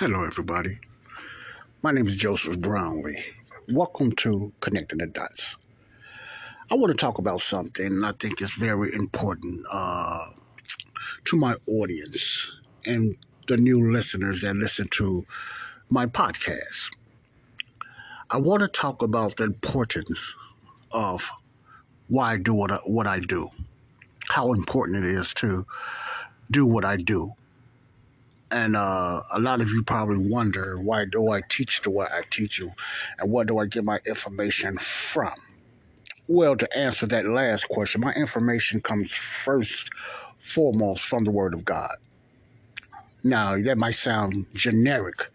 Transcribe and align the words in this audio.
Hello, 0.00 0.24
everybody. 0.24 0.78
My 1.82 1.92
name 1.92 2.06
is 2.06 2.16
Joseph 2.16 2.58
Brownlee. 2.58 3.22
Welcome 3.68 4.12
to 4.12 4.50
Connecting 4.60 4.96
the 5.00 5.08
Dots. 5.08 5.58
I 6.70 6.76
want 6.76 6.90
to 6.90 6.96
talk 6.96 7.18
about 7.18 7.42
something 7.42 8.02
I 8.02 8.12
think 8.12 8.40
is 8.40 8.54
very 8.54 8.94
important 8.94 9.62
uh, 9.70 10.30
to 11.26 11.36
my 11.36 11.54
audience 11.66 12.50
and 12.86 13.14
the 13.46 13.58
new 13.58 13.90
listeners 13.92 14.40
that 14.40 14.56
listen 14.56 14.88
to 14.92 15.26
my 15.90 16.06
podcast. 16.06 16.96
I 18.30 18.38
want 18.38 18.62
to 18.62 18.68
talk 18.68 19.02
about 19.02 19.36
the 19.36 19.44
importance 19.44 20.34
of 20.94 21.30
why 22.08 22.32
I 22.32 22.38
do 22.38 22.54
what 22.54 22.72
I, 22.72 22.76
what 22.86 23.06
I 23.06 23.20
do, 23.20 23.50
how 24.30 24.54
important 24.54 25.04
it 25.04 25.10
is 25.10 25.34
to 25.34 25.66
do 26.50 26.64
what 26.64 26.86
I 26.86 26.96
do 26.96 27.34
and 28.50 28.76
uh, 28.76 29.22
a 29.30 29.40
lot 29.40 29.60
of 29.60 29.68
you 29.68 29.82
probably 29.82 30.18
wonder 30.18 30.80
why 30.80 31.04
do 31.10 31.30
I 31.30 31.40
teach 31.48 31.82
the 31.82 31.90
way 31.90 32.06
I 32.10 32.22
teach 32.30 32.58
you 32.58 32.72
and 33.18 33.32
where 33.32 33.44
do 33.44 33.58
I 33.58 33.66
get 33.66 33.84
my 33.84 33.98
information 34.06 34.76
from? 34.78 35.34
Well, 36.28 36.56
to 36.56 36.78
answer 36.78 37.06
that 37.06 37.26
last 37.26 37.68
question, 37.68 38.00
my 38.00 38.12
information 38.12 38.80
comes 38.80 39.12
first, 39.12 39.90
foremost 40.38 41.04
from 41.04 41.24
the 41.24 41.30
Word 41.30 41.54
of 41.54 41.64
God. 41.64 41.96
Now, 43.24 43.60
that 43.60 43.78
might 43.78 43.96
sound 43.96 44.46
generic 44.54 45.28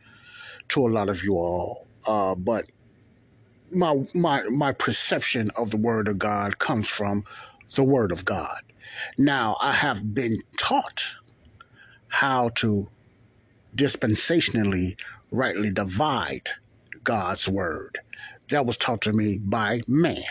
to 0.70 0.88
a 0.88 0.90
lot 0.90 1.10
of 1.10 1.24
you 1.24 1.36
all, 1.36 1.88
uh, 2.08 2.36
but 2.36 2.66
my, 3.72 4.04
my, 4.14 4.42
my 4.50 4.72
perception 4.72 5.52
of 5.58 5.72
the 5.72 5.78
Word 5.78 6.08
of 6.08 6.18
God 6.18 6.60
comes 6.60 6.88
from 6.88 7.26
the 7.76 7.84
Word 7.84 8.12
of 8.12 8.26
God. 8.26 8.62
Now, 9.18 9.58
I 9.62 9.74
have 9.74 10.14
been 10.14 10.38
taught 10.58 11.16
how 12.08 12.50
to 12.56 12.88
dispensationally 13.76 14.98
rightly 15.32 15.72
divide 15.72 16.50
God's 17.04 17.48
word. 17.48 18.00
That 18.50 18.66
was 18.66 18.78
taught 18.78 19.02
to 19.02 19.14
me 19.14 19.40
by 19.40 19.82
man, 19.88 20.24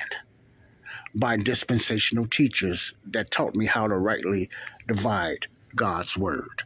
by 1.15 1.37
dispensational 1.37 2.27
teachers 2.27 2.95
that 3.11 3.31
taught 3.31 3.55
me 3.55 3.67
how 3.67 3.89
to 3.89 3.97
rightly 3.97 4.51
divide 4.87 5.47
God's 5.75 6.17
word. 6.17 6.63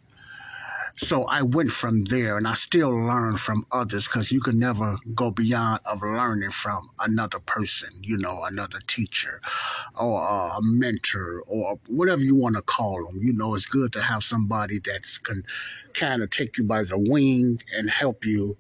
So 1.01 1.27
I 1.27 1.43
went 1.43 1.71
from 1.71 2.07
there 2.07 2.39
and 2.39 2.49
I 2.49 2.55
still 2.55 2.91
learn 2.91 3.37
from 3.37 3.65
others 3.71 4.09
because 4.09 4.33
you 4.33 4.41
can 4.41 4.59
never 4.59 4.97
go 5.15 5.31
beyond 5.31 5.81
of 5.89 6.03
learning 6.03 6.51
from 6.51 6.91
another 6.99 7.39
person, 7.39 7.91
you 8.03 8.19
know, 8.19 8.43
another 8.43 8.81
teacher 8.89 9.41
or 9.95 10.21
a 10.21 10.59
mentor 10.61 11.45
or 11.47 11.79
whatever 11.87 12.23
you 12.23 12.35
want 12.35 12.57
to 12.57 12.63
call 12.63 13.07
them. 13.07 13.21
You 13.21 13.33
know, 13.33 13.55
it's 13.55 13.67
good 13.67 13.93
to 13.93 14.03
have 14.03 14.25
somebody 14.25 14.81
that's 14.85 15.19
can 15.19 15.45
kind 15.95 16.21
of 16.21 16.31
take 16.31 16.59
you 16.59 16.65
by 16.65 16.83
the 16.83 16.99
wing 16.99 17.59
and 17.73 17.89
help 17.89 18.25
you 18.25 18.57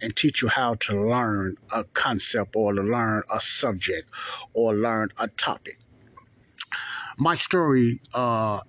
and 0.00 0.14
teach 0.14 0.40
you 0.40 0.46
how 0.46 0.74
to 0.74 0.94
learn 0.94 1.56
a 1.74 1.82
concept 1.82 2.54
or 2.54 2.74
to 2.74 2.82
learn 2.82 3.24
a 3.34 3.40
subject 3.40 4.08
or 4.54 4.72
learn 4.72 5.08
a 5.18 5.26
topic. 5.26 5.74
My 7.18 7.34
story 7.34 8.00
uh, 8.14 8.60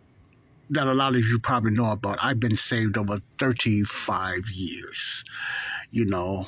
that 0.69 0.87
a 0.87 0.93
lot 0.93 1.15
of 1.15 1.21
you 1.21 1.39
probably 1.39 1.71
know 1.71 1.91
about. 1.91 2.19
I've 2.23 2.39
been 2.39 2.55
saved 2.55 2.97
over 2.97 3.19
35 3.37 4.39
years. 4.53 5.23
You 5.91 6.05
know, 6.05 6.45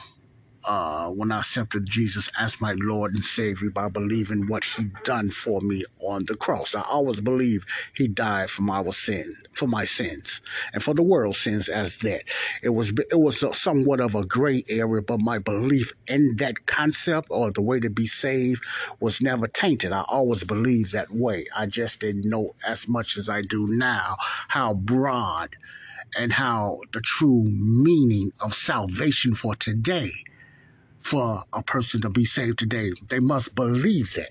uh, 0.68 1.10
when 1.10 1.32
I 1.32 1.40
accepted 1.40 1.86
Jesus 1.86 2.30
as 2.40 2.62
my 2.62 2.76
Lord 2.80 3.14
and 3.14 3.24
Savior 3.24 3.70
by 3.70 3.90
believing 3.90 4.48
what 4.48 4.64
He 4.64 4.86
done 5.04 5.30
for 5.30 5.62
me 5.62 5.84
on 6.02 6.26
the 6.26 6.36
cross. 6.36 6.76
I 6.76 6.82
always 6.82 7.22
believe 7.22 7.66
He 7.96 8.08
died 8.08 8.50
for 8.50 8.64
my 8.64 8.84
sin, 8.90 9.34
for 9.54 9.68
my 9.68 9.86
sins, 9.86 10.42
and 10.74 10.82
for 10.82 10.94
the 10.94 11.04
world's 11.04 11.40
sins 11.40 11.70
as 11.70 11.98
that. 11.98 12.24
It 12.64 12.70
was 12.70 12.92
it 13.12 13.20
was 13.20 13.44
somewhat 13.58 14.02
of 14.02 14.16
a 14.16 14.26
gray 14.26 14.64
area, 14.70 15.02
but 15.02 15.20
my 15.20 15.40
belief 15.40 15.94
in 16.08 16.36
that 16.38 16.66
concept 16.66 17.28
or 17.30 17.52
the 17.52 17.62
way 17.62 17.80
to 17.80 17.90
be 17.90 18.08
saved 18.08 18.64
was 19.00 19.22
never 19.22 19.48
tainted. 19.48 19.92
I 19.92 20.04
always 20.08 20.44
believed 20.44 20.94
that 20.94 21.12
way. 21.12 21.46
I 21.56 21.66
just 21.68 22.00
didn't 22.00 22.30
know 22.30 22.52
as 22.66 22.88
much 22.88 23.18
as 23.18 23.30
I 23.30 23.42
do 23.42 23.68
now 23.68 24.16
how 24.48 24.74
broad 24.74 25.56
and 26.18 26.32
how 26.32 26.80
the 26.94 27.02
true 27.02 27.44
meaning 27.46 28.32
of 28.44 28.54
salvation 28.54 29.34
for 29.34 29.56
today 29.56 30.12
for 31.06 31.44
a 31.54 31.62
person 31.62 32.02
to 32.02 32.10
be 32.10 32.26
saved 32.26 32.58
today. 32.58 32.90
They 33.10 33.20
must 33.20 33.54
believe 33.54 34.12
that. 34.16 34.30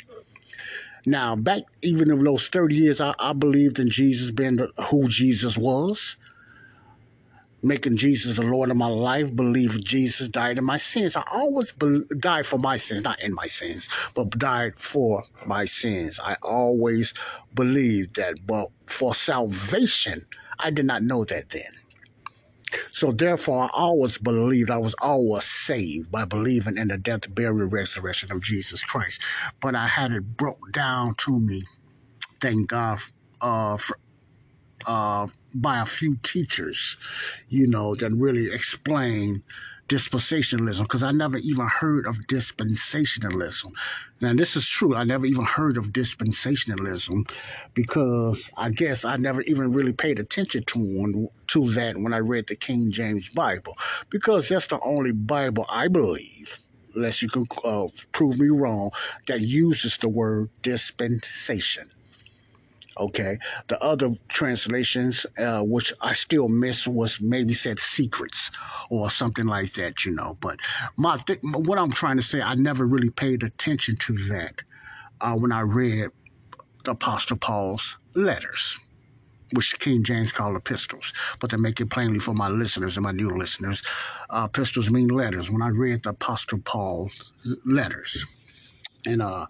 Now, 1.06 1.36
back 1.36 1.62
even 1.82 2.10
in 2.10 2.24
those 2.24 2.48
30 2.48 2.74
years, 2.74 3.00
I, 3.00 3.14
I 3.20 3.32
believed 3.32 3.78
in 3.78 3.90
Jesus 3.90 4.32
being 4.32 4.56
the, 4.56 4.66
who 4.90 5.06
Jesus 5.08 5.56
was, 5.56 6.16
making 7.62 7.96
Jesus 7.96 8.38
the 8.38 8.42
Lord 8.42 8.72
of 8.72 8.76
my 8.76 8.88
life, 8.88 9.34
believed 9.36 9.86
Jesus 9.86 10.28
died 10.28 10.58
in 10.58 10.64
my 10.64 10.76
sins. 10.76 11.14
I 11.14 11.22
always 11.32 11.70
be- 11.70 12.02
died 12.18 12.44
for 12.44 12.58
my 12.58 12.76
sins, 12.76 13.04
not 13.04 13.22
in 13.22 13.32
my 13.34 13.46
sins, 13.46 13.88
but 14.16 14.30
died 14.30 14.72
for 14.76 15.22
my 15.46 15.66
sins. 15.66 16.18
I 16.20 16.36
always 16.42 17.14
believed 17.54 18.16
that, 18.16 18.44
but 18.48 18.70
for 18.86 19.14
salvation, 19.14 20.22
I 20.58 20.72
did 20.72 20.86
not 20.86 21.04
know 21.04 21.24
that 21.26 21.50
then. 21.50 21.83
So 22.90 23.12
therefore, 23.12 23.64
I 23.64 23.70
always 23.74 24.18
believed 24.18 24.70
I 24.70 24.78
was 24.78 24.94
always 25.00 25.44
saved 25.44 26.10
by 26.10 26.24
believing 26.24 26.78
in 26.78 26.88
the 26.88 26.98
death, 26.98 27.32
burial, 27.34 27.68
resurrection 27.68 28.32
of 28.32 28.42
Jesus 28.42 28.84
Christ. 28.84 29.22
But 29.60 29.74
I 29.74 29.86
had 29.86 30.12
it 30.12 30.36
broke 30.36 30.72
down 30.72 31.14
to 31.18 31.38
me, 31.38 31.62
thank 32.40 32.68
God, 32.68 32.98
uh, 33.40 33.76
for, 33.76 33.98
uh, 34.86 35.26
by 35.54 35.80
a 35.80 35.84
few 35.84 36.16
teachers, 36.22 36.96
you 37.48 37.68
know, 37.68 37.94
that 37.96 38.12
really 38.12 38.52
explain 38.52 39.42
dispensationalism 39.88 40.82
because 40.82 41.02
I 41.02 41.12
never 41.12 41.38
even 41.38 41.66
heard 41.66 42.06
of 42.06 42.16
dispensationalism. 42.28 43.70
Now, 44.24 44.32
this 44.34 44.56
is 44.56 44.66
true. 44.66 44.94
I 44.94 45.04
never 45.04 45.26
even 45.26 45.44
heard 45.44 45.76
of 45.76 45.92
dispensationalism 45.92 47.30
because 47.74 48.50
I 48.56 48.70
guess 48.70 49.04
I 49.04 49.16
never 49.16 49.42
even 49.42 49.72
really 49.72 49.92
paid 49.92 50.18
attention 50.18 50.64
to 50.64 50.78
one, 50.78 51.28
to 51.48 51.70
that 51.72 51.98
when 51.98 52.14
I 52.14 52.18
read 52.18 52.46
the 52.46 52.56
King 52.56 52.90
James 52.90 53.28
Bible 53.28 53.76
because 54.08 54.48
that's 54.48 54.68
the 54.68 54.80
only 54.80 55.12
Bible 55.12 55.66
I 55.68 55.88
believe 55.88 56.58
unless 56.94 57.22
you 57.22 57.28
can 57.28 57.46
uh, 57.64 57.88
prove 58.12 58.38
me 58.40 58.48
wrong, 58.48 58.90
that 59.26 59.40
uses 59.40 59.98
the 59.98 60.08
word 60.08 60.48
dispensation. 60.62 61.84
Okay. 62.98 63.38
The 63.66 63.82
other 63.82 64.14
translations, 64.28 65.26
uh, 65.38 65.62
which 65.62 65.92
I 66.00 66.12
still 66.12 66.48
miss, 66.48 66.86
was 66.86 67.20
maybe 67.20 67.52
said 67.52 67.78
secrets 67.78 68.50
or 68.90 69.10
something 69.10 69.46
like 69.46 69.72
that, 69.74 70.04
you 70.04 70.14
know. 70.14 70.36
But 70.40 70.60
my 70.96 71.16
th- 71.18 71.40
what 71.42 71.78
I'm 71.78 71.90
trying 71.90 72.16
to 72.16 72.22
say, 72.22 72.40
I 72.40 72.54
never 72.54 72.86
really 72.86 73.10
paid 73.10 73.42
attention 73.42 73.96
to 73.96 74.12
that 74.28 74.62
uh, 75.20 75.34
when 75.36 75.52
I 75.52 75.60
read 75.60 76.10
the 76.84 76.92
Apostle 76.92 77.36
Paul's 77.36 77.96
letters, 78.14 78.78
which 79.52 79.78
King 79.78 80.04
James 80.04 80.30
called 80.30 80.56
epistles. 80.56 81.12
But 81.40 81.50
to 81.50 81.58
make 81.58 81.80
it 81.80 81.90
plainly 81.90 82.20
for 82.20 82.34
my 82.34 82.48
listeners 82.48 82.96
and 82.96 83.04
my 83.04 83.12
new 83.12 83.30
listeners, 83.30 83.82
uh, 84.30 84.46
epistles 84.48 84.90
mean 84.90 85.08
letters. 85.08 85.50
When 85.50 85.62
I 85.62 85.68
read 85.68 86.04
the 86.04 86.10
Apostle 86.10 86.60
Paul's 86.60 87.32
letters, 87.66 88.24
and 89.06 89.20
uh, 89.22 89.46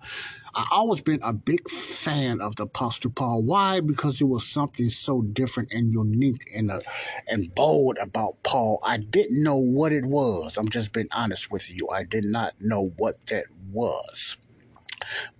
I 0.57 0.67
always 0.71 1.03
been 1.03 1.21
a 1.25 1.33
big 1.33 1.69
fan 1.69 2.41
of 2.41 2.55
the 2.57 2.65
Apostle 2.65 3.11
Paul. 3.11 3.43
Why? 3.43 3.81
Because 3.81 4.21
it 4.21 4.27
was 4.27 4.47
something 4.47 4.89
so 4.89 5.23
different 5.23 5.73
and 5.73 5.93
unique 5.93 6.43
and 6.55 6.71
uh, 6.71 6.81
and 7.29 7.53
bold 7.55 7.99
about 7.99 8.43
Paul. 8.45 8.79
I 8.85 8.99
didn't 8.99 9.43
know 9.43 9.59
what 9.59 9.93
it 9.93 10.05
was. 10.05 10.57
I'm 10.57 10.69
just 10.69 10.93
being 10.93 11.09
honest 11.13 11.51
with 11.51 11.69
you. 11.71 11.89
I 11.89 12.05
did 12.05 12.25
not 12.25 12.55
know 12.61 12.93
what 12.99 13.27
that 13.27 13.47
was. 13.73 14.39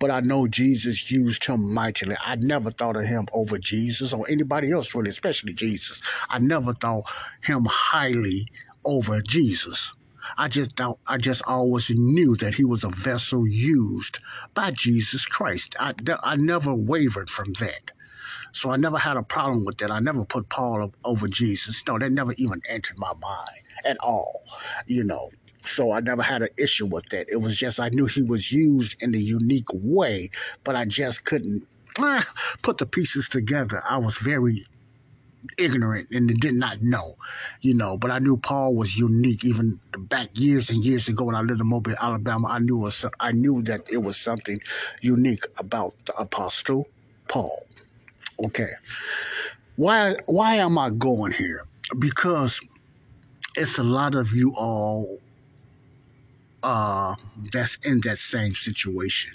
But 0.01 0.11
I 0.11 0.21
know 0.21 0.49
Jesus 0.49 1.11
used 1.11 1.45
him 1.45 1.73
mightily. 1.73 2.17
I 2.25 2.37
never 2.37 2.71
thought 2.71 2.97
of 2.97 3.05
him 3.05 3.27
over 3.33 3.59
Jesus 3.59 4.13
or 4.13 4.29
anybody 4.29 4.73
else, 4.73 4.95
really, 4.95 5.11
especially 5.11 5.53
Jesus. 5.53 6.03
I 6.29 6.41
never 6.41 6.73
thought 6.75 7.05
him 7.43 7.67
highly 7.69 8.47
over 8.85 9.21
Jesus. 9.23 9.95
I 10.37 10.49
just 10.49 10.77
thought, 10.77 10.99
I 11.07 11.19
just 11.19 11.43
always 11.47 11.91
knew 11.91 12.37
that 12.37 12.55
he 12.55 12.65
was 12.65 12.85
a 12.85 12.89
vessel 12.89 13.47
used 13.47 14.19
by 14.55 14.73
Jesus 14.73 15.27
Christ. 15.27 15.77
I, 15.79 15.95
I 16.23 16.37
never 16.37 16.75
wavered 16.75 17.31
from 17.31 17.53
that. 17.55 17.93
So 18.53 18.71
I 18.71 18.77
never 18.77 18.99
had 18.99 19.17
a 19.17 19.23
problem 19.23 19.65
with 19.65 19.79
that. 19.79 19.91
I 19.91 20.01
never 20.01 20.25
put 20.25 20.49
Paul 20.49 20.93
over 21.05 21.29
Jesus. 21.29 21.85
No, 21.87 21.99
that 21.99 22.13
never 22.13 22.35
even 22.37 22.61
entered 22.69 22.99
my 22.99 23.13
mind 23.21 23.59
at 23.85 23.97
all, 24.03 24.43
you 24.87 25.05
know. 25.05 25.31
So 25.63 25.93
I 25.93 26.01
never 26.01 26.23
had 26.23 26.43
an 26.43 26.49
issue 26.59 26.87
with 26.87 27.09
that. 27.11 27.27
It 27.29 27.39
was 27.39 27.59
just 27.59 27.81
I 27.81 27.89
knew 27.89 28.07
he 28.07 28.23
was 28.23 28.53
used 28.53 29.03
in 29.03 29.15
a 29.15 29.19
unique 29.19 29.69
way, 29.73 30.31
but 30.63 30.77
I 30.77 30.85
just 30.85 31.25
couldn't 31.25 31.67
eh, 31.99 32.23
put 32.63 32.79
the 32.79 32.87
pieces 32.87 33.29
together. 33.29 33.83
I 33.89 33.99
was 33.99 34.19
very 34.19 34.65
ignorant 35.59 36.09
and 36.11 36.29
did 36.41 36.55
not 36.55 36.83
know, 36.83 37.15
you 37.61 37.75
know. 37.75 37.97
But 37.97 38.11
I 38.11 38.19
knew 38.19 38.37
Paul 38.37 38.75
was 38.75 38.97
unique. 38.97 39.45
Even 39.45 39.81
back 39.99 40.29
years 40.35 40.71
and 40.71 40.85
years 40.85 41.09
ago 41.09 41.25
when 41.25 41.35
I 41.35 41.43
lived 41.43 41.61
in 41.61 41.69
Mobile, 41.69 41.95
Alabama, 42.01 42.49
I 42.49 42.59
knew 42.59 42.79
was, 42.79 43.05
I 43.21 43.33
knew 43.33 43.63
that 43.63 43.91
it 43.93 43.99
was 43.99 44.17
something 44.17 44.61
unique 45.01 45.45
about 45.59 45.95
the 46.07 46.15
Apostle 46.17 46.87
Paul. 47.29 47.67
Okay, 48.45 48.71
why 49.77 50.15
why 50.27 50.57
am 50.57 50.77
I 50.79 50.91
going 50.91 51.33
here? 51.33 51.63
Because 51.99 52.61
it's 53.57 53.79
a 53.79 53.85
lot 53.85 54.15
of 54.15 54.33
you 54.33 54.53
all 54.59 55.19
uh, 56.63 57.15
that's 57.53 57.77
in 57.87 58.01
that 58.01 58.19
same 58.19 58.53
situation. 58.53 59.33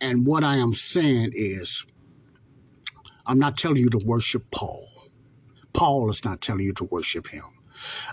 And 0.00 0.26
what 0.26 0.44
I 0.44 0.56
am 0.56 0.72
saying 0.74 1.30
is, 1.34 1.86
I'm 3.26 3.38
not 3.38 3.56
telling 3.56 3.78
you 3.78 3.90
to 3.90 4.00
worship 4.04 4.50
Paul. 4.50 4.84
Paul 5.72 6.10
is 6.10 6.24
not 6.24 6.40
telling 6.40 6.66
you 6.66 6.72
to 6.74 6.84
worship 6.84 7.28
him. 7.28 7.44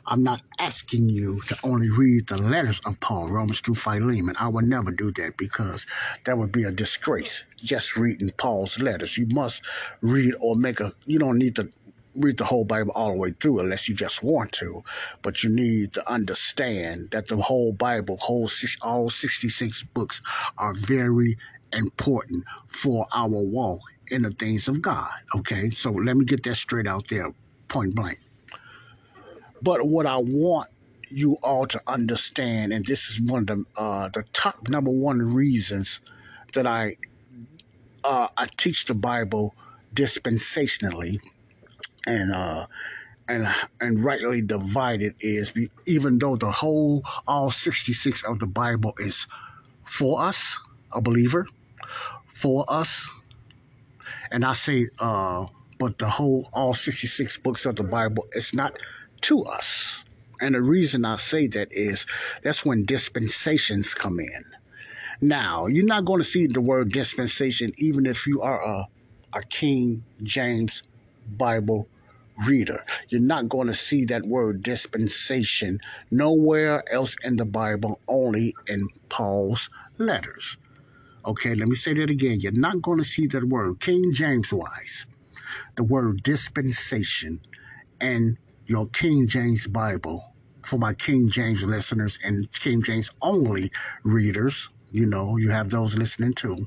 I'm 0.05 0.23
not 0.23 0.41
asking 0.59 1.09
you 1.09 1.39
to 1.47 1.57
only 1.63 1.89
read 1.89 2.27
the 2.27 2.41
letters 2.41 2.79
of 2.85 2.99
Paul, 2.99 3.29
Romans 3.29 3.59
through 3.59 3.75
Philemon. 3.75 4.35
I 4.39 4.47
would 4.47 4.65
never 4.65 4.91
do 4.91 5.11
that 5.11 5.37
because 5.37 5.85
that 6.25 6.37
would 6.37 6.51
be 6.51 6.63
a 6.63 6.71
disgrace. 6.71 7.43
Just 7.57 7.97
reading 7.97 8.31
Paul's 8.37 8.79
letters. 8.79 9.17
You 9.17 9.27
must 9.27 9.63
read 10.01 10.35
or 10.39 10.55
make 10.55 10.79
a, 10.79 10.93
you 11.05 11.19
don't 11.19 11.37
need 11.37 11.55
to 11.57 11.69
read 12.15 12.37
the 12.37 12.45
whole 12.45 12.65
Bible 12.65 12.91
all 12.95 13.11
the 13.11 13.17
way 13.17 13.31
through 13.39 13.59
unless 13.59 13.87
you 13.89 13.95
just 13.95 14.23
want 14.23 14.51
to, 14.53 14.83
but 15.21 15.43
you 15.43 15.49
need 15.49 15.93
to 15.93 16.11
understand 16.11 17.09
that 17.11 17.27
the 17.27 17.37
whole 17.37 17.71
Bible, 17.71 18.17
whole 18.17 18.49
all 18.81 19.09
66 19.09 19.83
books 19.93 20.21
are 20.57 20.73
very 20.73 21.37
important 21.71 22.43
for 22.67 23.05
our 23.13 23.29
walk 23.29 23.81
in 24.11 24.23
the 24.23 24.31
things 24.31 24.67
of 24.67 24.81
God. 24.81 25.09
Okay, 25.35 25.69
so 25.69 25.91
let 25.91 26.17
me 26.17 26.25
get 26.25 26.43
that 26.43 26.55
straight 26.55 26.87
out 26.87 27.07
there, 27.09 27.33
point 27.67 27.95
blank. 27.95 28.19
But 29.61 29.87
what 29.87 30.05
I 30.05 30.17
want 30.17 30.69
you 31.11 31.37
all 31.43 31.65
to 31.67 31.81
understand, 31.87 32.73
and 32.73 32.85
this 32.85 33.09
is 33.09 33.21
one 33.21 33.41
of 33.41 33.47
the 33.47 33.65
uh, 33.77 34.09
the 34.09 34.23
top 34.33 34.69
number 34.69 34.91
one 34.91 35.19
reasons 35.19 36.01
that 36.53 36.67
I 36.67 36.97
uh, 38.03 38.27
I 38.37 38.47
teach 38.57 38.85
the 38.85 38.93
Bible 38.93 39.55
dispensationally 39.93 41.17
and 42.07 42.31
uh, 42.33 42.65
and 43.27 43.47
and 43.79 43.99
rightly 44.03 44.41
divided 44.41 45.15
is 45.19 45.53
even 45.85 46.19
though 46.19 46.35
the 46.35 46.51
whole 46.51 47.03
all 47.27 47.51
66 47.51 48.25
of 48.25 48.39
the 48.39 48.47
Bible 48.47 48.93
is 48.97 49.27
for 49.83 50.21
us, 50.21 50.57
a 50.93 51.01
believer, 51.01 51.47
for 52.25 52.65
us, 52.69 53.09
and 54.31 54.45
I 54.45 54.53
say 54.53 54.87
uh, 55.01 55.45
but 55.79 55.97
the 55.97 56.09
whole 56.09 56.47
all 56.53 56.73
66 56.73 57.37
books 57.37 57.65
of 57.65 57.75
the 57.75 57.83
Bible 57.83 58.27
is 58.33 58.53
not 58.53 58.77
to 59.21 59.43
us. 59.43 60.03
And 60.41 60.55
the 60.55 60.61
reason 60.61 61.05
I 61.05 61.15
say 61.15 61.47
that 61.47 61.69
is 61.71 62.05
that's 62.43 62.65
when 62.65 62.85
dispensations 62.85 63.93
come 63.93 64.19
in. 64.19 64.43
Now, 65.21 65.67
you're 65.67 65.85
not 65.85 66.05
going 66.05 66.19
to 66.19 66.25
see 66.25 66.47
the 66.47 66.61
word 66.61 66.91
dispensation 66.91 67.73
even 67.77 68.05
if 68.05 68.27
you 68.27 68.41
are 68.41 68.61
a, 68.61 68.85
a 69.33 69.41
King 69.43 70.03
James 70.23 70.83
Bible 71.37 71.87
reader. 72.45 72.83
You're 73.09 73.21
not 73.21 73.49
going 73.49 73.67
to 73.67 73.73
see 73.73 74.05
that 74.05 74.25
word 74.25 74.63
dispensation 74.63 75.79
nowhere 76.09 76.83
else 76.91 77.15
in 77.23 77.35
the 77.35 77.45
Bible, 77.45 77.99
only 78.07 78.53
in 78.67 78.87
Paul's 79.09 79.69
letters. 79.97 80.57
Okay, 81.29 81.53
let 81.53 81.67
me 81.67 81.75
say 81.75 81.93
that 81.93 82.09
again. 82.09 82.39
You're 82.39 82.53
not 82.53 82.81
going 82.81 82.97
to 82.97 83.03
see 83.03 83.27
that 83.27 83.43
word, 83.43 83.79
King 83.79 84.13
James 84.13 84.51
wise, 84.51 85.05
the 85.75 85.83
word 85.83 86.23
dispensation 86.23 87.39
and 88.01 88.35
your 88.65 88.87
King 88.87 89.27
James 89.27 89.67
Bible 89.67 90.33
for 90.63 90.79
my 90.79 90.95
King 90.95 91.29
James 91.29 91.63
listeners 91.63 92.17
and 92.25 92.51
King 92.51 92.81
James 92.81 93.11
only 93.21 93.69
readers. 94.01 94.71
You 94.91 95.05
know, 95.05 95.37
you 95.37 95.51
have 95.51 95.69
those 95.69 95.95
listening 95.95 96.33
too. 96.33 96.65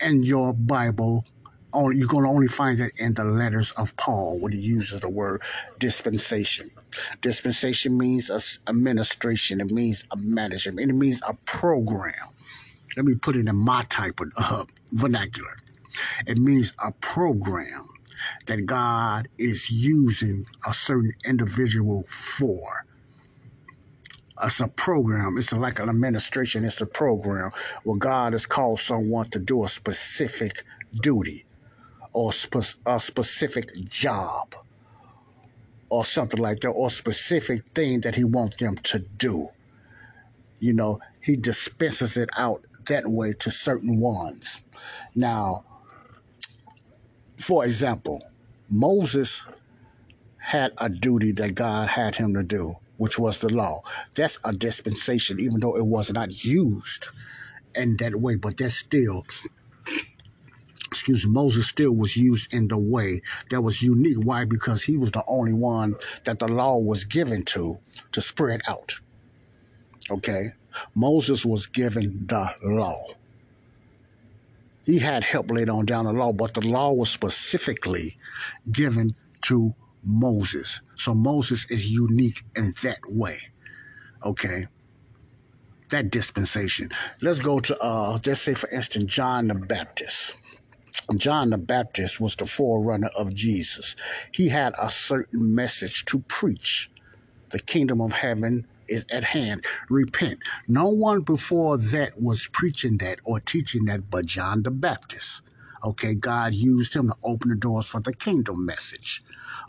And 0.00 0.24
your 0.24 0.52
Bible, 0.52 1.24
only, 1.72 1.98
you're 1.98 2.08
going 2.08 2.24
to 2.24 2.30
only 2.30 2.48
find 2.48 2.80
it 2.80 2.90
in 2.98 3.14
the 3.14 3.22
letters 3.22 3.70
of 3.78 3.96
Paul 3.96 4.40
when 4.40 4.50
he 4.50 4.58
uses 4.58 5.02
the 5.02 5.08
word 5.08 5.40
dispensation. 5.78 6.72
Dispensation 7.20 7.96
means 7.96 8.28
a 8.28 8.40
administration, 8.68 9.60
it 9.60 9.70
means 9.70 10.04
a 10.10 10.16
management, 10.16 10.90
it 10.90 10.96
means 10.96 11.22
a 11.24 11.34
program. 11.44 12.26
Let 12.96 13.06
me 13.06 13.14
put 13.14 13.36
it 13.36 13.46
in 13.46 13.56
my 13.56 13.84
type 13.88 14.20
of 14.20 14.32
uh, 14.36 14.64
vernacular. 14.92 15.56
It 16.26 16.38
means 16.38 16.74
a 16.84 16.92
program 16.92 17.88
that 18.46 18.66
God 18.66 19.28
is 19.38 19.70
using 19.70 20.46
a 20.66 20.72
certain 20.72 21.12
individual 21.26 22.04
for. 22.08 22.86
It's 24.42 24.60
a 24.60 24.68
program. 24.68 25.38
It's 25.38 25.52
like 25.52 25.78
an 25.78 25.88
administration. 25.88 26.64
It's 26.64 26.80
a 26.80 26.86
program 26.86 27.52
where 27.84 27.98
God 27.98 28.32
has 28.32 28.46
called 28.46 28.80
someone 28.80 29.26
to 29.26 29.38
do 29.38 29.64
a 29.64 29.68
specific 29.68 30.62
duty 31.00 31.44
or 32.12 32.32
spe- 32.32 32.78
a 32.86 32.98
specific 32.98 33.72
job 33.88 34.54
or 35.88 36.04
something 36.04 36.40
like 36.40 36.60
that, 36.60 36.70
or 36.70 36.88
specific 36.90 37.62
thing 37.74 38.00
that 38.00 38.14
He 38.14 38.24
wants 38.24 38.56
them 38.56 38.76
to 38.76 38.98
do. 38.98 39.50
You 40.58 40.72
know, 40.72 41.00
He 41.20 41.36
dispenses 41.36 42.16
it 42.16 42.30
out 42.36 42.64
that 42.86 43.06
way 43.06 43.32
to 43.40 43.50
certain 43.50 43.98
ones. 44.00 44.62
Now, 45.14 45.64
for 47.38 47.64
example, 47.64 48.22
Moses 48.70 49.44
had 50.38 50.72
a 50.78 50.88
duty 50.88 51.32
that 51.32 51.54
God 51.54 51.88
had 51.88 52.16
him 52.16 52.34
to 52.34 52.42
do, 52.42 52.74
which 52.96 53.18
was 53.18 53.40
the 53.40 53.52
law. 53.52 53.82
That's 54.16 54.38
a 54.44 54.52
dispensation, 54.52 55.40
even 55.40 55.60
though 55.60 55.76
it 55.76 55.84
was 55.86 56.12
not 56.12 56.44
used 56.44 57.08
in 57.74 57.96
that 57.98 58.14
way, 58.14 58.36
but 58.36 58.56
that's 58.56 58.74
still 58.74 59.24
excuse 60.92 61.26
me, 61.26 61.32
Moses 61.32 61.66
still 61.66 61.92
was 61.92 62.16
used 62.18 62.52
in 62.52 62.68
the 62.68 62.76
way 62.76 63.22
that 63.48 63.62
was 63.62 63.82
unique. 63.82 64.18
Why? 64.18 64.44
Because 64.44 64.82
he 64.82 64.98
was 64.98 65.10
the 65.10 65.24
only 65.26 65.54
one 65.54 65.96
that 66.24 66.38
the 66.38 66.48
law 66.48 66.78
was 66.78 67.04
given 67.04 67.44
to 67.46 67.78
to 68.12 68.20
spread 68.20 68.60
out. 68.68 68.94
Okay? 70.10 70.50
Moses 70.94 71.44
was 71.44 71.66
given 71.66 72.26
the 72.26 72.54
law. 72.62 73.04
He 74.84 74.98
had 74.98 75.22
help 75.24 75.50
later 75.50 75.72
on 75.72 75.86
down 75.86 76.06
the 76.06 76.12
law, 76.12 76.32
but 76.32 76.54
the 76.54 76.66
law 76.66 76.92
was 76.92 77.10
specifically 77.10 78.16
given 78.70 79.14
to 79.42 79.74
Moses. 80.04 80.80
So 80.96 81.14
Moses 81.14 81.70
is 81.70 81.88
unique 81.88 82.42
in 82.56 82.74
that 82.82 82.98
way. 83.06 83.38
Okay. 84.24 84.66
That 85.90 86.10
dispensation. 86.10 86.90
Let's 87.20 87.38
go 87.38 87.60
to 87.60 87.78
uh 87.80 88.18
let's 88.26 88.40
say 88.40 88.54
for 88.54 88.68
instance 88.70 89.12
John 89.12 89.48
the 89.48 89.54
Baptist. 89.54 90.36
John 91.16 91.50
the 91.50 91.58
Baptist 91.58 92.20
was 92.20 92.36
the 92.36 92.46
forerunner 92.46 93.10
of 93.18 93.34
Jesus. 93.34 93.94
He 94.32 94.48
had 94.48 94.74
a 94.78 94.88
certain 94.88 95.54
message 95.54 96.04
to 96.06 96.20
preach. 96.20 96.90
The 97.50 97.58
kingdom 97.60 98.00
of 98.00 98.12
heaven 98.12 98.66
is 98.88 99.06
at 99.12 99.24
hand. 99.24 99.64
Repent. 99.90 100.40
No 100.68 100.88
one 100.88 101.22
before 101.22 101.78
that 101.78 102.20
was 102.20 102.48
preaching 102.52 102.98
that 102.98 103.20
or 103.24 103.40
teaching 103.40 103.86
that 103.86 104.10
but 104.10 104.26
John 104.26 104.62
the 104.64 104.70
Baptist. 104.72 105.42
Okay, 105.86 106.14
God 106.14 106.54
used 106.54 106.94
him 106.96 107.08
to 107.08 107.16
open 107.24 107.50
the 107.50 107.56
doors 107.56 107.90
for 107.90 108.00
the 108.00 108.14
kingdom 108.14 108.66
message. 108.66 109.22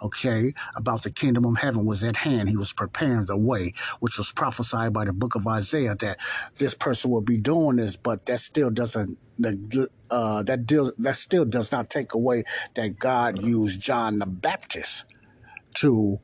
Okay, 0.03 0.53
about 0.75 1.03
the 1.03 1.11
kingdom 1.11 1.45
of 1.45 1.57
heaven 1.57 1.85
was 1.85 2.03
at 2.03 2.17
hand. 2.17 2.49
He 2.49 2.57
was 2.57 2.73
preparing 2.73 3.25
the 3.25 3.37
way, 3.37 3.73
which 3.99 4.17
was 4.17 4.31
prophesied 4.31 4.93
by 4.93 5.05
the 5.05 5.13
book 5.13 5.35
of 5.35 5.47
Isaiah 5.47 5.95
that 5.95 6.19
this 6.57 6.75
person 6.75 7.11
will 7.11 7.21
be 7.21 7.37
doing 7.39 7.77
this, 7.77 7.97
but 7.97 8.25
that 8.27 8.39
still 8.39 8.71
doesn't 8.71 9.17
uh, 10.11 10.43
that 10.43 10.65
deal, 10.67 10.91
that 10.99 11.15
still 11.15 11.45
does 11.45 11.71
not 11.71 11.89
take 11.89 12.13
away 12.13 12.43
that 12.75 12.99
God 12.99 13.41
used 13.41 13.81
John 13.81 14.19
the 14.19 14.27
Baptist 14.27 15.05
to 15.77 16.19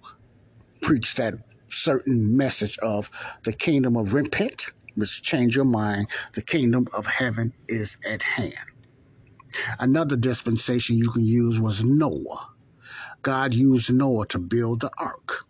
preach 0.82 1.16
that 1.16 1.36
certain 1.72 2.38
message 2.38 2.78
of 2.80 3.12
the 3.44 3.54
kingdom 3.54 3.98
of 3.98 4.14
repent, 4.14 4.68
which 4.96 5.22
change 5.24 5.56
your 5.56 5.66
mind. 5.66 6.08
The 6.34 6.42
kingdom 6.44 6.88
of 6.98 7.08
heaven 7.08 7.54
is 7.70 7.98
at 8.10 8.24
hand. 8.24 8.56
Another 9.80 10.18
dispensation 10.18 10.98
you 10.98 11.10
can 11.12 11.24
use 11.26 11.60
was 11.60 11.84
Noah. 11.84 12.50
God 13.22 13.54
used 13.54 13.94
Noah 13.94 14.28
to 14.28 14.40
build 14.40 14.82
the 14.82 14.92
ark. 15.00 15.46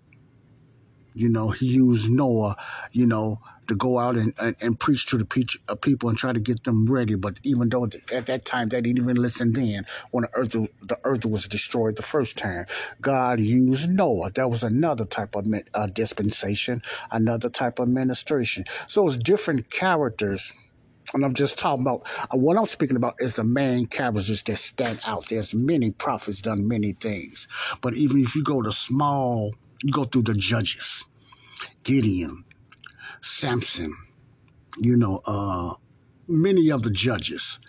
You 1.19 1.29
know, 1.29 1.49
he 1.49 1.67
used 1.67 2.11
Noah, 2.11 2.55
you 2.93 3.07
know, 3.07 3.39
to 3.67 3.75
go 3.75 3.99
out 3.99 4.17
and, 4.17 4.33
and, 4.41 4.55
and 4.61 4.79
preach 4.79 5.07
to 5.07 5.17
the 5.17 5.25
pe- 5.25 5.43
uh, 5.69 5.75
people 5.75 6.09
and 6.09 6.17
try 6.17 6.33
to 6.33 6.39
get 6.41 6.63
them 6.63 6.91
ready. 6.91 7.15
But 7.15 7.39
even 7.45 7.69
though 7.69 7.85
at 7.85 8.27
that 8.27 8.45
time 8.45 8.69
they 8.69 8.81
didn't 8.81 9.03
even 9.03 9.17
listen 9.17 9.53
then, 9.53 9.85
when 10.11 10.23
the 10.23 10.31
earth, 10.35 10.51
the 10.51 10.99
earth 11.05 11.25
was 11.25 11.47
destroyed 11.47 11.97
the 11.97 12.03
first 12.03 12.37
time, 12.37 12.65
God 13.01 13.39
used 13.41 13.89
Noah. 13.89 14.31
That 14.35 14.49
was 14.49 14.63
another 14.63 15.05
type 15.05 15.35
of 15.35 15.45
uh, 15.75 15.87
dispensation, 15.93 16.81
another 17.11 17.49
type 17.49 17.79
of 17.79 17.89
ministration. 17.89 18.65
So 18.87 19.07
it's 19.07 19.17
different 19.17 19.71
characters 19.71 20.53
and 21.13 21.25
I'm 21.25 21.33
just 21.33 21.59
talking 21.59 21.81
about 21.83 22.03
uh, 22.31 22.37
what 22.37 22.57
I'm 22.57 22.65
speaking 22.67 22.97
about 22.97 23.15
is 23.19 23.35
the 23.35 23.43
main 23.43 23.87
characters 23.87 24.43
that 24.43 24.57
stand 24.57 24.99
out. 25.05 25.25
There's 25.29 25.55
many 25.55 25.91
prophets 25.91 26.41
done 26.41 26.67
many 26.67 26.93
things, 26.93 27.47
but 27.81 27.95
even 27.95 28.19
if 28.21 28.35
you 28.35 28.43
go 28.43 28.61
to 28.61 28.71
small, 28.71 29.53
you 29.83 29.91
go 29.93 30.05
through 30.05 30.23
the 30.23 30.35
judges, 30.35 31.09
Gideon, 31.83 32.45
Samson, 33.21 33.95
you 34.79 34.97
know, 34.97 35.21
uh, 35.27 35.73
many 36.27 36.71
of 36.71 36.83
the 36.83 36.91
judges. 36.91 37.59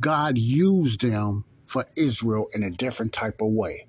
God 0.00 0.38
used 0.38 1.02
them 1.02 1.44
for 1.68 1.86
Israel 1.96 2.48
in 2.54 2.62
a 2.62 2.70
different 2.70 3.12
type 3.12 3.40
of 3.42 3.52
way. 3.52 3.86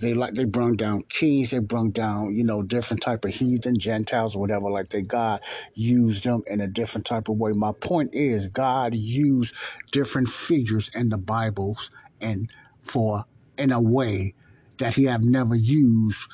they 0.00 0.14
like 0.14 0.34
they 0.34 0.44
brung 0.44 0.76
down 0.76 1.02
kings, 1.08 1.50
they 1.52 1.60
brung 1.60 1.90
down, 1.90 2.34
you 2.34 2.44
know, 2.44 2.62
different 2.62 3.02
type 3.02 3.24
of 3.24 3.32
heathen, 3.32 3.78
Gentiles, 3.78 4.36
whatever, 4.36 4.70
like 4.70 4.88
they 4.88 5.02
God 5.02 5.40
used 5.74 6.24
them 6.24 6.42
in 6.50 6.60
a 6.60 6.68
different 6.68 7.06
type 7.06 7.28
of 7.28 7.36
way. 7.38 7.52
My 7.54 7.72
point 7.72 8.10
is 8.14 8.48
God 8.48 8.94
used 8.94 9.54
different 9.92 10.28
figures 10.28 10.90
in 10.94 11.08
the 11.10 11.18
Bibles 11.18 11.90
and 12.20 12.50
for 12.82 13.24
in 13.58 13.72
a 13.72 13.80
way 13.80 14.34
that 14.78 14.94
he 14.94 15.04
have 15.04 15.24
never 15.24 15.54
used 15.56 16.28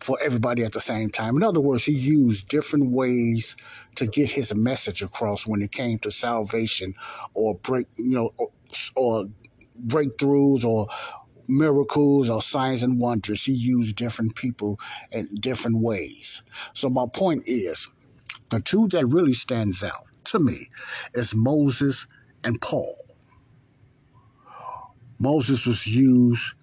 for 0.00 0.18
everybody 0.22 0.64
at 0.64 0.72
the 0.72 0.80
same 0.80 1.10
time. 1.10 1.36
In 1.36 1.42
other 1.42 1.60
words, 1.60 1.84
he 1.84 1.92
used 1.92 2.48
different 2.48 2.92
ways 2.92 3.56
to 3.96 4.06
get 4.06 4.30
his 4.30 4.54
message 4.54 5.02
across 5.02 5.46
when 5.46 5.62
it 5.62 5.72
came 5.72 5.98
to 6.00 6.10
salvation 6.10 6.94
or 7.34 7.56
break, 7.56 7.86
you 7.96 8.10
know, 8.10 8.30
or, 8.38 8.48
or 8.94 9.24
breakthroughs 9.86 10.64
or 10.64 10.86
miracles 11.48 12.30
or 12.30 12.42
signs 12.42 12.82
and 12.82 13.00
wonders. 13.00 13.44
He 13.44 13.52
used 13.52 13.96
different 13.96 14.36
people 14.36 14.78
in 15.12 15.26
different 15.40 15.80
ways. 15.80 16.42
So 16.72 16.88
my 16.90 17.06
point 17.12 17.44
is, 17.46 17.90
the 18.50 18.60
two 18.60 18.88
that 18.88 19.06
really 19.06 19.32
stands 19.32 19.82
out 19.82 20.06
to 20.24 20.38
me 20.38 20.68
is 21.14 21.34
Moses 21.34 22.06
and 22.44 22.60
Paul. 22.60 22.96
Moses 25.18 25.66
was 25.66 25.86
used 25.86 26.54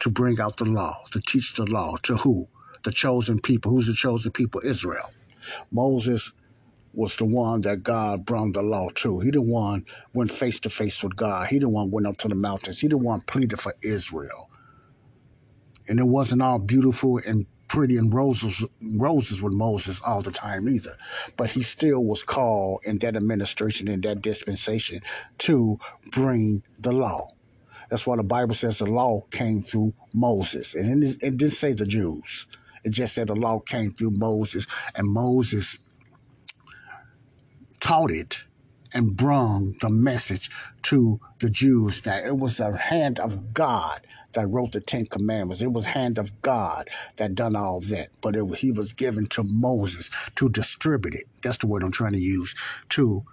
to 0.00 0.10
bring 0.10 0.40
out 0.40 0.56
the 0.58 0.64
law, 0.64 0.96
to 1.10 1.20
teach 1.20 1.54
the 1.54 1.66
law 1.66 1.96
to 2.04 2.16
who? 2.16 2.48
The 2.86 2.92
chosen 2.92 3.40
people. 3.40 3.72
Who's 3.72 3.88
the 3.88 3.94
chosen 3.94 4.30
people? 4.30 4.60
Israel. 4.64 5.10
Moses 5.72 6.32
was 6.94 7.16
the 7.16 7.24
one 7.26 7.62
that 7.62 7.82
God 7.82 8.24
brought 8.24 8.54
the 8.54 8.62
law 8.62 8.90
to. 9.02 9.18
He 9.18 9.32
the 9.32 9.42
one 9.42 9.84
went 10.14 10.30
face 10.30 10.60
to 10.60 10.70
face 10.70 11.02
with 11.02 11.16
God. 11.16 11.48
He 11.48 11.58
the 11.58 11.68
one 11.68 11.90
went 11.90 12.06
up 12.06 12.16
to 12.18 12.28
the 12.28 12.36
mountains. 12.36 12.80
He 12.80 12.88
the 12.88 12.96
one 12.96 13.22
pleaded 13.22 13.58
for 13.58 13.74
Israel. 13.82 14.48
And 15.88 15.98
it 15.98 16.06
wasn't 16.06 16.42
all 16.42 16.60
beautiful 16.60 17.20
and 17.26 17.46
pretty 17.68 17.96
and 17.96 18.14
roses 18.14 18.64
roses 18.98 19.42
with 19.42 19.52
Moses 19.52 20.00
all 20.06 20.22
the 20.22 20.30
time 20.30 20.68
either. 20.68 20.96
But 21.36 21.50
he 21.50 21.62
still 21.64 22.04
was 22.04 22.22
called 22.22 22.82
in 22.84 22.98
that 22.98 23.16
administration, 23.16 23.88
in 23.88 24.00
that 24.02 24.22
dispensation, 24.22 25.00
to 25.38 25.78
bring 26.12 26.62
the 26.78 26.92
law. 26.92 27.26
That's 27.90 28.06
why 28.06 28.16
the 28.16 28.22
Bible 28.22 28.54
says 28.54 28.78
the 28.78 28.86
law 28.86 29.22
came 29.32 29.62
through 29.62 29.92
Moses. 30.14 30.76
And 30.76 31.02
it 31.04 31.18
didn't 31.18 31.50
say 31.50 31.72
the 31.72 31.86
Jews. 31.86 32.46
It 32.86 32.92
just 32.92 33.14
said 33.16 33.26
the 33.26 33.34
law 33.34 33.58
came 33.58 33.90
through 33.90 34.12
Moses. 34.12 34.68
And 34.94 35.08
Moses 35.08 35.78
taught 37.80 38.12
it 38.12 38.44
and 38.94 39.16
brung 39.16 39.74
the 39.80 39.90
message 39.90 40.50
to 40.82 41.20
the 41.40 41.50
Jews 41.50 42.02
that 42.02 42.24
it 42.24 42.38
was 42.38 42.58
the 42.58 42.76
hand 42.76 43.18
of 43.18 43.52
God 43.52 44.06
that 44.34 44.46
wrote 44.46 44.72
the 44.72 44.80
Ten 44.80 45.06
Commandments. 45.06 45.62
It 45.62 45.72
was 45.72 45.86
hand 45.86 46.18
of 46.18 46.40
God 46.42 46.88
that 47.16 47.34
done 47.34 47.56
all 47.56 47.80
that. 47.80 48.10
But 48.20 48.36
it, 48.36 48.54
he 48.54 48.70
was 48.70 48.92
given 48.92 49.26
to 49.28 49.42
Moses 49.42 50.10
to 50.36 50.48
distribute 50.48 51.16
it. 51.16 51.24
That's 51.42 51.58
the 51.58 51.66
word 51.66 51.82
I'm 51.82 51.90
trying 51.90 52.12
to 52.12 52.20
use 52.20 52.54
to 52.90 53.24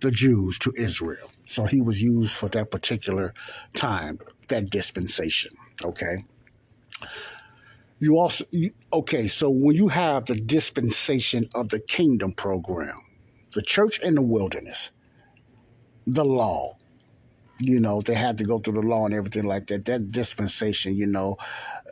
the 0.00 0.12
Jews, 0.12 0.60
to 0.60 0.72
Israel. 0.78 1.30
So 1.46 1.64
he 1.64 1.80
was 1.82 2.00
used 2.00 2.34
for 2.34 2.48
that 2.50 2.70
particular 2.70 3.34
time, 3.74 4.20
that 4.48 4.70
dispensation. 4.70 5.52
Okay. 5.84 6.24
You 8.02 8.18
also, 8.18 8.44
you, 8.50 8.72
okay, 8.92 9.28
so 9.28 9.48
when 9.48 9.76
you 9.76 9.86
have 9.86 10.26
the 10.26 10.34
dispensation 10.34 11.48
of 11.54 11.68
the 11.68 11.78
kingdom 11.78 12.32
program, 12.32 12.98
the 13.54 13.62
church 13.62 14.00
in 14.00 14.16
the 14.16 14.22
wilderness, 14.22 14.90
the 16.08 16.24
law, 16.24 16.78
you 17.60 17.78
know, 17.78 18.00
they 18.00 18.16
had 18.16 18.38
to 18.38 18.44
go 18.44 18.58
through 18.58 18.72
the 18.72 18.88
law 18.88 19.06
and 19.06 19.14
everything 19.14 19.44
like 19.44 19.68
that. 19.68 19.84
That 19.84 20.10
dispensation, 20.10 20.96
you 20.96 21.06
know, 21.06 21.36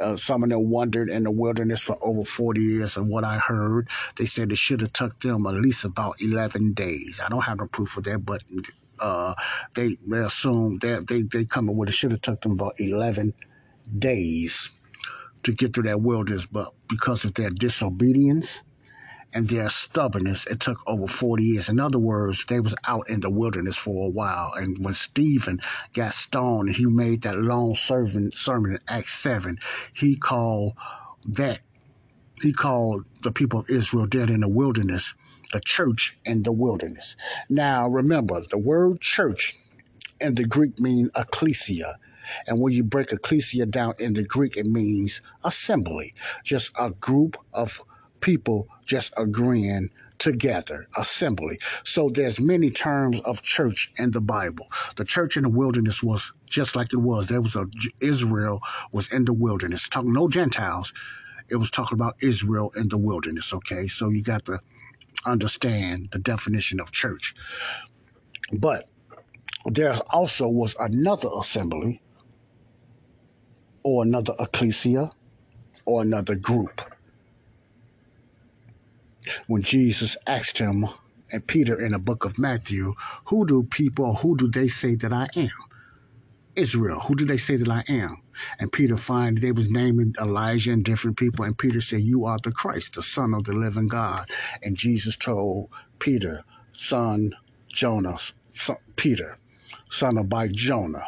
uh, 0.01 0.17
some 0.17 0.43
of 0.43 0.49
them 0.49 0.69
wandered 0.69 1.11
in 1.11 1.23
the 1.23 1.31
wilderness 1.31 1.81
for 1.81 1.97
over 2.03 2.25
40 2.25 2.61
years. 2.61 2.97
And 2.97 3.09
what 3.09 3.23
I 3.23 3.39
heard, 3.39 3.89
they 4.17 4.25
said 4.25 4.51
it 4.51 4.59
should 4.59 4.81
have 4.81 4.93
took 4.93 5.21
them 5.21 5.47
at 5.47 5.55
least 5.55 5.85
about 5.85 6.17
11 6.21 6.73
days. 6.73 7.21
I 7.25 7.29
don't 7.29 7.45
have 7.45 7.59
no 7.59 7.69
proof 7.69 7.97
of 7.97 8.03
that, 8.03 8.27
but 8.27 8.43
uh, 8.99 9.35
they, 9.75 9.97
they 10.09 10.19
assume 10.19 10.79
that 10.79 11.07
they, 11.07 11.23
they 11.23 11.45
come 11.45 11.71
up 11.71 11.77
with 11.77 11.89
it 11.89 11.93
should 11.93 12.11
have 12.11 12.21
took 12.21 12.41
them 12.41 12.55
about 12.55 12.73
11 12.81 13.33
days 13.97 14.80
to 15.45 15.53
get 15.53 15.75
through 15.75 15.85
that 15.85 16.01
wilderness. 16.03 16.47
But 16.47 16.73
because 16.89 17.25
of 17.25 17.35
their 17.35 17.51
disobedience, 17.51 18.63
and 19.33 19.49
their 19.49 19.69
stubbornness, 19.69 20.47
it 20.47 20.61
took 20.61 20.79
over 20.87 21.07
40 21.07 21.43
years. 21.43 21.69
In 21.69 21.79
other 21.79 21.99
words, 21.99 22.45
they 22.47 22.61
was 22.61 22.75
out 22.87 23.09
in 23.09 23.21
the 23.21 23.31
wilderness 23.31 23.77
for 23.77 24.07
a 24.07 24.11
while. 24.11 24.53
And 24.57 24.77
when 24.85 24.95
Stephen 24.95 25.61
got 25.93 26.13
stoned 26.13 26.69
and 26.69 26.77
he 26.77 26.87
made 26.87 27.23
that 27.23 27.39
long 27.39 27.75
sermon, 27.75 28.31
sermon 28.33 28.73
in 28.73 28.81
Acts 28.89 29.13
7, 29.15 29.59
he 29.95 30.17
called 30.17 30.75
that, 31.27 31.61
he 32.43 32.53
called 32.53 33.07
the 33.23 33.33
people 33.33 33.61
of 33.61 33.71
Israel 33.71 34.07
dead 34.07 34.31
in 34.31 34.41
the 34.41 34.49
wilderness, 34.49 35.15
the 35.53 35.61
church 35.61 36.19
in 36.25 36.43
the 36.43 36.53
wilderness. 36.53 37.17
Now, 37.49 37.87
remember, 37.87 38.43
the 38.51 38.59
word 38.59 39.01
church 39.01 39.55
in 40.21 40.35
the 40.35 40.45
Greek 40.45 40.79
means 40.81 41.11
ecclesia. 41.17 41.97
And 42.47 42.61
when 42.61 42.73
you 42.73 42.85
break 42.85 43.13
ecclesia 43.13 43.67
down 43.67 43.95
in 43.99 44.15
the 44.15 44.25
Greek, 44.25 44.57
it 44.57 44.67
means 44.67 45.21
assembly, 45.45 46.15
just 46.45 46.73
a 46.79 46.91
group 46.91 47.37
of 47.53 47.81
people 48.21 48.69
just 48.87 49.13
agreeing 49.17 49.91
together, 50.19 50.87
assembly. 50.99 51.59
So 51.85 52.11
there's 52.11 52.41
many 52.41 52.71
terms 52.71 53.21
of 53.21 53.43
church 53.43 53.91
in 53.99 54.11
the 54.11 54.21
Bible. 54.21 54.67
The 54.97 55.05
church 55.05 55.37
in 55.37 55.45
the 55.45 55.49
wilderness 55.49 56.03
was 56.03 56.33
just 56.47 56.77
like 56.77 56.93
it 56.93 56.99
was. 56.99 57.29
There 57.29 57.41
was 57.41 57.57
a 57.57 57.67
Israel 58.01 58.61
was 58.93 59.13
in 59.13 59.25
the 59.25 59.33
wilderness. 59.33 59.89
Talking 59.89 60.13
no 60.13 60.29
Gentiles. 60.29 60.93
It 61.49 61.57
was 61.57 61.71
talking 61.71 61.97
about 61.97 62.17
Israel 62.23 62.71
in 62.77 62.89
the 62.89 62.99
wilderness. 62.99 63.53
Okay, 63.55 63.87
so 63.87 64.11
you 64.11 64.23
got 64.23 64.45
to 64.45 64.61
understand 65.25 66.11
the 66.13 66.19
definition 66.19 66.81
of 66.81 66.93
church. 66.93 67.35
But 68.53 68.89
there 69.67 69.95
also 70.11 70.49
was 70.49 70.77
another 70.79 71.29
assembly, 71.39 72.01
or 73.83 74.03
another 74.03 74.35
ecclesia, 74.41 75.11
or 75.87 76.03
another 76.03 76.35
group 76.35 76.81
when 79.47 79.63
Jesus 79.63 80.17
asked 80.27 80.59
him 80.59 80.87
and 81.33 81.47
Peter 81.47 81.81
in 81.81 81.93
the 81.93 81.99
book 81.99 82.25
of 82.25 82.39
Matthew, 82.39 82.95
Who 83.27 83.47
do 83.47 83.63
people, 83.63 84.15
who 84.15 84.37
do 84.37 84.49
they 84.49 84.69
say 84.69 84.95
that 84.97 85.13
I 85.13 85.29
am? 85.37 85.51
Israel, 86.57 87.01
who 87.01 87.15
do 87.15 87.25
they 87.25 87.37
say 87.37 87.57
that 87.57 87.69
I 87.69 87.85
am? 87.89 88.17
And 88.59 88.73
Peter 88.73 88.97
find 88.97 89.39
they 89.39 89.53
was 89.53 89.71
naming 89.71 90.15
Elijah 90.21 90.73
and 90.73 90.85
different 90.85 91.17
people, 91.17 91.45
and 91.45 91.57
Peter 91.57 91.81
said, 91.81 92.01
You 92.01 92.25
are 92.27 92.39
the 92.43 92.53
Christ, 92.53 92.95
the 92.95 93.03
Son 93.03 93.35
of 93.35 93.45
the 93.45 93.53
living 93.53 93.89
God. 93.89 94.29
And 94.63 94.77
Jesus 94.77 95.17
told 95.17 95.71
Peter, 95.99 96.45
Son 96.71 97.33
Jonah, 97.69 98.19
son, 98.53 98.77
Peter, 98.97 99.39
son 99.91 100.19
of 100.19 100.29
by 100.29 100.49
Jonah, 100.49 101.07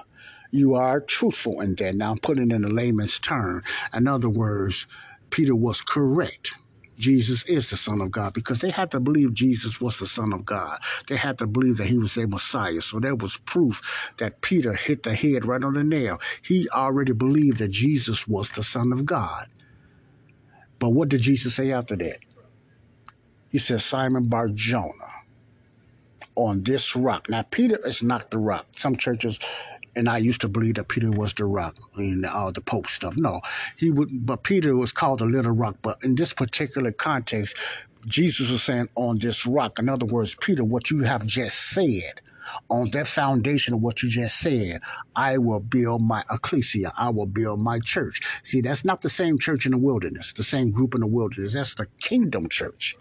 you 0.52 0.76
are 0.76 1.00
truthful 1.00 1.62
in 1.62 1.76
that. 1.76 1.96
Now 1.96 2.12
I'm 2.12 2.18
putting 2.18 2.52
it 2.52 2.54
in 2.54 2.64
a 2.64 2.70
layman's 2.70 3.20
term. 3.20 3.64
In 3.94 4.08
other 4.08 4.30
words, 4.30 4.86
Peter 5.30 5.56
was 5.56 5.82
correct 5.82 6.52
Jesus 6.98 7.44
is 7.50 7.70
the 7.70 7.76
Son 7.76 8.00
of 8.00 8.12
God 8.12 8.34
because 8.34 8.60
they 8.60 8.70
had 8.70 8.92
to 8.92 9.00
believe 9.00 9.34
Jesus 9.34 9.80
was 9.80 9.98
the 9.98 10.06
Son 10.06 10.32
of 10.32 10.46
God. 10.46 10.78
They 11.08 11.16
had 11.16 11.38
to 11.38 11.48
believe 11.48 11.78
that 11.78 11.88
he 11.88 11.98
was 11.98 12.16
a 12.16 12.28
Messiah. 12.28 12.80
So 12.80 13.00
there 13.00 13.16
was 13.16 13.38
proof 13.38 14.12
that 14.18 14.40
Peter 14.42 14.74
hit 14.74 15.02
the 15.02 15.14
head 15.14 15.44
right 15.44 15.62
on 15.62 15.74
the 15.74 15.84
nail. 15.84 16.20
He 16.42 16.68
already 16.70 17.12
believed 17.12 17.58
that 17.58 17.70
Jesus 17.72 18.28
was 18.28 18.50
the 18.52 18.62
Son 18.62 18.92
of 18.92 19.06
God. 19.06 19.48
But 20.78 20.90
what 20.90 21.08
did 21.08 21.22
Jesus 21.22 21.54
say 21.56 21.72
after 21.72 21.96
that? 21.96 22.18
He 23.50 23.58
said, 23.58 23.80
Simon 23.80 24.28
Bar 24.28 24.48
Jonah, 24.50 24.92
on 26.36 26.62
this 26.62 26.96
rock. 26.96 27.28
Now, 27.28 27.42
Peter 27.42 27.78
is 27.86 28.02
not 28.02 28.30
the 28.30 28.38
rock. 28.38 28.66
Some 28.76 28.96
churches 28.96 29.38
and 29.96 30.08
I 30.08 30.18
used 30.18 30.40
to 30.42 30.48
believe 30.48 30.74
that 30.74 30.88
Peter 30.88 31.10
was 31.10 31.34
the 31.34 31.44
rock 31.44 31.76
and 31.96 32.24
all 32.26 32.52
the 32.52 32.60
Pope 32.60 32.88
stuff. 32.88 33.16
No, 33.16 33.40
he 33.76 33.90
would, 33.90 34.26
but 34.26 34.44
Peter 34.44 34.76
was 34.76 34.92
called 34.92 35.20
the 35.20 35.26
little 35.26 35.52
rock. 35.52 35.76
But 35.82 35.98
in 36.02 36.14
this 36.14 36.32
particular 36.32 36.92
context, 36.92 37.56
Jesus 38.06 38.50
was 38.50 38.62
saying 38.62 38.88
on 38.96 39.18
this 39.18 39.46
rock. 39.46 39.78
In 39.78 39.88
other 39.88 40.06
words, 40.06 40.36
Peter, 40.40 40.64
what 40.64 40.90
you 40.90 41.02
have 41.02 41.26
just 41.26 41.70
said, 41.70 42.20
on 42.70 42.90
that 42.92 43.06
foundation 43.06 43.74
of 43.74 43.80
what 43.80 44.02
you 44.02 44.10
just 44.10 44.38
said, 44.38 44.80
I 45.16 45.38
will 45.38 45.60
build 45.60 46.02
my 46.02 46.24
ecclesia. 46.30 46.92
I 46.98 47.10
will 47.10 47.26
build 47.26 47.60
my 47.60 47.78
church. 47.80 48.20
See, 48.44 48.60
that's 48.60 48.84
not 48.84 49.02
the 49.02 49.08
same 49.08 49.38
church 49.38 49.66
in 49.66 49.72
the 49.72 49.78
wilderness, 49.78 50.32
the 50.34 50.42
same 50.42 50.70
group 50.70 50.94
in 50.94 51.00
the 51.00 51.06
wilderness. 51.06 51.54
That's 51.54 51.74
the 51.76 51.86
kingdom 52.00 52.48
church, 52.48 52.96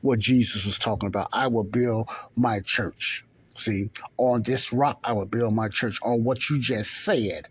what 0.00 0.18
Jesus 0.18 0.64
was 0.64 0.78
talking 0.78 1.08
about. 1.08 1.28
I 1.32 1.48
will 1.48 1.64
build 1.64 2.08
my 2.36 2.60
church. 2.60 3.24
See, 3.56 3.90
on 4.18 4.42
this 4.42 4.72
rock 4.72 5.00
I 5.04 5.12
will 5.14 5.26
build 5.26 5.54
my 5.54 5.68
church. 5.68 5.98
On 6.02 6.24
what 6.24 6.50
you 6.50 6.60
just 6.60 7.04
said, 7.04 7.48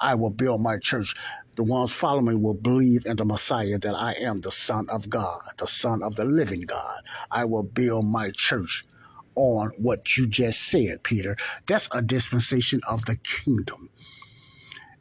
I 0.00 0.14
will 0.14 0.30
build 0.30 0.60
my 0.62 0.78
church. 0.78 1.14
The 1.56 1.64
ones 1.64 1.92
following 1.92 2.26
me 2.26 2.34
will 2.36 2.54
believe 2.54 3.06
in 3.06 3.16
the 3.16 3.24
Messiah 3.24 3.78
that 3.78 3.94
I 3.94 4.12
am 4.12 4.40
the 4.40 4.50
Son 4.50 4.88
of 4.90 5.10
God, 5.10 5.40
the 5.58 5.66
Son 5.66 6.02
of 6.02 6.16
the 6.16 6.24
living 6.24 6.62
God. 6.62 7.00
I 7.30 7.46
will 7.46 7.64
build 7.64 8.06
my 8.06 8.30
church 8.32 8.86
on 9.34 9.70
what 9.78 10.16
you 10.16 10.26
just 10.28 10.62
said, 10.62 11.02
Peter. 11.02 11.36
That's 11.66 11.88
a 11.94 12.02
dispensation 12.02 12.80
of 12.88 13.06
the 13.06 13.16
kingdom. 13.16 13.88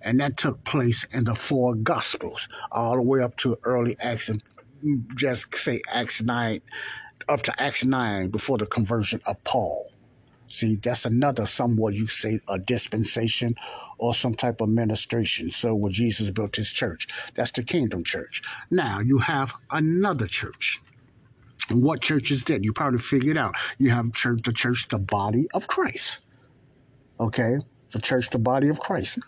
And 0.01 0.19
that 0.21 0.37
took 0.37 0.63
place 0.63 1.03
in 1.05 1.25
the 1.25 1.35
four 1.35 1.75
Gospels, 1.75 2.47
all 2.71 2.95
the 2.95 3.01
way 3.01 3.21
up 3.21 3.35
to 3.37 3.57
early 3.63 3.97
Acts, 3.99 4.29
and 4.29 4.41
just 5.15 5.55
say 5.57 5.81
Acts 5.91 6.21
9, 6.21 6.61
up 7.29 7.41
to 7.43 7.61
Acts 7.61 7.85
9 7.85 8.29
before 8.29 8.57
the 8.57 8.65
conversion 8.67 9.21
of 9.25 9.43
Paul. 9.43 9.85
See, 10.47 10.77
that's 10.77 11.05
another 11.05 11.45
somewhat 11.45 11.93
you 11.93 12.07
say 12.07 12.39
a 12.49 12.57
dispensation 12.57 13.55
or 13.97 14.13
some 14.13 14.33
type 14.33 14.61
of 14.61 14.69
ministration. 14.69 15.51
So 15.51 15.75
when 15.75 15.91
Jesus 15.91 16.29
built 16.29 16.55
his 16.55 16.71
church, 16.71 17.07
that's 17.35 17.51
the 17.51 17.63
kingdom 17.63 18.03
church. 18.03 18.41
Now 18.71 18.99
you 18.99 19.19
have 19.19 19.53
another 19.71 20.27
church. 20.27 20.79
And 21.69 21.83
what 21.83 22.01
church 22.01 22.31
is 22.31 22.45
that? 22.45 22.63
You 22.63 22.71
probably 22.71 22.99
figured 22.99 23.37
out. 23.37 23.55
You 23.77 23.89
have 23.89 24.13
church, 24.13 24.41
the 24.43 24.53
church, 24.53 24.87
the 24.87 24.99
body 24.99 25.47
of 25.53 25.67
Christ. 25.67 26.19
Okay, 27.19 27.57
the 27.91 27.99
church, 27.99 28.29
the 28.29 28.39
body 28.39 28.69
of 28.69 28.79
Christ 28.79 29.19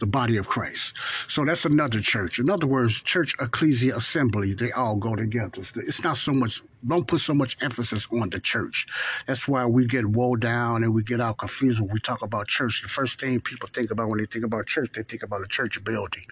the 0.00 0.06
body 0.06 0.36
of 0.36 0.48
Christ. 0.48 0.94
So 1.28 1.44
that's 1.44 1.64
another 1.64 2.00
church. 2.00 2.38
In 2.38 2.50
other 2.50 2.66
words, 2.66 3.02
church, 3.02 3.34
ecclesia, 3.40 3.96
assembly, 3.96 4.54
they 4.54 4.72
all 4.72 4.96
go 4.96 5.16
together. 5.16 5.60
It's 5.60 6.02
not 6.04 6.16
so 6.16 6.32
much, 6.32 6.60
don't 6.86 7.06
put 7.06 7.20
so 7.20 7.34
much 7.34 7.56
emphasis 7.62 8.08
on 8.12 8.30
the 8.30 8.40
church. 8.40 8.86
That's 9.26 9.48
why 9.48 9.66
we 9.66 9.86
get 9.86 10.06
woe 10.06 10.36
down 10.36 10.84
and 10.84 10.94
we 10.94 11.02
get 11.02 11.20
all 11.20 11.34
confused 11.34 11.80
when 11.80 11.90
we 11.92 12.00
talk 12.00 12.22
about 12.22 12.48
church. 12.48 12.82
The 12.82 12.88
first 12.88 13.20
thing 13.20 13.40
people 13.40 13.68
think 13.72 13.90
about 13.90 14.08
when 14.08 14.18
they 14.18 14.26
think 14.26 14.44
about 14.44 14.66
church, 14.66 14.90
they 14.94 15.02
think 15.02 15.22
about 15.22 15.42
a 15.42 15.46
church 15.48 15.82
building 15.84 16.24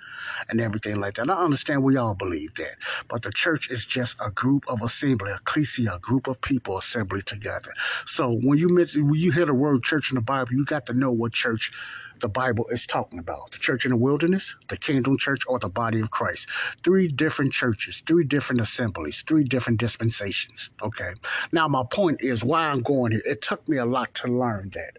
and 0.48 0.60
everything 0.60 1.00
like 1.00 1.14
that. 1.14 1.22
And 1.22 1.30
I 1.30 1.42
understand 1.42 1.82
we 1.82 1.96
all 1.96 2.14
believe 2.14 2.54
that. 2.54 2.76
But 3.08 3.22
the 3.22 3.32
church 3.32 3.70
is 3.70 3.86
just 3.86 4.18
a 4.24 4.30
group 4.30 4.64
of 4.70 4.82
assembly, 4.82 5.32
ecclesia, 5.34 5.94
a 5.94 5.98
group 6.00 6.26
of 6.28 6.40
people 6.40 6.78
assembly 6.78 7.22
together. 7.22 7.70
So 8.06 8.38
when 8.42 8.58
you 8.58 8.68
mention, 8.68 9.06
when 9.06 9.20
you 9.20 9.32
hear 9.32 9.46
the 9.46 9.54
word 9.54 9.82
church 9.82 10.10
in 10.10 10.16
the 10.16 10.22
Bible, 10.22 10.52
you 10.52 10.64
got 10.64 10.86
to 10.86 10.94
know 10.94 11.12
what 11.12 11.32
church 11.32 11.72
the 12.20 12.28
Bible 12.28 12.66
is 12.70 12.86
talking 12.86 13.18
about 13.18 13.50
the 13.50 13.58
church 13.58 13.84
in 13.84 13.90
the 13.90 13.96
wilderness, 13.96 14.56
the 14.68 14.76
kingdom 14.76 15.16
church, 15.18 15.42
or 15.48 15.58
the 15.58 15.68
body 15.68 16.00
of 16.00 16.10
Christ. 16.10 16.48
Three 16.84 17.08
different 17.08 17.52
churches, 17.52 18.02
three 18.06 18.24
different 18.24 18.60
assemblies, 18.60 19.22
three 19.26 19.44
different 19.44 19.80
dispensations. 19.80 20.70
Okay. 20.82 21.12
Now, 21.52 21.68
my 21.68 21.84
point 21.90 22.20
is 22.20 22.44
why 22.44 22.66
I'm 22.66 22.82
going 22.82 23.12
here. 23.12 23.22
It 23.24 23.42
took 23.42 23.68
me 23.68 23.78
a 23.78 23.84
lot 23.84 24.14
to 24.16 24.28
learn 24.28 24.70
that. 24.74 24.92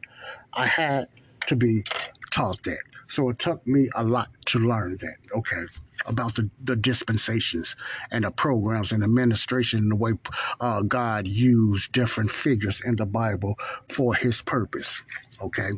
I 0.53 0.67
had 0.67 1.07
to 1.47 1.55
be 1.55 1.83
taught 2.31 2.63
that. 2.63 2.81
So 3.07 3.29
it 3.29 3.39
took 3.39 3.65
me 3.67 3.89
a 3.95 4.03
lot 4.05 4.29
to 4.47 4.59
learn 4.59 4.97
that, 5.01 5.17
okay, 5.35 5.65
about 6.07 6.35
the, 6.35 6.49
the 6.63 6.77
dispensations 6.77 7.75
and 8.09 8.23
the 8.23 8.31
programs 8.31 8.93
and 8.93 9.03
administration 9.03 9.79
and 9.79 9.91
the 9.91 9.97
way 9.97 10.13
uh, 10.61 10.81
God 10.81 11.27
used 11.27 11.91
different 11.91 12.31
figures 12.31 12.81
in 12.85 12.95
the 12.95 13.05
Bible 13.05 13.55
for 13.89 14.15
his 14.15 14.41
purpose, 14.41 15.05
okay? 15.43 15.71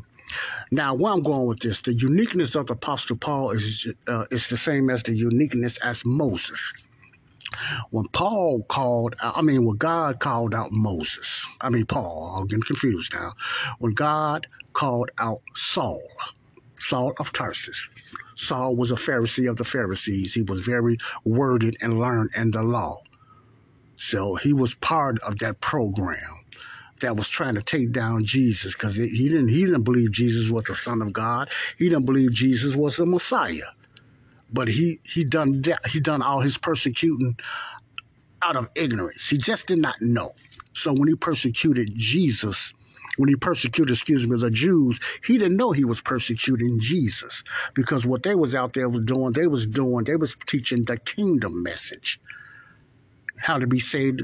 Now, 0.71 0.95
where 0.95 1.13
I'm 1.13 1.23
going 1.23 1.47
with 1.47 1.59
this, 1.59 1.81
the 1.81 1.93
uniqueness 1.93 2.55
of 2.55 2.67
the 2.67 2.73
Apostle 2.73 3.17
Paul 3.17 3.51
is 3.51 3.87
uh, 4.07 4.25
is 4.31 4.49
the 4.49 4.57
same 4.57 4.89
as 4.89 5.03
the 5.03 5.13
uniqueness 5.15 5.77
as 5.79 6.03
Moses. 6.05 6.73
When 7.91 8.07
Paul 8.09 8.63
called, 8.69 9.15
I 9.21 9.41
mean, 9.41 9.65
when 9.65 9.77
God 9.77 10.19
called 10.19 10.53
out 10.55 10.71
Moses, 10.71 11.47
I 11.61 11.69
mean 11.69 11.85
Paul, 11.85 12.37
I'm 12.37 12.47
getting 12.47 12.63
confused 12.63 13.13
now. 13.13 13.33
When 13.79 13.93
God 13.93 14.47
called 14.73 15.11
out 15.19 15.41
Saul, 15.55 16.03
Saul 16.79 17.13
of 17.19 17.33
Tarsus, 17.33 17.89
Saul 18.35 18.75
was 18.75 18.91
a 18.91 18.95
Pharisee 18.95 19.49
of 19.49 19.57
the 19.57 19.63
Pharisees. 19.63 20.33
He 20.33 20.43
was 20.43 20.61
very 20.61 20.97
worded 21.25 21.77
and 21.81 21.99
learned 21.99 22.31
in 22.35 22.51
the 22.51 22.63
law. 22.63 23.01
So 23.95 24.35
he 24.35 24.53
was 24.53 24.75
part 24.75 25.19
of 25.21 25.39
that 25.39 25.61
program 25.61 26.42
that 27.03 27.15
was 27.15 27.29
trying 27.29 27.55
to 27.55 27.61
take 27.61 27.91
down 27.91 28.25
Jesus 28.25 28.73
because 28.73 28.95
he 28.95 29.29
didn't 29.29 29.49
he 29.49 29.65
didn't 29.65 29.83
believe 29.83 30.11
Jesus 30.11 30.49
was 30.49 30.65
the 30.65 30.75
Son 30.75 31.01
of 31.01 31.13
God. 31.13 31.49
He 31.77 31.89
didn't 31.89 32.05
believe 32.05 32.31
Jesus 32.31 32.75
was 32.75 32.97
the 32.97 33.05
Messiah. 33.05 33.71
But 34.51 34.67
he 34.67 34.99
he 35.05 35.23
done 35.23 35.63
he 35.89 35.99
done 35.99 36.21
all 36.21 36.41
his 36.41 36.57
persecuting 36.57 37.37
out 38.43 38.55
of 38.55 38.69
ignorance. 38.75 39.29
He 39.29 39.37
just 39.37 39.67
did 39.67 39.79
not 39.79 39.95
know. 40.01 40.31
So 40.73 40.93
when 40.93 41.07
he 41.07 41.15
persecuted 41.15 41.91
Jesus, 41.95 42.73
when 43.17 43.29
he 43.29 43.35
persecuted, 43.35 43.93
excuse 43.93 44.27
me, 44.27 44.39
the 44.39 44.49
Jews, 44.49 44.99
he 45.25 45.37
didn't 45.37 45.57
know 45.57 45.71
he 45.71 45.85
was 45.85 46.01
persecuting 46.01 46.79
Jesus 46.79 47.43
because 47.75 48.05
what 48.05 48.23
they 48.23 48.35
was 48.35 48.55
out 48.55 48.73
there 48.73 48.89
was 48.89 49.01
doing, 49.01 49.33
they 49.33 49.47
was 49.47 49.67
doing, 49.67 50.05
they 50.05 50.15
was 50.15 50.35
teaching 50.47 50.83
the 50.85 50.97
kingdom 50.97 51.63
message, 51.63 52.19
how 53.39 53.59
to 53.59 53.67
be 53.67 53.79
saved 53.79 54.23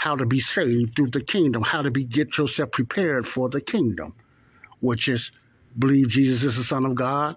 how 0.00 0.16
to 0.16 0.24
be 0.24 0.40
saved 0.40 0.96
through 0.96 1.10
the 1.10 1.20
kingdom, 1.20 1.62
how 1.62 1.82
to 1.82 1.90
be 1.90 2.06
get 2.06 2.38
yourself 2.38 2.72
prepared 2.72 3.28
for 3.28 3.50
the 3.50 3.60
kingdom, 3.60 4.14
which 4.80 5.08
is 5.08 5.30
believe 5.78 6.08
Jesus 6.08 6.42
is 6.42 6.56
the 6.56 6.64
Son 6.64 6.86
of 6.86 6.94
God, 6.94 7.36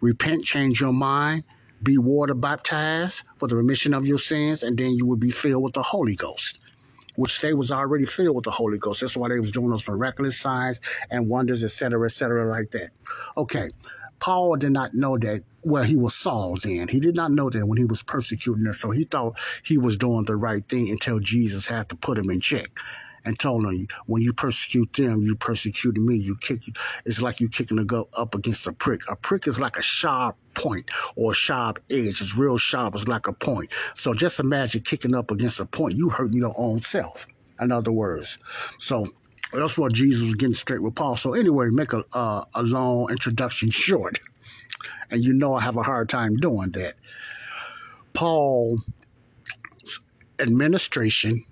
repent, 0.00 0.44
change 0.44 0.80
your 0.80 0.92
mind, 0.92 1.44
be 1.84 1.98
water 1.98 2.34
baptized 2.34 3.22
for 3.38 3.46
the 3.46 3.54
remission 3.54 3.94
of 3.94 4.08
your 4.08 4.18
sins, 4.18 4.64
and 4.64 4.76
then 4.76 4.90
you 4.90 5.06
will 5.06 5.14
be 5.14 5.30
filled 5.30 5.62
with 5.62 5.74
the 5.74 5.82
Holy 5.82 6.16
Ghost 6.16 6.58
which 7.16 7.40
they 7.40 7.54
was 7.54 7.72
already 7.72 8.06
filled 8.06 8.36
with 8.36 8.44
the 8.44 8.50
Holy 8.50 8.78
Ghost. 8.78 9.00
That's 9.00 9.16
why 9.16 9.28
they 9.28 9.40
was 9.40 9.52
doing 9.52 9.70
those 9.70 9.88
miraculous 9.88 10.38
signs 10.38 10.80
and 11.10 11.28
wonders, 11.28 11.64
etc., 11.64 12.04
etc., 12.04 12.48
like 12.48 12.70
that. 12.72 12.90
Okay, 13.36 13.70
Paul 14.20 14.56
did 14.56 14.72
not 14.72 14.90
know 14.94 15.18
that. 15.18 15.42
Well, 15.64 15.84
he 15.84 15.96
was 15.96 16.14
Saul 16.14 16.56
then. 16.62 16.88
He 16.88 17.00
did 17.00 17.16
not 17.16 17.32
know 17.32 17.50
that 17.50 17.66
when 17.66 17.78
he 17.78 17.84
was 17.84 18.02
persecuting 18.02 18.64
them. 18.64 18.72
So 18.72 18.90
he 18.90 19.04
thought 19.04 19.38
he 19.64 19.78
was 19.78 19.98
doing 19.98 20.24
the 20.24 20.36
right 20.36 20.66
thing 20.66 20.90
until 20.90 21.18
Jesus 21.18 21.66
had 21.66 21.88
to 21.90 21.96
put 21.96 22.18
him 22.18 22.30
in 22.30 22.40
check 22.40 22.70
and 23.24 23.38
told 23.38 23.64
him, 23.64 23.86
when 24.06 24.22
you 24.22 24.32
persecute 24.32 24.92
them, 24.94 25.22
you 25.22 25.34
persecuted 25.34 26.02
me. 26.02 26.16
You 26.16 26.36
kick, 26.40 26.62
it's 27.04 27.20
like 27.20 27.40
you 27.40 27.48
kicking 27.48 27.78
a 27.78 27.84
go 27.84 28.08
up 28.16 28.34
against 28.34 28.66
a 28.66 28.72
prick. 28.72 29.00
A 29.08 29.16
prick 29.16 29.46
is 29.46 29.60
like 29.60 29.76
a 29.76 29.82
sharp 29.82 30.36
point 30.54 30.90
or 31.16 31.34
sharp 31.34 31.78
edge. 31.90 32.20
It's 32.20 32.36
real 32.36 32.58
sharp. 32.58 32.94
It's 32.94 33.08
like 33.08 33.26
a 33.26 33.32
point. 33.32 33.72
So 33.94 34.14
just 34.14 34.40
imagine 34.40 34.82
kicking 34.82 35.14
up 35.14 35.30
against 35.30 35.60
a 35.60 35.66
point. 35.66 35.94
You 35.96 36.08
hurting 36.08 36.38
your 36.38 36.54
own 36.56 36.80
self. 36.80 37.26
In 37.60 37.72
other 37.72 37.92
words, 37.92 38.38
so 38.78 39.06
that's 39.52 39.78
what 39.78 39.92
Jesus 39.92 40.22
was 40.22 40.34
getting 40.36 40.54
straight 40.54 40.82
with 40.82 40.94
Paul. 40.94 41.16
So 41.16 41.34
anyway, 41.34 41.68
make 41.70 41.92
a 41.92 42.04
uh, 42.12 42.44
a 42.54 42.62
long 42.62 43.10
introduction 43.10 43.70
short, 43.86 44.18
and 45.10 45.22
you 45.22 45.34
know 45.34 45.52
I 45.54 45.60
have 45.60 45.76
a 45.76 45.82
hard 45.82 46.08
time 46.08 46.36
doing 46.36 46.70
that. 46.70 46.94
Paul 48.14 48.78
administration 50.38 51.44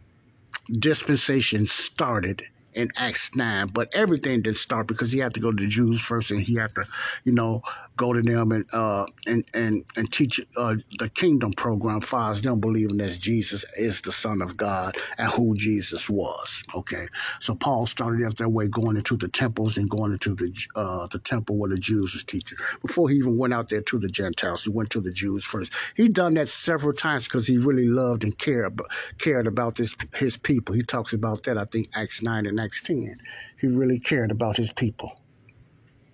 dispensation 0.68 1.66
started 1.66 2.42
in 2.74 2.88
Acts 2.96 3.34
9, 3.34 3.68
but 3.68 3.94
everything 3.94 4.42
didn't 4.42 4.58
start 4.58 4.86
because 4.86 5.10
he 5.10 5.18
had 5.18 5.34
to 5.34 5.40
go 5.40 5.50
to 5.50 5.62
the 5.62 5.68
Jews 5.68 6.00
first 6.00 6.30
and 6.30 6.40
he 6.40 6.54
had 6.56 6.74
to, 6.74 6.84
you 7.24 7.32
know, 7.32 7.62
go 7.98 8.14
to 8.14 8.22
them 8.22 8.52
and 8.52 8.64
uh, 8.72 9.06
and 9.26 9.44
and 9.52 9.84
and 9.96 10.10
teach 10.12 10.40
uh, 10.56 10.76
the 10.98 11.10
kingdom 11.10 11.52
program 11.52 12.00
far 12.00 12.32
them 12.34 12.60
believing 12.60 12.98
that 12.98 13.18
Jesus 13.20 13.64
is 13.76 14.00
the 14.02 14.12
Son 14.12 14.40
of 14.40 14.56
God 14.56 14.96
and 15.18 15.28
who 15.30 15.54
Jesus 15.56 16.08
was. 16.08 16.62
Okay, 16.74 17.06
so 17.40 17.54
Paul 17.54 17.86
started 17.86 18.24
out 18.24 18.36
that 18.38 18.48
way, 18.48 18.68
going 18.68 18.96
into 18.96 19.16
the 19.16 19.28
temples 19.28 19.76
and 19.76 19.90
going 19.90 20.12
into 20.12 20.34
the 20.34 20.54
uh, 20.76 21.08
the 21.08 21.18
temple 21.18 21.56
where 21.58 21.68
the 21.68 21.78
Jews 21.78 22.14
was 22.14 22.24
teaching. 22.24 22.58
Before 22.80 23.08
he 23.08 23.16
even 23.16 23.36
went 23.36 23.52
out 23.52 23.68
there 23.68 23.82
to 23.82 23.98
the 23.98 24.08
Gentiles, 24.08 24.64
he 24.64 24.70
went 24.70 24.90
to 24.90 25.00
the 25.00 25.12
Jews 25.12 25.44
first. 25.44 25.72
He 25.96 26.08
done 26.08 26.34
that 26.34 26.48
several 26.48 26.94
times 26.94 27.26
because 27.26 27.46
he 27.46 27.58
really 27.58 27.88
loved 27.88 28.24
and 28.24 28.36
cared 28.38 28.80
cared 29.18 29.46
about 29.46 29.76
this 29.76 29.96
his 30.14 30.36
people. 30.36 30.74
He 30.74 30.82
talks 30.82 31.12
about 31.12 31.42
that 31.44 31.58
I 31.58 31.64
think 31.64 31.88
Acts 31.94 32.22
nine 32.22 32.46
and 32.46 32.60
Acts 32.60 32.82
ten. 32.82 33.16
He 33.60 33.66
really 33.66 33.98
cared 33.98 34.30
about 34.30 34.56
his 34.56 34.72
people. 34.72 35.12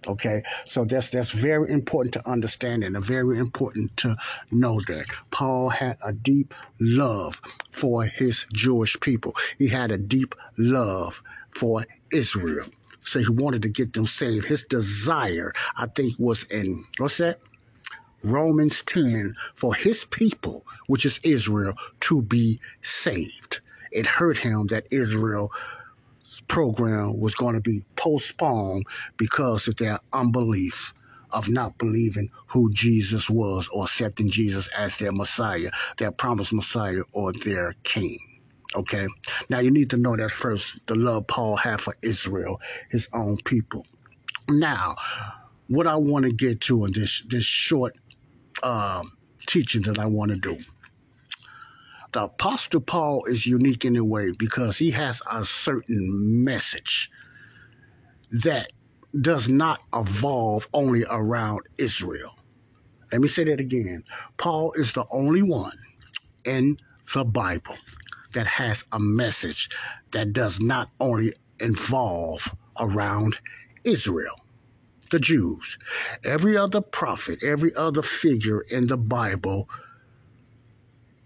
Okay, 0.06 0.42
so 0.64 0.84
that's 0.84 1.10
that's 1.10 1.32
very 1.32 1.70
important 1.70 2.12
to 2.14 2.28
understand 2.28 2.84
and 2.84 2.96
very 3.02 3.38
important 3.38 3.96
to 3.98 4.16
know 4.50 4.80
that 4.82 5.06
Paul 5.30 5.70
had 5.70 5.96
a 6.02 6.12
deep 6.12 6.52
love 6.78 7.40
for 7.70 8.04
his 8.04 8.46
Jewish 8.52 8.98
people. 9.00 9.34
He 9.58 9.68
had 9.68 9.90
a 9.90 9.98
deep 9.98 10.34
love 10.58 11.22
for 11.50 11.86
Israel. 12.12 12.66
So 13.02 13.18
he 13.18 13.28
wanted 13.30 13.62
to 13.62 13.68
get 13.68 13.92
them 13.92 14.06
saved. 14.06 14.46
His 14.46 14.64
desire, 14.64 15.52
I 15.76 15.86
think, 15.86 16.14
was 16.18 16.44
in 16.44 16.84
what's 16.98 17.18
that? 17.18 17.40
Romans 18.22 18.82
10 18.82 19.34
for 19.54 19.74
his 19.74 20.06
people, 20.06 20.66
which 20.86 21.04
is 21.04 21.20
Israel, 21.22 21.74
to 22.00 22.22
be 22.22 22.58
saved. 22.80 23.60
It 23.92 24.06
hurt 24.06 24.38
him 24.38 24.66
that 24.68 24.86
Israel 24.90 25.52
program 26.40 27.18
was 27.18 27.34
going 27.34 27.54
to 27.54 27.60
be 27.60 27.84
postponed 27.96 28.84
because 29.16 29.68
of 29.68 29.76
their 29.76 29.98
unbelief 30.12 30.92
of 31.32 31.48
not 31.48 31.76
believing 31.78 32.28
who 32.46 32.72
Jesus 32.72 33.28
was 33.28 33.68
or 33.72 33.84
accepting 33.84 34.30
Jesus 34.30 34.68
as 34.68 34.98
their 34.98 35.12
Messiah, 35.12 35.70
their 35.98 36.12
promised 36.12 36.52
Messiah 36.52 37.02
or 37.12 37.32
their 37.32 37.72
King. 37.82 38.18
Okay? 38.76 39.06
Now 39.48 39.58
you 39.58 39.70
need 39.70 39.90
to 39.90 39.96
know 39.96 40.16
that 40.16 40.30
first, 40.30 40.86
the 40.86 40.94
love 40.94 41.26
Paul 41.26 41.56
had 41.56 41.80
for 41.80 41.96
Israel, 42.02 42.60
his 42.90 43.08
own 43.12 43.36
people. 43.44 43.84
Now, 44.48 44.96
what 45.68 45.86
I 45.86 45.96
want 45.96 46.24
to 46.26 46.32
get 46.32 46.60
to 46.62 46.84
in 46.84 46.92
this 46.92 47.22
this 47.28 47.44
short 47.44 47.96
um, 48.62 49.10
teaching 49.46 49.82
that 49.82 49.98
I 49.98 50.06
want 50.06 50.32
to 50.32 50.38
do 50.38 50.58
the 52.14 52.22
Apostle 52.22 52.80
Paul 52.80 53.24
is 53.24 53.44
unique 53.44 53.84
in 53.84 53.96
a 53.96 54.04
way 54.04 54.30
because 54.38 54.78
he 54.78 54.92
has 54.92 55.20
a 55.30 55.44
certain 55.44 56.44
message 56.44 57.10
that 58.44 58.68
does 59.20 59.48
not 59.48 59.80
evolve 59.92 60.68
only 60.72 61.04
around 61.10 61.62
Israel. 61.76 62.38
Let 63.10 63.20
me 63.20 63.26
say 63.26 63.44
that 63.44 63.58
again. 63.58 64.04
Paul 64.36 64.72
is 64.74 64.92
the 64.92 65.04
only 65.10 65.42
one 65.42 65.76
in 66.44 66.76
the 67.12 67.24
Bible 67.24 67.76
that 68.32 68.46
has 68.46 68.84
a 68.92 69.00
message 69.00 69.68
that 70.12 70.32
does 70.32 70.60
not 70.60 70.90
only 71.00 71.32
involve 71.58 72.54
around 72.78 73.38
Israel, 73.84 74.36
the 75.10 75.18
Jews. 75.18 75.78
Every 76.24 76.56
other 76.56 76.80
prophet, 76.80 77.42
every 77.42 77.74
other 77.74 78.02
figure 78.02 78.60
in 78.60 78.86
the 78.86 78.98
Bible 78.98 79.68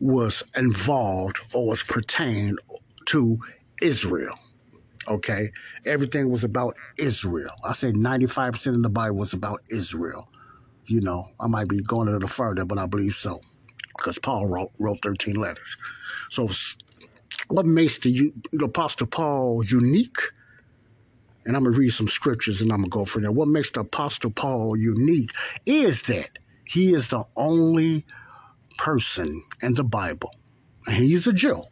was 0.00 0.42
involved 0.56 1.38
or 1.54 1.68
was 1.68 1.82
pertained 1.82 2.58
to 3.06 3.38
Israel. 3.82 4.38
Okay? 5.08 5.50
Everything 5.84 6.30
was 6.30 6.44
about 6.44 6.76
Israel. 6.98 7.50
I 7.64 7.72
say 7.72 7.92
95% 7.92 8.74
of 8.74 8.82
the 8.82 8.90
Bible 8.90 9.16
was 9.16 9.32
about 9.32 9.60
Israel. 9.70 10.28
You 10.86 11.00
know, 11.00 11.26
I 11.40 11.48
might 11.48 11.68
be 11.68 11.82
going 11.82 12.08
a 12.08 12.12
little 12.12 12.28
further, 12.28 12.64
but 12.64 12.78
I 12.78 12.86
believe 12.86 13.12
so. 13.12 13.38
Because 13.96 14.18
Paul 14.18 14.46
wrote, 14.46 14.70
wrote 14.78 14.98
13 15.02 15.34
letters. 15.34 15.76
So, 16.30 16.48
what 17.48 17.66
makes 17.66 17.98
the, 17.98 18.32
the 18.52 18.66
Apostle 18.66 19.06
Paul 19.06 19.64
unique? 19.64 20.18
And 21.44 21.56
I'm 21.56 21.62
going 21.62 21.74
to 21.74 21.78
read 21.78 21.90
some 21.90 22.08
scriptures 22.08 22.60
and 22.60 22.70
I'm 22.70 22.78
going 22.78 22.90
to 22.90 22.94
go 22.98 23.04
for 23.04 23.20
that. 23.20 23.32
What 23.32 23.48
makes 23.48 23.70
the 23.70 23.80
Apostle 23.80 24.30
Paul 24.30 24.76
unique 24.76 25.30
is 25.66 26.02
that 26.02 26.30
he 26.64 26.92
is 26.92 27.08
the 27.08 27.24
only 27.36 28.04
person 28.78 29.44
in 29.62 29.74
the 29.74 29.84
Bible. 29.84 30.34
He's 30.88 31.26
a 31.26 31.32
Jew. 31.32 31.62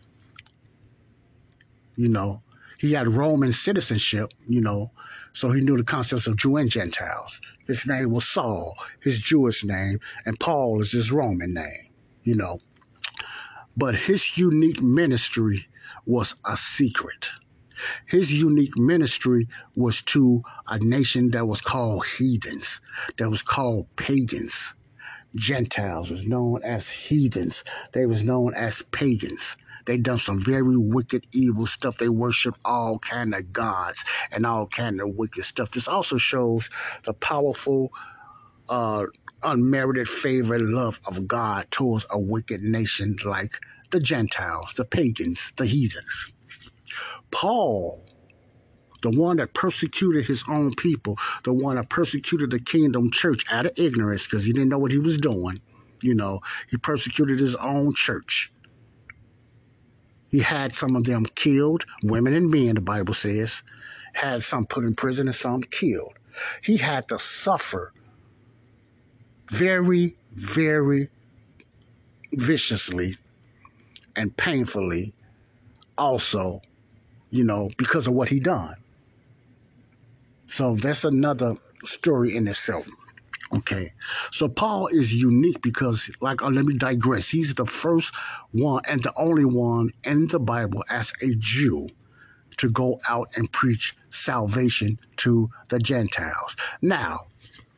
You 1.97 2.09
know, 2.11 2.43
he 2.79 2.93
had 2.93 3.09
Roman 3.09 3.53
citizenship, 3.53 4.35
you 4.47 4.61
know, 4.61 4.91
so 5.33 5.51
he 5.51 5.63
knew 5.63 5.77
the 5.77 5.85
concepts 5.85 6.27
of 6.27 6.37
Jew 6.37 6.57
and 6.57 6.71
Gentiles. 6.71 7.41
His 7.67 7.87
name 7.87 8.11
was 8.11 8.29
Saul, 8.29 8.77
his 9.01 9.21
Jewish 9.21 9.65
name, 9.65 9.99
and 10.27 10.39
Paul 10.39 10.81
is 10.81 10.93
his 10.93 11.11
Roman 11.11 11.55
name, 11.55 11.91
you 12.23 12.35
know. 12.35 12.59
But 13.77 13.95
his 13.95 14.37
unique 14.37 14.83
ministry 14.83 15.67
was 16.05 16.37
a 16.47 16.57
secret. 16.57 17.31
His 18.07 18.33
unique 18.33 18.79
ministry 18.79 19.49
was 19.77 20.01
to 20.03 20.43
a 20.67 20.79
nation 20.79 21.31
that 21.33 21.47
was 21.47 21.61
called 21.61 22.07
heathens, 22.07 22.81
that 23.19 23.29
was 23.29 23.43
called 23.43 23.95
pagans. 23.97 24.75
Gentiles 25.37 26.11
was 26.11 26.27
known 26.27 26.63
as 26.65 26.91
heathens. 26.91 27.65
They 27.93 28.07
was 28.07 28.25
known 28.25 28.55
as 28.55 28.83
pagans. 28.93 29.57
They 29.87 29.99
done 29.99 30.19
some 30.19 30.41
very 30.41 30.77
wicked, 30.77 31.27
evil 31.35 31.67
stuff. 31.67 31.99
They 31.99 32.09
worship 32.11 32.57
all 32.65 32.99
kind 33.01 33.35
of 33.35 33.53
gods 33.53 34.05
and 34.33 34.47
all 34.47 34.69
kind 34.69 35.01
of 35.01 35.11
wicked 35.17 35.45
stuff. 35.45 35.73
This 35.73 35.89
also 35.89 36.19
shows 36.19 36.71
the 37.05 37.15
powerful, 37.15 37.93
uh, 38.69 39.07
unmerited 39.45 40.09
favor 40.09 40.55
and 40.57 40.71
love 40.75 41.01
of 41.09 41.29
God 41.29 41.67
towards 41.71 42.07
a 42.11 42.21
wicked 42.21 42.63
nation 42.63 43.17
like 43.25 43.55
the 43.93 44.01
Gentiles, 44.01 44.75
the 44.77 44.85
pagans, 44.87 45.53
the 45.57 45.67
heathens. 45.67 46.35
Paul 47.33 48.06
the 49.03 49.11
one 49.11 49.37
that 49.37 49.55
persecuted 49.55 50.25
his 50.25 50.45
own 50.49 50.73
people, 50.75 51.17
the 51.45 51.53
one 51.53 51.77
that 51.77 51.89
persecuted 51.89 52.51
the 52.51 52.61
kingdom 52.61 53.11
church 53.11 53.45
out 53.51 53.67
of 53.67 53.73
ignorance 53.79 54.27
because 54.27 54.45
he 54.45 54.53
didn't 54.53 54.69
know 54.69 54.79
what 54.79 54.91
he 54.91 54.99
was 54.99 55.19
doing. 55.19 55.61
You 56.03 56.15
know, 56.15 56.41
he 56.71 56.77
persecuted 56.77 57.39
his 57.41 57.57
own 57.57 57.95
church. 57.95 58.53
He 60.31 60.41
had 60.41 60.73
some 60.73 60.97
of 60.97 61.05
them 61.05 61.25
killed, 61.35 61.85
women 62.03 62.35
and 62.35 62.51
men, 62.51 62.75
the 62.75 62.81
Bible 62.81 63.15
says, 63.15 63.63
had 64.13 64.43
some 64.43 64.67
put 64.67 64.85
in 64.85 64.95
prison 64.95 65.29
and 65.29 65.35
some 65.35 65.63
killed. 65.63 66.15
He 66.63 66.77
had 66.77 67.09
to 67.09 67.19
suffer 67.19 67.93
very, 69.49 70.17
very 70.33 71.09
viciously 72.33 73.17
and 74.17 74.37
painfully 74.37 75.15
also, 75.97 76.61
you 77.31 77.45
know, 77.45 77.71
because 77.79 78.07
of 78.07 78.15
what 78.15 78.29
he 78.29 78.41
done. 78.41 78.75
So 80.47 80.77
that's 80.77 81.05
another 81.05 81.55
story 81.83 82.37
in 82.37 82.47
itself. 82.49 82.89
Okay, 83.55 83.93
so 84.33 84.49
Paul 84.49 84.89
is 84.89 85.15
unique 85.15 85.63
because, 85.63 86.11
like, 86.21 86.43
uh, 86.43 86.49
let 86.49 86.65
me 86.65 86.75
digress. 86.75 87.29
He's 87.29 87.55
the 87.55 87.65
first 87.65 88.13
one 88.51 88.83
and 88.89 89.03
the 89.03 89.13
only 89.17 89.45
one 89.45 89.91
in 90.05 90.27
the 90.27 90.41
Bible 90.41 90.85
as 90.91 91.13
a 91.23 91.33
Jew 91.39 91.89
to 92.57 92.71
go 92.71 93.01
out 93.09 93.29
and 93.37 93.51
preach 93.53 93.97
salvation 94.11 94.99
to 95.19 95.49
the 95.69 95.79
Gentiles. 95.79 96.57
Now, 96.83 97.21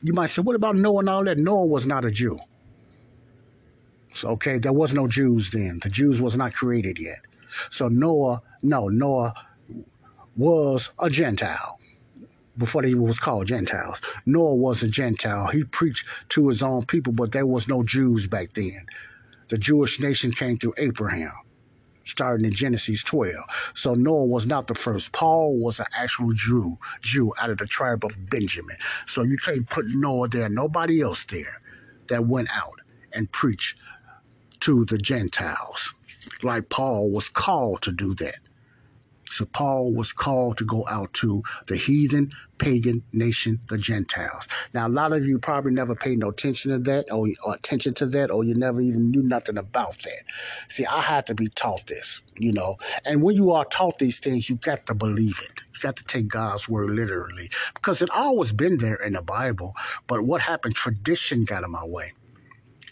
you 0.02 0.14
might 0.14 0.30
say, 0.30 0.40
what 0.40 0.56
about 0.56 0.76
Noah 0.76 1.00
and 1.00 1.10
all 1.10 1.24
that? 1.24 1.36
Noah 1.36 1.66
was 1.66 1.86
not 1.86 2.06
a 2.06 2.10
Jew. 2.10 2.38
So, 4.14 4.30
okay, 4.30 4.58
there 4.58 4.72
was 4.72 4.94
no 4.94 5.06
Jews 5.06 5.50
then. 5.50 5.80
The 5.82 5.90
Jews 5.90 6.22
was 6.22 6.36
not 6.36 6.54
created 6.54 6.98
yet. 6.98 7.18
So 7.70 7.88
Noah, 7.88 8.42
no, 8.62 8.88
Noah 8.88 9.34
was 10.36 10.90
a 10.98 11.10
Gentile 11.10 11.77
before 12.58 12.82
they 12.82 12.94
was 12.94 13.18
called 13.18 13.46
Gentiles. 13.46 14.00
Noah 14.26 14.56
was 14.56 14.82
a 14.82 14.88
Gentile. 14.88 15.46
He 15.48 15.64
preached 15.64 16.06
to 16.30 16.48
his 16.48 16.62
own 16.62 16.84
people, 16.84 17.12
but 17.12 17.32
there 17.32 17.46
was 17.46 17.68
no 17.68 17.82
Jews 17.82 18.26
back 18.26 18.52
then. 18.54 18.86
The 19.48 19.58
Jewish 19.58 20.00
nation 20.00 20.32
came 20.32 20.58
through 20.58 20.74
Abraham, 20.76 21.32
starting 22.04 22.44
in 22.44 22.52
Genesis 22.52 23.02
12. 23.04 23.72
So 23.74 23.94
Noah 23.94 24.26
was 24.26 24.46
not 24.46 24.66
the 24.66 24.74
first. 24.74 25.12
Paul 25.12 25.58
was 25.58 25.80
an 25.80 25.86
actual 25.96 26.32
Jew, 26.32 26.76
Jew 27.00 27.32
out 27.40 27.50
of 27.50 27.58
the 27.58 27.66
tribe 27.66 28.04
of 28.04 28.28
Benjamin. 28.28 28.76
So 29.06 29.22
you 29.22 29.38
can't 29.42 29.68
put 29.68 29.86
Noah 29.88 30.28
there, 30.28 30.48
nobody 30.48 31.00
else 31.00 31.24
there 31.24 31.62
that 32.08 32.26
went 32.26 32.48
out 32.54 32.80
and 33.12 33.30
preached 33.32 33.78
to 34.60 34.84
the 34.84 34.98
Gentiles. 34.98 35.94
Like 36.42 36.68
Paul 36.68 37.10
was 37.10 37.28
called 37.28 37.82
to 37.82 37.92
do 37.92 38.14
that. 38.16 38.36
So 39.30 39.44
Paul 39.44 39.92
was 39.92 40.12
called 40.12 40.58
to 40.58 40.64
go 40.64 40.86
out 40.88 41.12
to 41.14 41.42
the 41.66 41.76
heathen, 41.76 42.32
pagan 42.58 43.02
nation, 43.12 43.60
the 43.68 43.78
Gentiles. 43.78 44.48
Now, 44.74 44.86
a 44.86 44.90
lot 44.90 45.12
of 45.12 45.24
you 45.24 45.38
probably 45.38 45.72
never 45.72 45.94
paid 45.94 46.18
no 46.18 46.30
attention 46.30 46.72
to 46.72 46.78
that 46.90 47.10
or, 47.12 47.26
or, 47.46 47.54
attention 47.54 47.94
to 47.94 48.06
that, 48.06 48.30
or 48.30 48.44
you 48.44 48.54
never 48.54 48.80
even 48.80 49.10
knew 49.10 49.22
nothing 49.22 49.58
about 49.58 49.96
that. 50.02 50.22
See, 50.68 50.84
I 50.86 51.00
had 51.00 51.26
to 51.26 51.34
be 51.34 51.48
taught 51.48 51.86
this, 51.86 52.22
you 52.36 52.52
know. 52.52 52.76
And 53.04 53.22
when 53.22 53.36
you 53.36 53.52
are 53.52 53.64
taught 53.64 53.98
these 53.98 54.18
things, 54.18 54.50
you 54.50 54.56
got 54.58 54.86
to 54.86 54.94
believe 54.94 55.38
it. 55.42 55.60
You 55.72 55.80
got 55.82 55.96
to 55.96 56.04
take 56.04 56.28
God's 56.28 56.68
word 56.68 56.90
literally 56.90 57.50
because 57.74 58.02
it 58.02 58.10
always 58.10 58.52
been 58.52 58.78
there 58.78 58.96
in 58.96 59.14
the 59.14 59.22
Bible. 59.22 59.74
But 60.06 60.22
what 60.22 60.40
happened? 60.40 60.74
Tradition 60.74 61.44
got 61.44 61.64
in 61.64 61.70
my 61.70 61.84
way 61.84 62.12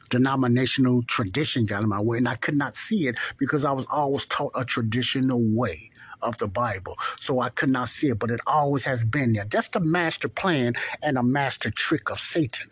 denominational 0.09 1.03
tradition 1.03 1.67
got 1.67 1.83
in 1.83 1.89
my 1.89 2.01
way, 2.01 2.19
and 2.19 2.29
I 2.29 2.37
could 2.37 2.55
not 2.55 2.77
see 2.77 3.09
it 3.09 3.19
because 3.39 3.65
I 3.65 3.73
was 3.73 3.87
always 3.91 4.25
taught 4.27 4.53
a 4.55 4.65
traditional 4.65 5.43
way 5.43 5.91
of 6.23 6.39
the 6.39 6.49
Bible. 6.49 6.97
So 7.17 7.41
I 7.41 7.51
could 7.51 7.71
not 7.71 7.89
see 7.89 8.09
it, 8.09 8.19
but 8.19 8.31
it 8.31 8.41
always 8.47 8.85
has 8.85 9.05
been 9.05 9.33
there. 9.33 9.45
That's 9.45 9.69
the 9.69 9.81
master 9.81 10.29
plan 10.29 10.75
and 11.03 11.19
a 11.19 11.23
master 11.23 11.71
trick 11.71 12.11
of 12.11 12.19
Satan. 12.19 12.69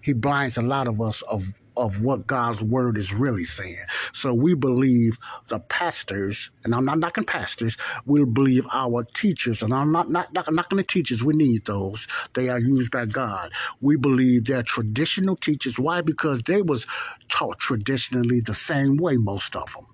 He 0.00 0.12
blinds 0.12 0.56
a 0.56 0.62
lot 0.62 0.88
of 0.88 1.00
us 1.00 1.22
of 1.22 1.44
of 1.78 2.02
what 2.04 2.26
God's 2.26 2.62
word 2.62 2.98
is 2.98 3.14
really 3.14 3.44
saying. 3.44 3.78
So 4.12 4.34
we 4.34 4.54
believe 4.54 5.16
the 5.46 5.60
pastors, 5.60 6.50
and 6.64 6.74
I'm 6.74 6.84
not 6.84 6.98
knocking 6.98 7.24
pastors, 7.24 7.76
we 8.04 8.24
believe 8.24 8.66
our 8.72 9.04
teachers, 9.14 9.62
and 9.62 9.72
I'm 9.72 9.92
not, 9.92 10.10
not, 10.10 10.34
not 10.34 10.52
knocking 10.52 10.78
the 10.78 10.82
teachers, 10.84 11.22
we 11.24 11.34
need 11.34 11.64
those. 11.66 12.08
They 12.34 12.48
are 12.48 12.58
used 12.58 12.90
by 12.90 13.06
God. 13.06 13.52
We 13.80 13.96
believe 13.96 14.46
they're 14.46 14.64
traditional 14.64 15.36
teachers. 15.36 15.78
Why? 15.78 16.00
Because 16.00 16.42
they 16.42 16.62
was 16.62 16.86
taught 17.28 17.58
traditionally 17.58 18.40
the 18.40 18.54
same 18.54 18.96
way, 18.96 19.16
most 19.16 19.54
of 19.54 19.72
them. 19.72 19.84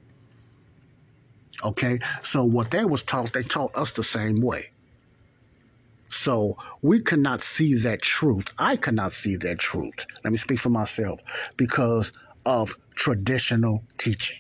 Okay, 1.64 1.98
so 2.22 2.44
what 2.44 2.70
they 2.70 2.85
was 2.85 3.03
taught, 3.03 3.33
they 3.33 3.42
taught 3.42 3.74
us 3.74 3.92
the 3.92 4.05
same 4.05 4.42
way. 4.42 4.70
So 6.11 6.59
we 6.83 7.00
cannot 7.00 7.42
see 7.42 7.74
that 7.79 8.03
truth. 8.03 8.53
I 8.59 8.77
cannot 8.77 9.12
see 9.12 9.37
that 9.37 9.59
truth. 9.59 10.07
Let 10.22 10.31
me 10.31 10.37
speak 10.37 10.59
for 10.59 10.68
myself 10.68 11.20
because 11.57 12.12
of 12.44 12.77
traditional 12.94 13.83
teaching, 13.96 14.38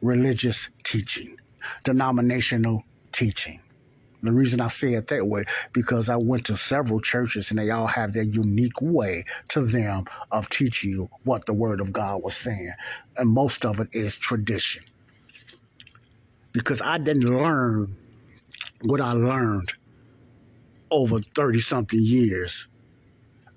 religious 0.00 0.70
teaching, 0.84 1.36
denominational 1.84 2.84
teaching. 3.10 3.60
The 4.22 4.32
reason 4.32 4.60
I 4.60 4.68
say 4.68 4.94
it 4.94 5.08
that 5.08 5.26
way 5.26 5.44
because 5.72 6.08
I 6.08 6.16
went 6.16 6.46
to 6.46 6.56
several 6.56 7.00
churches 7.00 7.50
and 7.50 7.58
they 7.58 7.70
all 7.70 7.86
have 7.86 8.12
their 8.12 8.24
unique 8.24 8.80
way 8.80 9.24
to 9.50 9.62
them 9.64 10.04
of 10.30 10.48
teaching 10.48 10.90
you 10.90 11.10
what 11.24 11.46
the 11.46 11.54
Word 11.54 11.80
of 11.80 11.92
God 11.92 12.22
was 12.22 12.36
saying, 12.36 12.72
and 13.16 13.28
most 13.28 13.64
of 13.64 13.80
it 13.80 13.88
is 13.92 14.16
tradition 14.16 14.84
because 16.58 16.82
I 16.82 16.98
didn't 16.98 17.24
learn 17.28 17.96
what 18.84 19.00
I 19.00 19.12
learned 19.12 19.72
over 20.90 21.18
30 21.20 21.60
something 21.60 22.00
years 22.02 22.66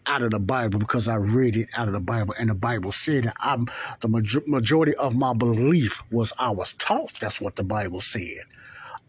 out 0.07 0.23
of 0.23 0.31
the 0.31 0.39
Bible 0.39 0.79
because 0.79 1.07
I 1.07 1.15
read 1.15 1.55
it 1.55 1.69
out 1.75 1.87
of 1.87 1.93
the 1.93 1.99
Bible 1.99 2.33
and 2.39 2.49
the 2.49 2.55
Bible 2.55 2.91
said 2.91 3.25
that 3.25 3.35
I'm 3.39 3.67
the 4.01 4.07
major- 4.07 4.43
majority 4.47 4.95
of 4.95 5.15
my 5.15 5.33
belief 5.33 6.01
was 6.11 6.33
I 6.39 6.51
was 6.51 6.73
taught 6.73 7.19
that's 7.19 7.41
what 7.41 7.55
the 7.55 7.63
Bible 7.63 8.01
said. 8.01 8.45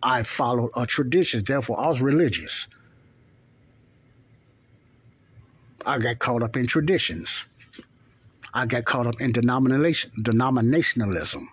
I 0.02 0.22
followed 0.22 0.70
a 0.76 0.86
tradition, 0.86 1.44
therefore 1.44 1.80
I 1.80 1.88
was 1.88 2.02
religious. 2.02 2.68
I 5.86 5.98
got 5.98 6.18
caught 6.18 6.42
up 6.42 6.56
in 6.56 6.66
traditions. 6.66 7.46
I 8.54 8.66
got 8.66 8.84
caught 8.84 9.06
up 9.06 9.20
in 9.20 9.32
denomination, 9.32 10.10
denominationalism. 10.20 11.44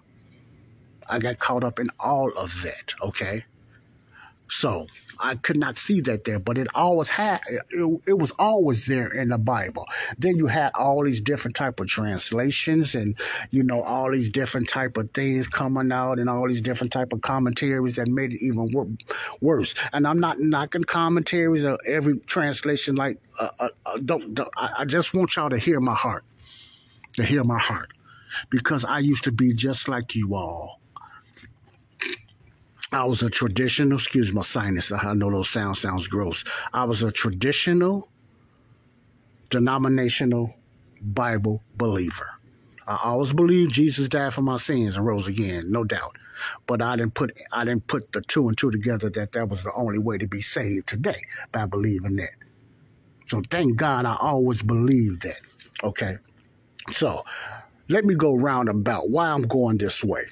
I 1.09 1.19
got 1.19 1.39
caught 1.39 1.63
up 1.63 1.79
in 1.79 1.89
all 1.99 2.31
of 2.37 2.61
that, 2.63 2.93
okay? 3.01 3.43
So 4.49 4.87
I 5.19 5.35
could 5.35 5.57
not 5.57 5.77
see 5.77 6.01
that 6.01 6.23
there, 6.23 6.39
but 6.39 6.57
it 6.57 6.67
always 6.73 7.09
had 7.09 7.41
it, 7.47 8.01
it, 8.07 8.17
was 8.17 8.31
always 8.39 8.85
there 8.87 9.07
in 9.07 9.29
the 9.29 9.37
Bible. 9.37 9.85
Then 10.17 10.37
you 10.37 10.47
had 10.47 10.71
all 10.75 11.03
these 11.03 11.21
different 11.21 11.55
type 11.55 11.79
of 11.79 11.87
translations 11.87 12.95
and 12.95 13.17
you 13.51 13.63
know 13.63 13.81
all 13.81 14.11
these 14.11 14.29
different 14.29 14.67
type 14.67 14.97
of 14.97 15.11
things 15.11 15.47
coming 15.47 15.91
out 15.91 16.17
and 16.17 16.29
all 16.29 16.47
these 16.47 16.61
different 16.61 16.91
type 16.91 17.13
of 17.13 17.21
commentaries 17.21 17.97
that 17.97 18.07
made 18.07 18.33
it 18.33 18.41
even 18.41 18.69
wor- 18.73 18.89
worse. 19.39 19.75
And 19.93 20.07
I'm 20.07 20.19
not 20.19 20.39
knocking 20.39 20.83
commentaries 20.83 21.63
of 21.63 21.79
every 21.87 22.19
translation 22.21 22.95
like 22.95 23.19
uh, 23.39 23.49
uh, 23.59 23.69
uh 23.85 23.97
don't, 24.03 24.33
don't 24.33 24.49
I, 24.57 24.69
I 24.79 24.85
just 24.85 25.13
want 25.13 25.35
y'all 25.35 25.49
to 25.49 25.59
hear 25.59 25.79
my 25.79 25.95
heart. 25.95 26.23
To 27.13 27.23
hear 27.25 27.43
my 27.43 27.59
heart 27.59 27.89
because 28.49 28.85
I 28.85 28.99
used 28.99 29.25
to 29.25 29.31
be 29.31 29.53
just 29.53 29.89
like 29.89 30.15
you 30.15 30.35
all. 30.35 30.78
I 32.91 33.05
was 33.05 33.21
a 33.21 33.29
traditional, 33.29 33.97
excuse 33.97 34.33
my 34.33 34.41
sinus, 34.41 34.91
I 34.91 35.13
know 35.13 35.29
those 35.29 35.49
sounds 35.49 35.79
sounds 35.79 36.07
gross. 36.07 36.43
I 36.73 36.85
was 36.85 37.03
a 37.03 37.11
traditional, 37.11 38.09
denominational 39.51 40.55
Bible 40.99 41.61
believer. 41.75 42.27
I 42.87 42.99
always 43.03 43.31
believed 43.31 43.73
Jesus 43.73 44.07
died 44.07 44.33
for 44.33 44.41
my 44.41 44.57
sins 44.57 44.97
and 44.97 45.05
rose 45.05 45.27
again, 45.27 45.71
no 45.71 45.83
doubt. 45.83 46.17
But 46.65 46.81
I 46.81 46.95
didn't 46.95 47.13
put 47.13 47.37
I 47.51 47.63
didn't 47.63 47.85
put 47.85 48.11
the 48.11 48.21
two 48.21 48.47
and 48.47 48.57
two 48.57 48.71
together 48.71 49.11
that 49.11 49.33
that 49.33 49.49
was 49.49 49.63
the 49.63 49.73
only 49.73 49.99
way 49.99 50.17
to 50.17 50.27
be 50.27 50.41
saved 50.41 50.87
today 50.87 51.21
by 51.51 51.67
believing 51.67 52.15
that. 52.15 52.33
So 53.27 53.41
thank 53.51 53.77
God 53.77 54.05
I 54.05 54.17
always 54.19 54.63
believed 54.63 55.21
that. 55.23 55.41
Okay. 55.83 56.17
So 56.89 57.23
let 57.87 58.03
me 58.03 58.15
go 58.15 58.35
roundabout 58.35 59.11
why 59.11 59.27
I'm 59.29 59.43
going 59.43 59.77
this 59.77 60.03
way 60.03 60.23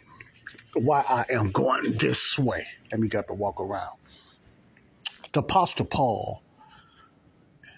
why 0.83 1.03
I 1.07 1.25
am 1.31 1.51
going 1.51 1.83
this 1.97 2.37
way. 2.37 2.65
Let 2.91 2.99
me 2.99 3.07
get 3.07 3.27
to 3.27 3.33
walk 3.33 3.59
around. 3.59 3.97
The 5.33 5.39
Apostle 5.39 5.85
Paul 5.85 6.41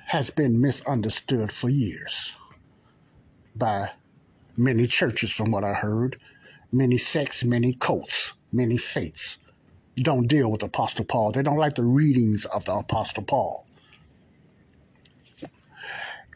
has 0.07 0.29
been 0.29 0.62
misunderstood 0.62 1.51
for 1.51 1.69
years 1.69 2.35
by 3.55 3.91
many 4.57 4.88
churches, 4.88 5.31
from 5.31 5.51
what 5.51 5.63
I 5.63 5.73
heard, 5.73 6.17
many 6.71 6.97
sects, 6.97 7.43
many 7.43 7.73
cults, 7.73 8.33
many 8.51 8.77
faiths. 8.77 9.39
Don't 9.97 10.27
deal 10.27 10.51
with 10.51 10.63
Apostle 10.63 11.05
Paul. 11.05 11.31
They 11.31 11.43
don't 11.43 11.57
like 11.57 11.75
the 11.75 11.83
readings 11.83 12.45
of 12.45 12.65
the 12.65 12.73
Apostle 12.73 13.23
Paul. 13.23 13.65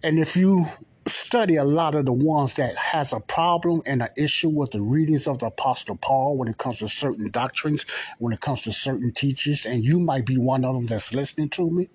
And 0.03 0.19
if 0.19 0.35
you 0.35 0.65
study 1.07 1.55
a 1.57 1.65
lot 1.65 1.95
of 1.95 2.05
the 2.05 2.13
ones 2.13 2.55
that 2.55 2.75
has 2.77 3.13
a 3.13 3.19
problem 3.19 3.81
and 3.85 4.01
an 4.01 4.09
issue 4.17 4.49
with 4.49 4.71
the 4.71 4.81
readings 4.81 5.27
of 5.27 5.39
the 5.39 5.47
apostle 5.47 5.97
paul 5.97 6.37
when 6.37 6.47
it 6.47 6.57
comes 6.57 6.79
to 6.79 6.87
certain 6.87 7.29
doctrines 7.31 7.85
when 8.19 8.33
it 8.33 8.39
comes 8.39 8.63
to 8.63 8.71
certain 8.71 9.11
teachers 9.11 9.65
and 9.65 9.83
you 9.83 9.99
might 9.99 10.25
be 10.25 10.37
one 10.37 10.63
of 10.65 10.75
them 10.75 10.85
that's 10.85 11.13
listening 11.13 11.49
to 11.49 11.69
me. 11.69 11.89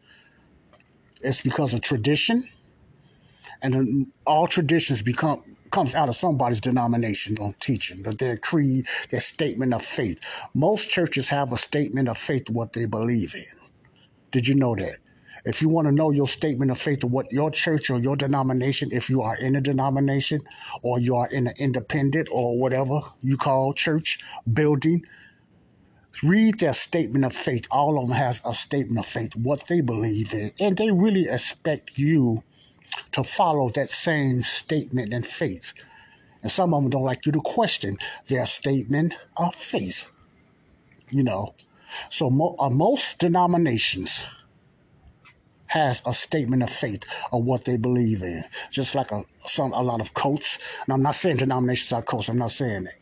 It's 1.21 1.43
because 1.43 1.75
of 1.75 1.81
tradition. 1.81 2.49
And 3.63 4.07
all 4.27 4.47
traditions 4.47 5.03
become 5.03 5.41
comes 5.71 5.95
out 5.95 6.09
of 6.09 6.17
somebody's 6.17 6.61
denomination 6.61 7.37
on 7.41 7.53
teaching 7.61 8.03
their 8.03 8.37
creed 8.37 8.87
their 9.11 9.21
statement 9.21 9.75
of 9.75 9.83
faith. 9.83 10.19
Most 10.55 10.91
churches 10.91 11.29
have 11.29 11.53
a 11.53 11.57
statement 11.57 12.09
of 12.09 12.17
faith 12.17 12.49
what 12.51 12.73
they 12.73 12.87
believe 12.87 13.35
in. 13.35 13.69
Did 14.31 14.47
you 14.47 14.55
know 14.55 14.75
that 14.77 14.97
if 15.45 15.63
you 15.63 15.69
want 15.69 15.87
to 15.87 15.93
know 15.93 16.11
your 16.11 16.29
statement 16.29 16.71
of 16.71 16.79
faith 16.79 17.05
of 17.05 17.13
what 17.13 17.33
your 17.33 17.51
church 17.51 17.91
or 17.91 17.99
your 17.99 18.17
denomination, 18.17 18.91
if 18.93 19.09
you 19.09 19.23
are 19.23 19.37
in 19.37 19.57
a 19.57 19.61
denomination 19.61 20.41
or 20.83 20.99
you 20.99 21.17
are 21.17 21.29
in 21.29 21.47
an 21.47 21.55
independent 21.59 22.29
or 22.33 22.61
whatever 22.61 23.01
you 23.21 23.37
call 23.37 23.73
church 23.73 24.19
building, 24.53 25.05
read 26.23 26.59
their 26.59 26.73
statement 26.73 27.25
of 27.25 27.33
faith. 27.33 27.67
All 27.71 27.99
of 27.99 28.09
them 28.09 28.17
has 28.17 28.41
a 28.45 28.55
statement 28.55 28.99
of 28.99 29.07
faith, 29.07 29.37
what 29.37 29.67
they 29.69 29.81
believe 29.81 30.33
in, 30.33 30.51
and 30.61 30.77
they 30.77 30.91
really 30.91 31.29
expect 31.29 31.99
you 31.99 32.43
to 33.13 33.23
follow 33.23 33.69
that 33.71 33.91
same 33.91 34.43
statement 34.43 35.13
and 35.13 35.27
faith. 35.27 35.75
And 36.43 36.51
some 36.51 36.75
of 36.75 36.83
them 36.83 36.91
don't 36.91 37.03
like 37.03 37.27
you 37.27 37.33
to 37.33 37.41
question 37.41 37.99
their 38.27 38.47
statement 38.47 39.15
of 39.37 39.55
faith. 39.55 40.11
You 41.11 41.25
know, 41.25 41.55
so 42.11 42.31
mo- 42.31 42.57
uh, 42.59 42.71
most 42.71 43.19
denominations 43.19 44.25
has 45.69 46.03
a 46.07 46.13
statement 46.13 46.63
of 46.63 46.71
faith 46.71 47.05
of 47.33 47.45
what 47.45 47.65
they 47.65 47.77
believe 47.77 48.23
in, 48.23 48.43
just 48.71 48.95
like 48.95 49.13
a 49.13 49.25
some 49.39 49.73
a 49.73 49.83
lot 49.83 50.01
of 50.01 50.15
cults. 50.15 50.59
And 50.85 50.93
I'm 50.93 51.03
not 51.03 51.15
saying 51.15 51.37
denominations 51.37 51.93
are 51.93 52.03
cults. 52.03 52.29
I'm 52.29 52.39
not 52.39 52.51
saying 52.51 52.85
that. 52.85 52.95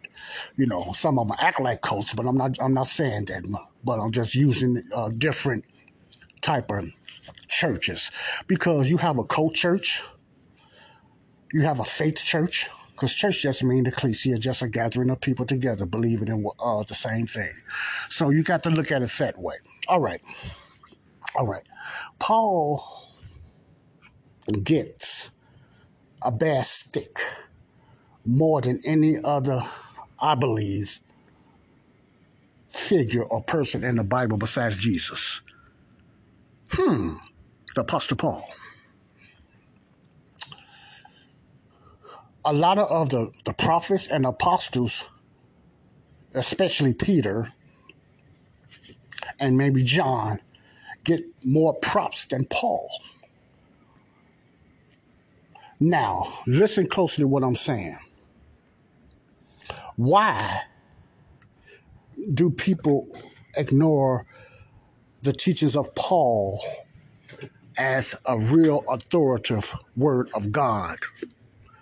You 0.56 0.66
know, 0.66 0.92
some 0.92 1.18
of 1.18 1.28
them 1.28 1.36
act 1.40 1.60
like 1.60 1.80
cults, 1.80 2.12
but 2.12 2.26
I'm 2.26 2.36
not. 2.36 2.60
I'm 2.60 2.74
not 2.74 2.88
saying 2.88 3.26
that. 3.26 3.44
But 3.84 4.00
I'm 4.00 4.12
just 4.12 4.34
using 4.34 4.80
uh, 4.94 5.10
different 5.16 5.64
type 6.40 6.70
of 6.70 6.84
churches 7.48 8.10
because 8.46 8.90
you 8.90 8.96
have 8.98 9.18
a 9.18 9.24
cult 9.24 9.54
church, 9.54 10.02
you 11.52 11.62
have 11.62 11.80
a 11.80 11.84
faith 11.84 12.22
church. 12.22 12.68
Because 12.92 13.14
church 13.14 13.42
just 13.42 13.62
means 13.62 13.86
ecclesia, 13.86 14.38
just 14.38 14.62
a 14.62 14.70
gathering 14.70 15.10
of 15.10 15.20
people 15.20 15.44
together 15.44 15.84
believing 15.84 16.28
in 16.28 16.46
uh, 16.58 16.82
the 16.88 16.94
same 16.94 17.26
thing. 17.26 17.52
So 18.08 18.30
you 18.30 18.42
got 18.42 18.62
to 18.62 18.70
look 18.70 18.90
at 18.90 19.02
it 19.02 19.10
that 19.18 19.38
way. 19.38 19.56
All 19.86 20.00
right. 20.00 20.22
All 21.34 21.46
right. 21.46 21.62
Paul 22.18 22.84
gets 24.62 25.30
a 26.22 26.32
bad 26.32 26.64
stick 26.64 27.18
more 28.24 28.60
than 28.60 28.80
any 28.84 29.16
other, 29.22 29.62
I 30.20 30.34
believe, 30.34 31.00
figure 32.68 33.24
or 33.24 33.42
person 33.42 33.84
in 33.84 33.96
the 33.96 34.04
Bible 34.04 34.36
besides 34.36 34.82
Jesus. 34.82 35.40
Hmm, 36.70 37.14
the 37.74 37.82
Apostle 37.82 38.16
Paul. 38.16 38.44
A 42.44 42.52
lot 42.52 42.78
of 42.78 43.08
the, 43.08 43.32
the 43.44 43.52
prophets 43.52 44.08
and 44.08 44.24
apostles, 44.24 45.08
especially 46.34 46.94
Peter 46.94 47.52
and 49.40 49.56
maybe 49.56 49.82
John, 49.82 50.38
get 51.06 51.22
more 51.44 51.74
props 51.74 52.26
than 52.26 52.44
Paul. 52.46 52.88
Now, 55.78 56.32
listen 56.46 56.86
closely 56.88 57.22
to 57.22 57.28
what 57.28 57.44
I'm 57.44 57.54
saying. 57.54 57.96
Why 59.96 60.60
do 62.34 62.50
people 62.50 63.08
ignore 63.56 64.26
the 65.22 65.32
teachings 65.32 65.76
of 65.76 65.94
Paul 65.94 66.58
as 67.78 68.18
a 68.26 68.38
real 68.38 68.84
authoritative 68.88 69.74
word 69.96 70.30
of 70.34 70.50
God? 70.50 70.98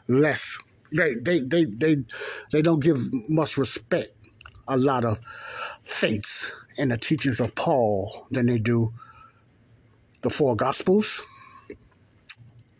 Less 0.08 0.58
they 0.96 1.14
they 1.14 1.40
they 1.40 1.64
they, 1.64 1.96
they 2.52 2.62
don't 2.62 2.82
give 2.82 2.98
much 3.30 3.56
respect 3.56 4.10
a 4.68 4.76
lot 4.76 5.04
of 5.04 5.18
faiths 5.82 6.52
in 6.76 6.88
the 6.88 6.98
teachings 6.98 7.40
of 7.40 7.54
Paul 7.54 8.26
than 8.30 8.46
they 8.46 8.58
do 8.58 8.92
the 10.24 10.30
four 10.30 10.56
gospels, 10.56 11.22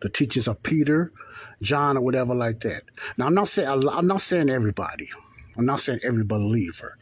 the 0.00 0.08
teachings 0.08 0.48
of 0.48 0.62
Peter, 0.62 1.12
John, 1.62 1.96
or 1.98 2.00
whatever 2.00 2.34
like 2.34 2.60
that. 2.60 2.82
Now, 3.16 3.26
I'm 3.26 3.34
not 3.34 3.48
saying 3.48 3.68
I'm 3.68 4.06
not 4.06 4.22
saying 4.22 4.48
everybody. 4.48 5.08
I'm 5.56 5.66
not 5.66 5.78
saying 5.78 6.00
every 6.02 6.24
believer. 6.24 6.98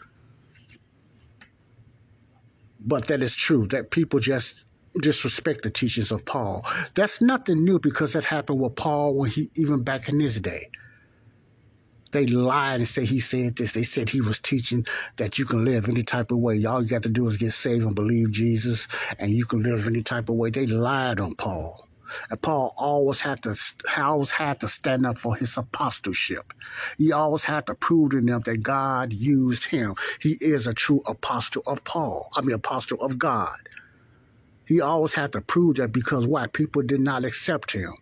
But 2.80 3.06
that 3.06 3.22
is 3.22 3.36
true 3.36 3.68
that 3.68 3.92
people 3.92 4.18
just 4.18 4.64
disrespect 5.00 5.62
the 5.62 5.70
teachings 5.70 6.10
of 6.10 6.26
Paul. 6.26 6.64
That's 6.94 7.22
nothing 7.22 7.64
new 7.64 7.78
because 7.78 8.12
that 8.14 8.24
happened 8.24 8.60
with 8.60 8.74
Paul 8.74 9.16
when 9.16 9.30
he 9.30 9.48
even 9.56 9.84
back 9.84 10.08
in 10.08 10.18
his 10.18 10.40
day. 10.40 10.66
They 12.12 12.26
lied 12.26 12.80
and 12.80 12.88
said 12.88 13.04
he 13.04 13.20
said 13.20 13.56
this. 13.56 13.72
They 13.72 13.82
said 13.82 14.08
he 14.10 14.20
was 14.20 14.38
teaching 14.38 14.86
that 15.16 15.38
you 15.38 15.46
can 15.46 15.64
live 15.64 15.88
any 15.88 16.02
type 16.02 16.30
of 16.30 16.38
way. 16.38 16.64
All 16.64 16.82
you 16.82 16.88
got 16.88 17.02
to 17.04 17.08
do 17.08 17.26
is 17.26 17.38
get 17.38 17.52
saved 17.52 17.84
and 17.84 17.94
believe 17.94 18.32
Jesus, 18.32 18.86
and 19.18 19.30
you 19.30 19.46
can 19.46 19.62
live 19.62 19.86
any 19.86 20.02
type 20.02 20.28
of 20.28 20.36
way. 20.36 20.50
They 20.50 20.66
lied 20.66 21.20
on 21.20 21.34
Paul. 21.34 21.88
And 22.30 22.40
Paul 22.42 22.74
always 22.76 23.22
had 23.22 23.42
to 23.44 23.56
always 23.98 24.30
had 24.30 24.60
to 24.60 24.68
stand 24.68 25.06
up 25.06 25.16
for 25.16 25.34
his 25.34 25.56
apostleship. 25.56 26.52
He 26.98 27.12
always 27.12 27.44
had 27.44 27.66
to 27.66 27.74
prove 27.74 28.10
to 28.10 28.20
them 28.20 28.42
that 28.44 28.62
God 28.62 29.14
used 29.14 29.64
him. 29.64 29.94
He 30.20 30.36
is 30.40 30.66
a 30.66 30.74
true 30.74 31.00
apostle 31.06 31.62
of 31.66 31.82
Paul. 31.84 32.28
I 32.36 32.42
mean, 32.42 32.54
apostle 32.54 33.00
of 33.00 33.18
God. 33.18 33.56
He 34.66 34.80
always 34.82 35.14
had 35.14 35.32
to 35.32 35.40
prove 35.40 35.76
that 35.76 35.92
because 35.92 36.26
why? 36.26 36.46
People 36.48 36.82
did 36.82 37.00
not 37.00 37.24
accept 37.24 37.72
him. 37.72 37.94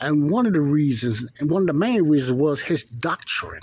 And 0.00 0.30
one 0.30 0.46
of 0.46 0.52
the 0.52 0.60
reasons, 0.60 1.30
and 1.40 1.50
one 1.50 1.62
of 1.62 1.66
the 1.68 1.72
main 1.72 2.04
reasons 2.08 2.40
was 2.40 2.62
his 2.62 2.84
doctrine. 2.84 3.62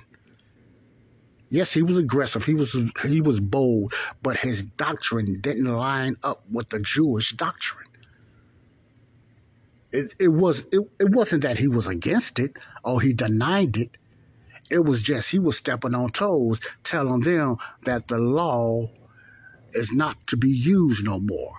Yes, 1.50 1.74
he 1.74 1.84
was 1.84 1.98
aggressive. 1.98 2.46
He 2.46 2.56
was 2.56 2.76
he 3.06 3.22
was 3.22 3.40
bold, 3.40 3.94
but 4.24 4.38
his 4.38 4.64
doctrine 4.64 5.40
didn't 5.42 5.66
line 5.66 6.16
up 6.24 6.44
with 6.52 6.70
the 6.70 6.80
Jewish 6.80 7.34
doctrine. 7.34 7.88
It, 9.92 10.16
it 10.20 10.30
was 10.30 10.66
it, 10.72 10.82
it 11.00 11.12
wasn't 11.12 11.44
that 11.44 11.60
he 11.60 11.68
was 11.68 11.88
against 11.88 12.40
it 12.40 12.58
or 12.84 13.00
he 13.02 13.14
denied 13.14 13.78
it. 13.78 13.92
It 14.72 14.80
was 14.80 15.04
just 15.04 15.30
he 15.30 15.38
was 15.38 15.56
stepping 15.58 15.94
on 15.94 16.10
toes, 16.10 16.60
telling 16.84 17.22
them 17.22 17.58
that 17.84 18.08
the 18.08 18.18
law 18.18 18.88
is 19.74 19.94
not 19.94 20.26
to 20.28 20.38
be 20.38 20.50
used 20.50 21.06
no 21.06 21.20
more 21.20 21.54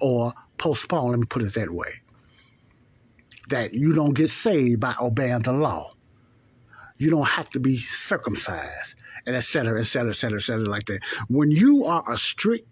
or 0.00 0.34
postponed. 0.58 1.12
Let 1.12 1.20
me 1.20 1.26
put 1.26 1.42
it 1.42 1.54
that 1.54 1.70
way. 1.70 2.02
That 3.48 3.74
you 3.74 3.94
don't 3.94 4.14
get 4.14 4.28
saved 4.28 4.80
by 4.80 4.94
obeying 5.00 5.40
the 5.40 5.52
law. 5.52 5.92
You 6.98 7.10
don't 7.10 7.28
have 7.28 7.50
to 7.50 7.60
be 7.60 7.76
circumcised, 7.76 8.96
and 9.26 9.36
et 9.36 9.40
cetera, 9.40 9.78
et 9.80 9.84
cetera, 9.84 10.10
et 10.10 10.14
cetera, 10.14 10.38
et 10.38 10.42
cetera, 10.42 10.64
like 10.64 10.86
that. 10.86 11.00
When 11.28 11.50
you 11.50 11.84
are 11.84 12.10
a 12.10 12.16
strict 12.16 12.66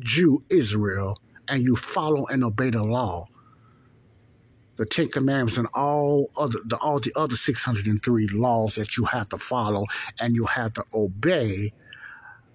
Jew, 0.00 0.44
Israel, 0.50 1.18
and 1.48 1.62
you 1.62 1.74
follow 1.74 2.26
and 2.26 2.44
obey 2.44 2.70
the 2.70 2.82
law, 2.82 3.26
the 4.76 4.86
Ten 4.86 5.08
Commandments 5.08 5.58
and 5.58 5.68
all 5.74 6.30
other 6.38 6.58
the 6.64 6.76
all 6.78 7.00
the 7.00 7.12
other 7.16 7.36
603 7.36 8.28
laws 8.28 8.76
that 8.76 8.96
you 8.96 9.04
have 9.04 9.28
to 9.30 9.38
follow 9.38 9.84
and 10.20 10.34
you 10.34 10.46
have 10.46 10.72
to 10.74 10.84
obey, 10.94 11.72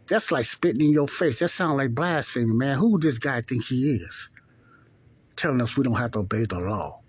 that's 0.07 0.31
like 0.31 0.45
spitting 0.45 0.81
in 0.81 0.91
your 0.91 1.07
face. 1.07 1.39
That 1.39 1.49
sounds 1.49 1.77
like 1.77 1.93
blasphemy, 1.93 2.45
man. 2.47 2.77
Who 2.77 2.97
this 2.99 3.19
guy 3.19 3.41
think 3.41 3.65
he 3.65 3.91
is? 3.91 4.29
Telling 5.35 5.61
us 5.61 5.77
we 5.77 5.83
don't 5.83 5.95
have 5.95 6.11
to 6.11 6.19
obey 6.19 6.45
the 6.45 6.59
law. 6.59 7.01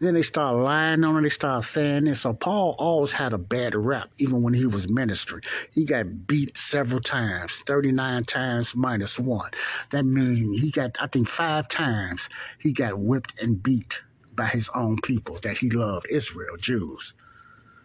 Then 0.00 0.14
they 0.14 0.22
start 0.22 0.56
lying 0.56 1.04
on 1.04 1.18
it. 1.18 1.22
They 1.22 1.28
start 1.30 1.64
saying 1.64 2.04
this. 2.04 2.20
So 2.22 2.34
Paul 2.34 2.74
always 2.78 3.12
had 3.12 3.32
a 3.32 3.38
bad 3.38 3.74
rap, 3.74 4.10
even 4.18 4.42
when 4.42 4.54
he 4.54 4.66
was 4.66 4.90
ministering. 4.90 5.42
He 5.72 5.86
got 5.86 6.26
beat 6.26 6.56
several 6.56 7.00
times, 7.00 7.60
39 7.66 8.24
times 8.24 8.76
minus 8.76 9.18
one. 9.18 9.50
That 9.90 10.04
means 10.04 10.60
he 10.62 10.70
got, 10.70 10.96
I 11.00 11.06
think, 11.06 11.28
five 11.28 11.68
times 11.68 12.28
he 12.60 12.72
got 12.72 12.92
whipped 12.98 13.42
and 13.42 13.62
beat 13.62 14.02
by 14.34 14.46
his 14.46 14.70
own 14.74 14.98
people 15.02 15.38
that 15.42 15.56
he 15.56 15.70
loved, 15.70 16.06
Israel, 16.10 16.56
Jews, 16.58 17.14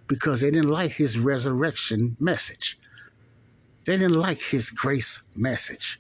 because 0.08 0.42
they 0.42 0.52
didn't 0.52 0.70
like 0.70 0.92
his 0.92 1.18
resurrection 1.18 2.18
message. 2.20 2.78
They 3.86 3.98
didn't 3.98 4.20
like 4.20 4.40
his 4.40 4.70
grace 4.70 5.22
message. 5.36 6.00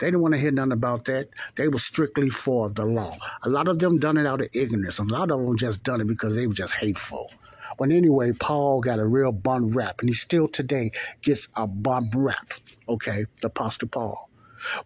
They 0.00 0.08
didn't 0.08 0.22
want 0.22 0.34
to 0.34 0.40
hear 0.40 0.50
nothing 0.52 0.72
about 0.72 1.04
that. 1.06 1.28
They 1.56 1.68
were 1.68 1.78
strictly 1.78 2.30
for 2.30 2.70
the 2.70 2.86
law. 2.86 3.14
A 3.42 3.50
lot 3.50 3.68
of 3.68 3.78
them 3.78 3.98
done 3.98 4.16
it 4.18 4.26
out 4.26 4.40
of 4.40 4.48
ignorance. 4.54 4.98
A 4.98 5.04
lot 5.04 5.30
of 5.30 5.44
them 5.44 5.56
just 5.58 5.84
done 5.84 6.00
it 6.00 6.08
because 6.08 6.34
they 6.36 6.46
were 6.48 6.54
just 6.54 6.74
hateful. 6.74 7.30
But 7.78 7.92
anyway, 7.92 8.32
Paul 8.38 8.80
got 8.80 8.98
a 8.98 9.06
real 9.06 9.32
bum 9.32 9.68
rap, 9.68 9.96
and 10.00 10.08
he 10.08 10.14
still 10.14 10.48
today 10.48 10.90
gets 11.22 11.48
a 11.56 11.68
bum 11.68 12.10
rap. 12.16 12.54
Okay, 12.88 13.26
the 13.42 13.48
Apostle 13.48 13.88
Paul. 13.88 14.30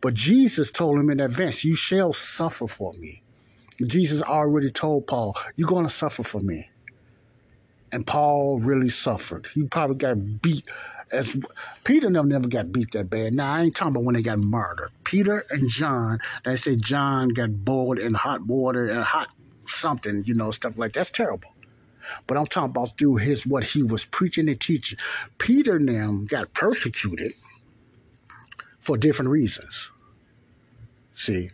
But 0.02 0.14
Jesus 0.14 0.72
told 0.72 0.98
him 1.00 1.10
in 1.10 1.20
advance, 1.20 1.64
You 1.64 1.76
shall 1.76 2.12
suffer 2.12 2.66
for 2.66 2.92
me. 2.94 3.22
Jesus 3.86 4.22
already 4.22 4.70
told 4.70 5.06
Paul, 5.06 5.36
You're 5.56 5.68
going 5.68 5.86
to 5.86 5.92
suffer 5.92 6.24
for 6.24 6.40
me. 6.40 6.70
And 7.92 8.06
Paul 8.06 8.60
really 8.60 8.88
suffered. 8.88 9.48
He 9.54 9.64
probably 9.64 9.96
got 9.96 10.16
beat 10.42 10.64
as 11.14 11.38
Peter 11.84 12.10
them 12.10 12.28
never 12.28 12.48
got 12.48 12.72
beat 12.72 12.90
that 12.92 13.08
bad. 13.08 13.34
Now 13.34 13.54
I 13.54 13.62
ain't 13.62 13.76
talking 13.76 13.94
about 13.94 14.04
when 14.04 14.14
they 14.14 14.22
got 14.22 14.38
murdered. 14.38 14.90
Peter 15.04 15.44
and 15.50 15.68
John, 15.68 16.18
they 16.44 16.56
say 16.56 16.76
John 16.76 17.28
got 17.28 17.64
boiled 17.64 17.98
in 17.98 18.14
hot 18.14 18.44
water 18.46 18.88
and 18.88 19.02
hot 19.02 19.32
something, 19.66 20.24
you 20.26 20.34
know, 20.34 20.50
stuff 20.50 20.76
like 20.76 20.92
that's 20.92 21.10
terrible. 21.10 21.54
But 22.26 22.36
I'm 22.36 22.46
talking 22.46 22.70
about 22.70 22.98
through 22.98 23.16
his 23.16 23.46
what 23.46 23.64
he 23.64 23.82
was 23.82 24.04
preaching 24.04 24.48
and 24.48 24.60
teaching. 24.60 24.98
Peter 25.38 25.78
them 25.78 26.26
got 26.26 26.52
persecuted 26.52 27.32
for 28.78 28.98
different 28.98 29.30
reasons. 29.30 29.90
See. 31.14 31.50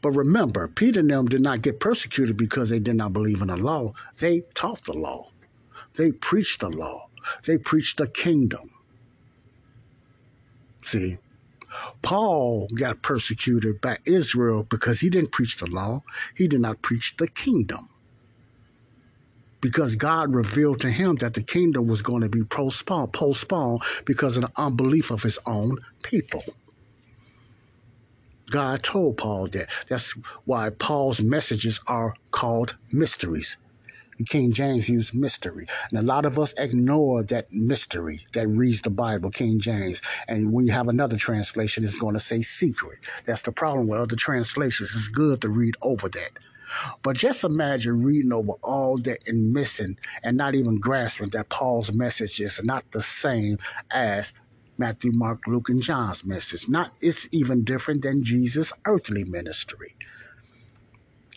But 0.00 0.12
remember, 0.12 0.68
Peter 0.68 1.00
and 1.00 1.10
them 1.10 1.26
did 1.26 1.42
not 1.42 1.62
get 1.62 1.80
persecuted 1.80 2.36
because 2.36 2.70
they 2.70 2.78
did 2.78 2.96
not 2.96 3.12
believe 3.12 3.42
in 3.42 3.48
the 3.48 3.56
law. 3.56 3.92
They 4.18 4.42
taught 4.54 4.82
the 4.84 4.94
law. 4.94 5.30
They 5.94 6.12
preached 6.12 6.60
the 6.60 6.70
law. 6.70 7.08
They 7.46 7.58
preached 7.58 7.98
the 7.98 8.06
kingdom. 8.06 8.68
See, 10.82 11.18
Paul 12.02 12.68
got 12.68 13.02
persecuted 13.02 13.80
by 13.80 13.98
Israel 14.04 14.64
because 14.64 15.00
he 15.00 15.10
didn't 15.10 15.32
preach 15.32 15.56
the 15.56 15.66
law, 15.66 16.02
he 16.36 16.48
did 16.48 16.60
not 16.60 16.82
preach 16.82 17.16
the 17.16 17.28
kingdom. 17.28 17.80
Because 19.60 19.96
God 19.96 20.34
revealed 20.34 20.80
to 20.80 20.90
him 20.90 21.16
that 21.16 21.34
the 21.34 21.42
kingdom 21.42 21.86
was 21.86 22.02
going 22.02 22.20
to 22.22 22.28
be 22.28 22.44
postponed, 22.44 23.12
postponed 23.14 23.80
because 24.04 24.36
of 24.36 24.42
the 24.42 24.52
unbelief 24.56 25.10
of 25.10 25.22
his 25.22 25.38
own 25.46 25.78
people. 26.02 26.42
God 28.50 28.82
told 28.82 29.16
Paul 29.16 29.48
that. 29.48 29.70
That's 29.88 30.12
why 30.44 30.70
Paul's 30.70 31.20
messages 31.20 31.80
are 31.86 32.14
called 32.30 32.76
mysteries. 32.92 33.56
King 34.28 34.52
James 34.52 34.88
used 34.88 35.14
mystery. 35.14 35.66
And 35.90 35.98
a 35.98 36.02
lot 36.02 36.26
of 36.26 36.38
us 36.38 36.54
ignore 36.58 37.22
that 37.24 37.52
mystery 37.52 38.20
that 38.32 38.46
reads 38.46 38.80
the 38.82 38.90
Bible, 38.90 39.30
King 39.30 39.60
James. 39.60 40.00
And 40.28 40.52
we 40.52 40.68
have 40.68 40.88
another 40.88 41.16
translation 41.16 41.82
that's 41.82 41.98
going 41.98 42.14
to 42.14 42.20
say 42.20 42.42
secret. 42.42 42.98
That's 43.24 43.42
the 43.42 43.52
problem 43.52 43.88
with 43.88 44.00
other 44.00 44.16
translations. 44.16 44.94
It's 44.94 45.08
good 45.08 45.42
to 45.42 45.48
read 45.48 45.76
over 45.82 46.08
that. 46.08 46.30
But 47.02 47.16
just 47.16 47.44
imagine 47.44 48.02
reading 48.02 48.32
over 48.32 48.52
all 48.62 48.98
that 48.98 49.28
and 49.28 49.52
missing 49.52 49.96
and 50.22 50.36
not 50.36 50.54
even 50.54 50.80
grasping 50.80 51.30
that 51.30 51.48
Paul's 51.48 51.92
message 51.92 52.40
is 52.40 52.62
not 52.64 52.90
the 52.90 53.02
same 53.02 53.58
as 53.92 54.34
Matthew, 54.76 55.12
Mark, 55.12 55.40
Luke, 55.46 55.68
and 55.68 55.82
John's 55.82 56.24
message. 56.24 56.68
Not 56.68 56.92
it's 57.00 57.28
even 57.32 57.64
different 57.64 58.02
than 58.02 58.24
Jesus' 58.24 58.72
earthly 58.86 59.24
ministry. 59.24 59.94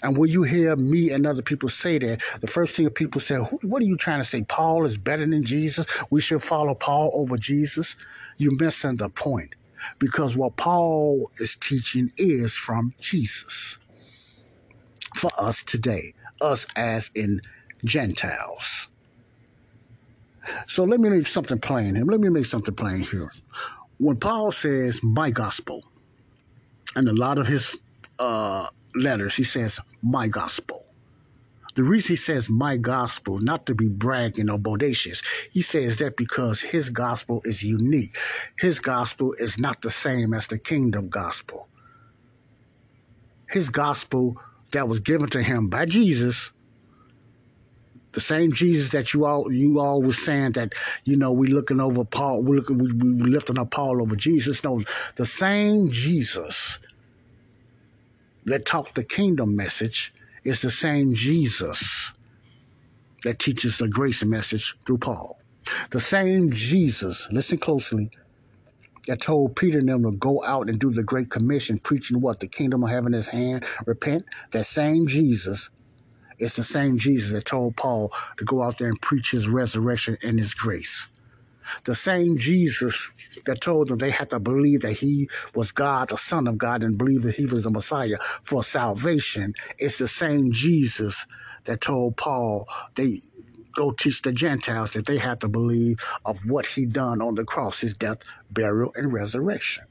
And 0.03 0.17
when 0.17 0.29
you 0.29 0.43
hear 0.43 0.75
me 0.75 1.11
and 1.11 1.27
other 1.27 1.41
people 1.41 1.69
say 1.69 1.97
that, 1.99 2.23
the 2.41 2.47
first 2.47 2.75
thing 2.75 2.89
people 2.91 3.21
say, 3.21 3.37
What 3.37 3.81
are 3.81 3.85
you 3.85 3.97
trying 3.97 4.19
to 4.19 4.25
say? 4.25 4.43
Paul 4.43 4.85
is 4.85 4.97
better 4.97 5.25
than 5.25 5.43
Jesus? 5.45 5.85
We 6.11 6.21
should 6.21 6.43
follow 6.43 6.75
Paul 6.75 7.11
over 7.13 7.37
Jesus? 7.37 7.95
You're 8.37 8.55
missing 8.57 8.97
the 8.97 9.09
point. 9.09 9.55
Because 9.99 10.37
what 10.37 10.57
Paul 10.57 11.29
is 11.39 11.57
teaching 11.57 12.11
is 12.17 12.55
from 12.55 12.93
Jesus 12.99 13.79
for 15.15 15.31
us 15.39 15.63
today, 15.63 16.13
us 16.41 16.65
as 16.75 17.11
in 17.15 17.41
Gentiles. 17.85 18.89
So 20.67 20.83
let 20.85 20.99
me 20.99 21.09
make 21.09 21.27
something 21.27 21.59
plain 21.59 21.95
here. 21.95 22.05
Let 22.05 22.19
me 22.21 22.29
make 22.29 22.45
something 22.45 22.75
plain 22.75 23.01
here. 23.01 23.29
When 23.99 24.17
Paul 24.17 24.51
says 24.51 25.01
my 25.03 25.31
gospel, 25.31 25.81
and 26.95 27.07
a 27.09 27.13
lot 27.13 27.39
of 27.39 27.47
his 27.47 27.81
uh, 28.19 28.67
letters, 28.95 29.35
he 29.35 29.43
says, 29.43 29.79
my 30.01 30.27
gospel. 30.27 30.83
The 31.75 31.83
reason 31.83 32.13
he 32.13 32.15
says 32.15 32.49
my 32.49 32.77
gospel, 32.77 33.37
not 33.37 33.67
to 33.67 33.75
be 33.75 33.87
bragging 33.87 34.49
or 34.49 34.57
bodacious, 34.57 35.23
he 35.51 35.61
says 35.61 35.97
that 35.97 36.17
because 36.17 36.59
his 36.59 36.89
gospel 36.89 37.41
is 37.43 37.61
unique. 37.61 38.17
His 38.59 38.79
gospel 38.79 39.35
is 39.37 39.59
not 39.59 39.83
the 39.83 39.91
same 39.91 40.33
as 40.33 40.47
the 40.47 40.57
kingdom 40.57 41.09
gospel. 41.09 41.67
His 43.47 43.69
gospel 43.69 44.41
that 44.71 44.87
was 44.87 45.01
given 45.01 45.29
to 45.29 45.43
him 45.43 45.69
by 45.69 45.85
Jesus, 45.85 46.51
the 48.13 48.21
same 48.21 48.53
Jesus 48.53 48.91
that 48.93 49.13
you 49.13 49.25
all 49.25 49.51
you 49.51 49.79
all 49.79 50.01
was 50.01 50.17
saying 50.17 50.53
that 50.53 50.73
you 51.03 51.17
know 51.17 51.31
we 51.31 51.47
looking 51.49 51.79
over 51.79 52.03
Paul, 52.03 52.41
we 52.41 52.55
looking 52.57 52.79
we, 52.79 52.91
we 52.91 53.29
lifting 53.29 53.59
up 53.59 53.69
Paul 53.69 54.01
over 54.01 54.15
Jesus. 54.15 54.63
No, 54.63 54.81
the 55.15 55.27
same 55.27 55.91
Jesus 55.91 56.79
that 58.47 58.65
taught 58.65 58.95
the 58.95 59.03
kingdom 59.03 59.55
message 59.55 60.13
is 60.43 60.61
the 60.61 60.71
same 60.71 61.13
Jesus 61.13 62.13
that 63.23 63.39
teaches 63.39 63.77
the 63.77 63.89
grace 63.89 64.23
message 64.23 64.75
through 64.85 64.99
Paul. 64.99 65.37
The 65.91 65.99
same 65.99 66.51
Jesus, 66.51 67.29
listen 67.31 67.57
closely, 67.57 68.09
that 69.07 69.21
told 69.21 69.55
Peter 69.55 69.79
and 69.79 69.89
them 69.89 70.03
to 70.03 70.11
go 70.11 70.43
out 70.45 70.69
and 70.69 70.79
do 70.79 70.91
the 70.91 71.03
Great 71.03 71.29
Commission, 71.29 71.77
preaching 71.77 72.21
what? 72.21 72.39
The 72.39 72.47
kingdom 72.47 72.83
of 72.83 72.89
heaven 72.89 73.13
is 73.13 73.27
hand, 73.27 73.65
repent. 73.85 74.25
That 74.51 74.65
same 74.65 75.07
Jesus 75.07 75.69
is 76.39 76.55
the 76.55 76.63
same 76.63 76.97
Jesus 76.97 77.33
that 77.33 77.45
told 77.45 77.75
Paul 77.75 78.11
to 78.37 78.45
go 78.45 78.61
out 78.61 78.77
there 78.77 78.87
and 78.87 79.01
preach 79.01 79.31
his 79.31 79.47
resurrection 79.49 80.17
and 80.23 80.39
his 80.39 80.53
grace. 80.53 81.09
The 81.85 81.95
same 81.95 82.37
Jesus 82.37 83.13
that 83.45 83.61
told 83.61 83.89
them 83.89 83.97
they 83.97 84.11
had 84.11 84.29
to 84.31 84.39
believe 84.39 84.81
that 84.81 84.93
he 84.93 85.29
was 85.55 85.71
God, 85.71 86.09
the 86.09 86.17
Son 86.17 86.47
of 86.47 86.57
God, 86.57 86.83
and 86.83 86.97
believe 86.97 87.23
that 87.23 87.35
he 87.35 87.45
was 87.45 87.63
the 87.63 87.71
Messiah 87.71 88.17
for 88.43 88.63
salvation 88.63 89.53
is 89.79 89.97
the 89.97 90.07
same 90.07 90.51
Jesus 90.51 91.25
that 91.65 91.81
told 91.81 92.17
Paul 92.17 92.65
they 92.95 93.17
go 93.75 93.91
teach 93.91 94.21
the 94.21 94.33
Gentiles 94.33 94.93
that 94.93 95.05
they 95.05 95.17
had 95.17 95.41
to 95.41 95.49
believe 95.49 95.97
of 96.25 96.39
what 96.47 96.65
he 96.65 96.85
done 96.85 97.21
on 97.21 97.35
the 97.35 97.45
cross, 97.45 97.81
his 97.81 97.93
death, 97.93 98.17
burial, 98.51 98.91
and 98.95 99.13
resurrection. 99.13 99.83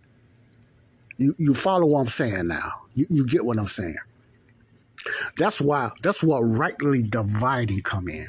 You 1.19 1.35
you 1.39 1.55
follow 1.55 1.87
what 1.87 2.01
I'm 2.01 2.07
saying 2.09 2.49
now. 2.49 2.73
You, 2.95 3.07
you 3.09 3.27
get 3.27 3.45
what 3.45 3.59
I'm 3.59 3.67
saying. 3.67 3.97
That's 5.39 5.61
why 5.61 5.91
that's 6.03 6.23
what 6.23 6.41
rightly 6.41 7.03
dividing 7.03 7.83
come 7.83 8.09
in 8.09 8.27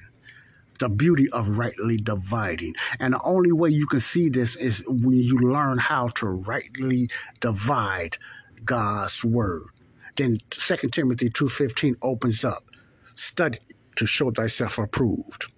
the 0.80 0.90
beauty 0.90 1.30
of 1.32 1.58
rightly 1.58 1.98
dividing. 1.98 2.76
And 3.00 3.14
the 3.14 3.22
only 3.24 3.52
way 3.52 3.70
you 3.70 3.88
can 3.88 4.00
see 4.00 4.30
this 4.30 4.56
is 4.56 4.84
when 4.88 5.18
you 5.18 5.38
learn 5.40 5.78
how 5.78 6.08
to 6.08 6.28
rightly 6.28 7.10
divide 7.40 8.18
God's 8.66 9.24
word. 9.24 9.64
Then 10.16 10.38
2 10.50 10.76
Timothy 10.92 11.30
2.15 11.30 11.96
opens 12.02 12.44
up. 12.44 12.64
Study 13.14 13.60
to 13.96 14.06
show 14.06 14.32
thyself 14.32 14.78
approved. 14.78 15.52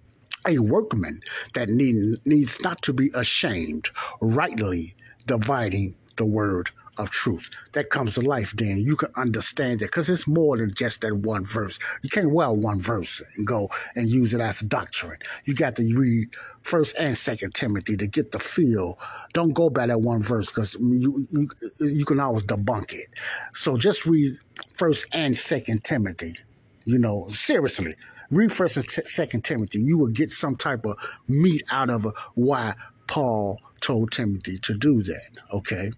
A 0.48 0.58
workman 0.58 1.20
that 1.54 1.68
need, 1.68 1.96
needs 2.24 2.60
not 2.62 2.80
to 2.82 2.92
be 2.92 3.10
ashamed, 3.14 3.90
rightly 4.20 4.94
dividing 5.26 5.94
the 6.16 6.24
word 6.24 6.70
of 6.98 7.10
truth 7.10 7.50
that 7.72 7.90
comes 7.90 8.14
to 8.14 8.20
life, 8.20 8.52
then 8.56 8.78
you 8.78 8.96
can 8.96 9.10
understand 9.16 9.82
it 9.82 9.86
because 9.86 10.08
it's 10.08 10.26
more 10.26 10.56
than 10.56 10.72
just 10.74 11.00
that 11.00 11.14
one 11.14 11.44
verse. 11.44 11.78
You 12.02 12.10
can't 12.10 12.30
well 12.30 12.54
one 12.54 12.80
verse 12.80 13.22
and 13.36 13.46
go 13.46 13.68
and 13.94 14.06
use 14.06 14.34
it 14.34 14.40
as 14.40 14.60
doctrine. 14.60 15.18
You 15.44 15.54
got 15.54 15.76
to 15.76 15.82
read 15.96 16.28
First 16.62 16.96
and 16.98 17.16
Second 17.16 17.54
Timothy 17.54 17.96
to 17.96 18.06
get 18.06 18.32
the 18.32 18.38
feel. 18.38 18.98
Don't 19.32 19.54
go 19.54 19.70
by 19.70 19.86
that 19.86 20.00
one 20.00 20.22
verse 20.22 20.50
because 20.50 20.76
you, 20.80 21.24
you 21.32 21.48
you 21.80 22.04
can 22.04 22.20
always 22.20 22.44
debunk 22.44 22.92
it. 22.92 23.08
So 23.54 23.76
just 23.76 24.06
read 24.06 24.36
First 24.74 25.06
and 25.12 25.36
Second 25.36 25.84
Timothy. 25.84 26.34
You 26.84 26.98
know, 26.98 27.26
seriously, 27.28 27.94
read 28.30 28.52
First 28.52 28.76
and 28.76 28.90
Second 28.90 29.44
Timothy. 29.44 29.80
You 29.80 29.98
will 29.98 30.08
get 30.08 30.30
some 30.30 30.54
type 30.54 30.84
of 30.84 30.96
meat 31.28 31.62
out 31.70 31.90
of 31.90 32.06
why 32.34 32.74
Paul 33.06 33.58
told 33.80 34.12
Timothy 34.12 34.58
to 34.58 34.74
do 34.74 35.02
that. 35.02 35.30
Okay. 35.52 35.90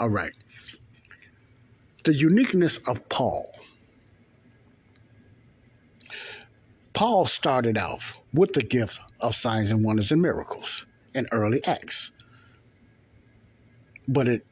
All 0.00 0.08
right. 0.08 0.32
The 2.04 2.14
uniqueness 2.14 2.78
of 2.88 3.06
Paul. 3.10 3.46
Paul 6.94 7.26
started 7.26 7.76
off 7.76 8.18
with 8.32 8.54
the 8.54 8.62
gift 8.62 8.98
of 9.20 9.34
signs 9.34 9.70
and 9.70 9.84
wonders 9.84 10.10
and 10.10 10.22
miracles 10.22 10.86
in 11.14 11.28
early 11.32 11.62
Acts. 11.66 12.12
But 14.08 14.26
it 14.26 14.46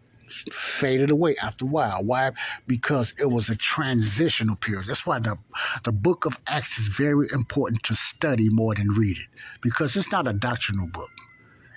faded 0.53 1.11
away 1.11 1.35
after 1.43 1.65
a 1.65 1.69
while. 1.69 2.05
Why? 2.05 2.33
Because 2.67 3.15
it 3.19 3.31
was 3.31 3.49
a 3.49 3.57
transitional 3.57 4.57
period. 4.57 4.85
That's 4.87 5.07
why 5.07 5.19
the, 5.19 5.39
the 5.85 5.93
book 5.93 6.27
of 6.27 6.39
Acts 6.47 6.79
is 6.79 6.89
very 6.89 7.29
important 7.33 7.83
to 7.85 7.95
study 7.95 8.51
more 8.51 8.75
than 8.75 8.89
read 8.89 9.17
it, 9.17 9.29
because 9.63 9.97
it's 9.97 10.13
not 10.13 10.29
a 10.29 10.35
doctrinal 10.35 10.87
book. 10.87 11.11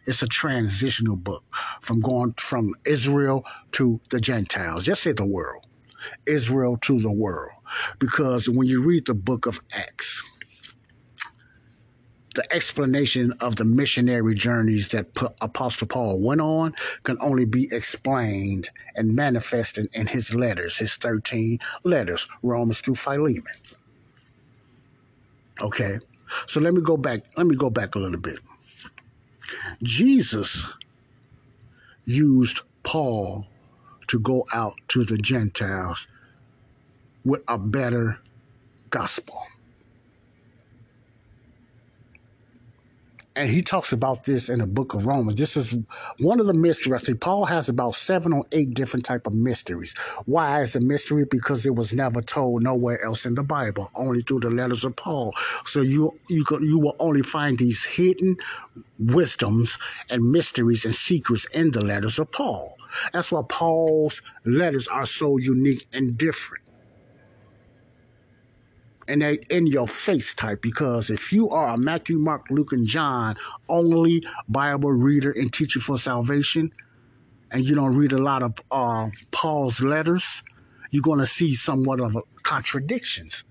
It's 0.05 0.23
a 0.23 0.27
transitional 0.27 1.15
book 1.15 1.43
from 1.81 2.01
going 2.01 2.33
from 2.33 2.75
Israel 2.85 3.45
to 3.73 3.99
the 4.09 4.19
Gentiles. 4.19 4.85
Just 4.85 5.03
say 5.03 5.11
the 5.13 5.25
world. 5.25 5.65
Israel 6.25 6.77
to 6.81 6.99
the 6.99 7.11
world. 7.11 7.51
Because 7.99 8.49
when 8.49 8.67
you 8.67 8.83
read 8.83 9.05
the 9.05 9.13
book 9.13 9.45
of 9.45 9.59
Acts, 9.75 10.23
the 12.33 12.53
explanation 12.53 13.33
of 13.41 13.57
the 13.57 13.65
missionary 13.65 14.35
journeys 14.35 14.89
that 14.89 15.07
Apostle 15.41 15.87
Paul 15.87 16.21
went 16.21 16.41
on 16.41 16.73
can 17.03 17.17
only 17.19 17.45
be 17.45 17.67
explained 17.71 18.69
and 18.95 19.15
manifested 19.15 19.89
in 19.93 20.07
his 20.07 20.33
letters, 20.33 20.77
his 20.77 20.95
13 20.95 21.59
letters, 21.83 22.27
Romans 22.41 22.79
through 22.79 22.95
Philemon. 22.95 23.43
Okay. 25.61 25.99
So 26.47 26.61
let 26.61 26.73
me 26.73 26.81
go 26.81 26.95
back. 26.95 27.21
Let 27.37 27.47
me 27.47 27.55
go 27.57 27.69
back 27.69 27.95
a 27.95 27.99
little 27.99 28.19
bit. 28.19 28.39
Jesus 29.83 30.67
used 32.05 32.61
Paul 32.83 33.47
to 34.07 34.19
go 34.19 34.45
out 34.53 34.75
to 34.89 35.05
the 35.05 35.17
Gentiles 35.17 36.07
with 37.25 37.43
a 37.47 37.57
better 37.57 38.19
gospel. 38.89 39.39
And 43.35 43.49
he 43.49 43.61
talks 43.61 43.93
about 43.93 44.25
this 44.25 44.49
in 44.49 44.59
the 44.59 44.67
book 44.67 44.93
of 44.93 45.05
Romans. 45.05 45.35
This 45.35 45.55
is 45.55 45.77
one 46.19 46.39
of 46.39 46.47
the 46.47 46.53
mysteries. 46.53 47.01
I 47.01 47.05
see, 47.05 47.13
Paul 47.13 47.45
has 47.45 47.69
about 47.69 47.95
seven 47.95 48.33
or 48.33 48.45
eight 48.51 48.71
different 48.71 49.05
type 49.05 49.25
of 49.25 49.33
mysteries. 49.33 49.95
Why 50.25 50.61
is 50.61 50.75
a 50.75 50.81
mystery? 50.81 51.25
Because 51.29 51.65
it 51.65 51.75
was 51.75 51.93
never 51.93 52.21
told 52.21 52.63
nowhere 52.63 53.03
else 53.03 53.25
in 53.25 53.35
the 53.35 53.43
Bible, 53.43 53.89
only 53.95 54.21
through 54.21 54.41
the 54.41 54.49
letters 54.49 54.83
of 54.83 54.95
Paul. 54.95 55.33
So 55.65 55.81
you 55.81 56.11
you 56.29 56.43
you 56.61 56.79
will 56.79 56.95
only 56.99 57.21
find 57.21 57.57
these 57.57 57.85
hidden 57.85 58.35
wisdoms 58.99 59.77
and 60.09 60.21
mysteries 60.31 60.85
and 60.85 60.93
secrets 60.93 61.45
in 61.53 61.71
the 61.71 61.83
letters 61.83 62.19
of 62.19 62.31
Paul. 62.31 62.75
That's 63.13 63.31
why 63.31 63.43
Paul's 63.47 64.21
letters 64.45 64.87
are 64.89 65.05
so 65.05 65.37
unique 65.37 65.87
and 65.93 66.17
different 66.17 66.63
and 69.11 69.21
they 69.21 69.39
in 69.49 69.67
your 69.67 69.87
face 69.87 70.33
type 70.33 70.61
because 70.61 71.09
if 71.09 71.33
you 71.33 71.49
are 71.49 71.73
a 71.73 71.77
Matthew, 71.77 72.17
Mark, 72.17 72.45
Luke, 72.49 72.71
and 72.71 72.87
John 72.87 73.35
only 73.67 74.23
Bible 74.47 74.91
reader 74.91 75.31
and 75.31 75.51
teacher 75.51 75.81
for 75.81 75.97
salvation, 75.97 76.71
and 77.51 77.63
you 77.63 77.75
don't 77.75 77.95
read 77.95 78.13
a 78.13 78.17
lot 78.17 78.41
of 78.41 78.53
uh, 78.71 79.09
Paul's 79.31 79.81
letters, 79.81 80.43
you're 80.91 81.03
going 81.03 81.19
to 81.19 81.25
see 81.25 81.53
somewhat 81.53 81.99
of 81.99 82.17
contradictions. 82.43 83.43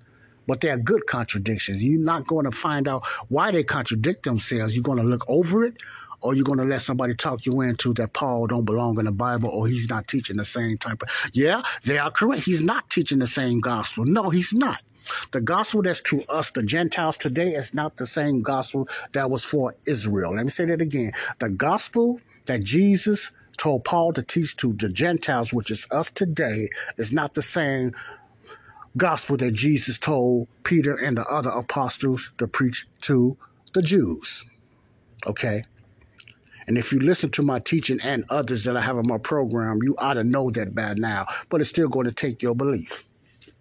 But 0.46 0.62
they're 0.62 0.78
good 0.78 1.06
contradictions. 1.06 1.84
You're 1.84 2.00
not 2.00 2.26
going 2.26 2.46
to 2.46 2.50
find 2.50 2.88
out 2.88 3.06
why 3.28 3.50
they 3.52 3.62
contradict 3.62 4.24
themselves. 4.24 4.74
You're 4.74 4.82
going 4.82 4.98
to 4.98 5.04
look 5.04 5.24
over 5.28 5.64
it, 5.64 5.76
or 6.22 6.34
you're 6.34 6.44
going 6.44 6.58
to 6.58 6.64
let 6.64 6.80
somebody 6.80 7.14
talk 7.14 7.44
you 7.44 7.60
into 7.60 7.92
that 7.94 8.14
Paul 8.14 8.46
don't 8.46 8.64
belong 8.64 8.98
in 8.98 9.04
the 9.04 9.12
Bible 9.12 9.50
or 9.50 9.66
he's 9.66 9.88
not 9.88 10.08
teaching 10.08 10.38
the 10.38 10.44
same 10.44 10.78
type 10.78 11.02
of. 11.02 11.30
Yeah, 11.34 11.62
they 11.84 11.98
are 11.98 12.10
correct. 12.10 12.44
He's 12.44 12.62
not 12.62 12.88
teaching 12.90 13.18
the 13.18 13.26
same 13.26 13.60
gospel. 13.60 14.06
No, 14.06 14.30
he's 14.30 14.52
not. 14.52 14.82
The 15.32 15.40
gospel 15.40 15.82
that's 15.82 16.00
to 16.02 16.22
us, 16.28 16.50
the 16.50 16.62
Gentiles 16.62 17.16
today, 17.16 17.50
is 17.50 17.74
not 17.74 17.96
the 17.96 18.06
same 18.06 18.42
gospel 18.42 18.88
that 19.12 19.30
was 19.30 19.44
for 19.44 19.74
Israel. 19.86 20.34
Let 20.34 20.44
me 20.44 20.50
say 20.50 20.66
that 20.66 20.80
again. 20.80 21.12
The 21.38 21.50
gospel 21.50 22.20
that 22.46 22.64
Jesus 22.64 23.30
told 23.56 23.84
Paul 23.84 24.12
to 24.14 24.22
teach 24.22 24.56
to 24.56 24.72
the 24.72 24.88
Gentiles, 24.88 25.52
which 25.52 25.70
is 25.70 25.86
us 25.90 26.10
today, 26.10 26.68
is 26.96 27.12
not 27.12 27.34
the 27.34 27.42
same 27.42 27.92
gospel 28.96 29.36
that 29.36 29.52
Jesus 29.52 29.98
told 29.98 30.48
Peter 30.64 30.94
and 30.94 31.16
the 31.16 31.24
other 31.30 31.50
apostles 31.50 32.32
to 32.38 32.46
preach 32.46 32.86
to 33.02 33.36
the 33.74 33.82
Jews. 33.82 34.44
Okay? 35.26 35.64
And 36.66 36.78
if 36.78 36.92
you 36.92 37.00
listen 37.00 37.30
to 37.32 37.42
my 37.42 37.58
teaching 37.58 37.98
and 38.04 38.24
others 38.30 38.64
that 38.64 38.76
I 38.76 38.80
have 38.80 38.96
on 38.96 39.06
my 39.06 39.18
program, 39.18 39.80
you 39.82 39.94
ought 39.98 40.14
to 40.14 40.24
know 40.24 40.50
that 40.50 40.74
by 40.74 40.94
now, 40.94 41.26
but 41.48 41.60
it's 41.60 41.70
still 41.70 41.88
going 41.88 42.06
to 42.06 42.12
take 42.12 42.42
your 42.42 42.54
belief. 42.54 43.06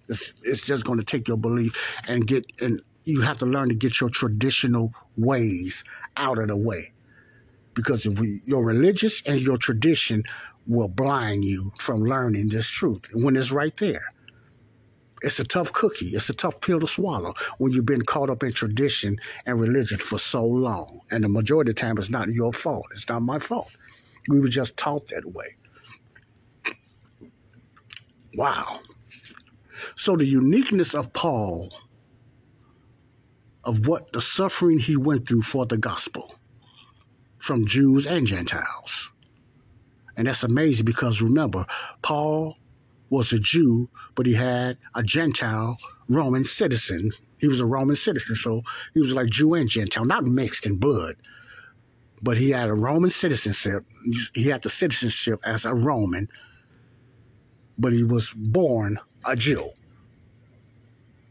It's, 0.10 0.34
it's 0.43 0.66
just 0.66 0.86
going 0.86 0.99
to 0.99 1.05
take 1.05 1.28
your 1.28 1.38
belief 1.38 2.01
and 2.07 2.26
get, 2.26 2.45
and 2.62 2.82
you 3.05 3.22
have 3.22 3.38
to 3.39 3.45
learn 3.45 3.70
to 3.70 3.76
get 3.76 4.01
your 4.01 4.10
traditional 4.10 4.93
ways 5.18 5.84
out 6.18 6.39
of 6.39 6.47
the 6.47 6.57
way. 6.57 6.91
Because 7.74 8.05
if 8.05 8.20
we, 8.20 8.41
your 8.45 8.66
religious 8.66 9.22
and 9.26 9.39
your 9.39 9.57
tradition 9.57 10.24
will 10.68 10.89
blind 10.89 11.45
you 11.45 11.72
from 11.78 12.03
learning 12.03 12.49
this 12.49 12.68
truth 12.68 13.05
when 13.14 13.36
it's 13.36 13.51
right 13.51 13.76
there. 13.78 14.14
It's 15.22 15.39
a 15.39 15.43
tough 15.43 15.74
cookie. 15.74 16.07
It's 16.07 16.30
a 16.30 16.34
tough 16.34 16.62
pill 16.62 16.80
to 16.80 16.88
swallow 16.88 17.34
when 17.57 17.72
you've 17.74 17.86
been 17.86 18.03
caught 18.03 18.30
up 18.30 18.43
in 18.43 18.53
tradition 18.53 19.18
and 19.45 19.60
religion 19.60 19.97
for 19.97 20.18
so 20.18 20.45
long. 20.45 21.01
And 21.12 21.24
the 21.24 21.30
majority 21.30 21.72
of 21.72 21.76
the 21.76 21.82
time, 21.82 21.97
it's 21.97 22.10
not 22.10 22.30
your 22.30 22.53
fault. 22.53 22.88
It's 22.91 23.10
not 23.10 23.22
my 23.22 23.39
fault. 23.39 23.76
We 24.30 24.39
were 24.39 24.47
just 24.47 24.78
taught 24.78 25.10
that 25.10 25.26
way. 25.26 25.57
Wow. 28.36 28.80
So 29.96 30.16
the 30.16 30.26
uniqueness 30.26 30.94
of 30.94 31.14
Paul, 31.14 31.72
of 33.64 33.88
what 33.88 34.12
the 34.14 34.22
suffering 34.22 34.80
he 34.80 34.96
went 34.96 35.28
through 35.28 35.44
for 35.44 35.66
the 35.66 35.78
gospel 35.78 36.36
from 37.38 37.66
Jews 37.66 38.08
and 38.08 38.26
Gentiles. 38.28 39.12
And 40.18 40.28
that's 40.28 40.44
amazing 40.44 40.86
because 40.86 41.22
remember, 41.22 41.66
Paul 42.02 42.58
was 43.10 43.34
a 43.34 43.40
Jew, 43.40 43.90
but 44.16 44.26
he 44.26 44.34
had 44.34 44.78
a 44.96 45.04
Gentile 45.04 45.78
Roman 46.10 46.44
citizen. 46.44 47.12
He 47.40 47.48
was 47.48 47.62
a 47.62 47.66
Roman 47.66 47.96
citizen, 47.96 48.36
so 48.36 48.62
he 48.94 49.00
was 49.00 49.14
like 49.14 49.30
Jew 49.30 49.54
and 49.54 49.70
Gentile, 49.70 50.06
not 50.06 50.26
mixed 50.26 50.66
in 50.66 50.78
blood, 50.78 51.16
but 52.22 52.38
he 52.38 52.50
had 52.50 52.70
a 52.70 52.74
Roman 52.74 53.10
citizenship. 53.10 53.86
He 54.34 54.46
had 54.46 54.62
the 54.62 54.70
citizenship 54.70 55.40
as 55.46 55.66
a 55.66 55.74
Roman, 55.74 56.28
but 57.78 57.94
he 57.94 58.04
was 58.04 58.34
born 58.34 58.98
a 59.26 59.36
Jew. 59.36 59.70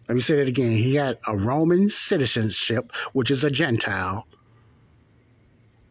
Let 0.08 0.14
me 0.14 0.20
say 0.20 0.36
that 0.36 0.48
again. 0.48 0.72
He 0.72 0.94
had 0.94 1.18
a 1.26 1.36
Roman 1.36 1.90
citizenship, 1.90 2.92
which 3.12 3.30
is 3.30 3.44
a 3.44 3.50
Gentile, 3.50 4.26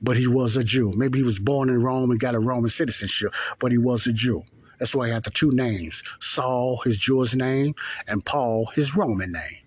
but 0.01 0.17
he 0.17 0.27
was 0.27 0.57
a 0.57 0.63
Jew. 0.63 0.91
Maybe 0.95 1.19
he 1.19 1.23
was 1.23 1.39
born 1.39 1.69
in 1.69 1.81
Rome 1.81 2.09
and 2.11 2.19
got 2.19 2.35
a 2.35 2.39
Roman 2.39 2.69
citizenship, 2.69 3.33
but 3.59 3.71
he 3.71 3.77
was 3.77 4.07
a 4.07 4.13
Jew. 4.13 4.43
That's 4.79 4.95
why 4.95 5.07
he 5.07 5.13
had 5.13 5.23
the 5.23 5.31
two 5.31 5.51
names 5.51 6.03
Saul, 6.19 6.81
his 6.83 6.99
Jewish 6.99 7.35
name, 7.35 7.73
and 8.07 8.25
Paul, 8.25 8.67
his 8.73 8.95
Roman 8.95 9.31
name. 9.31 9.57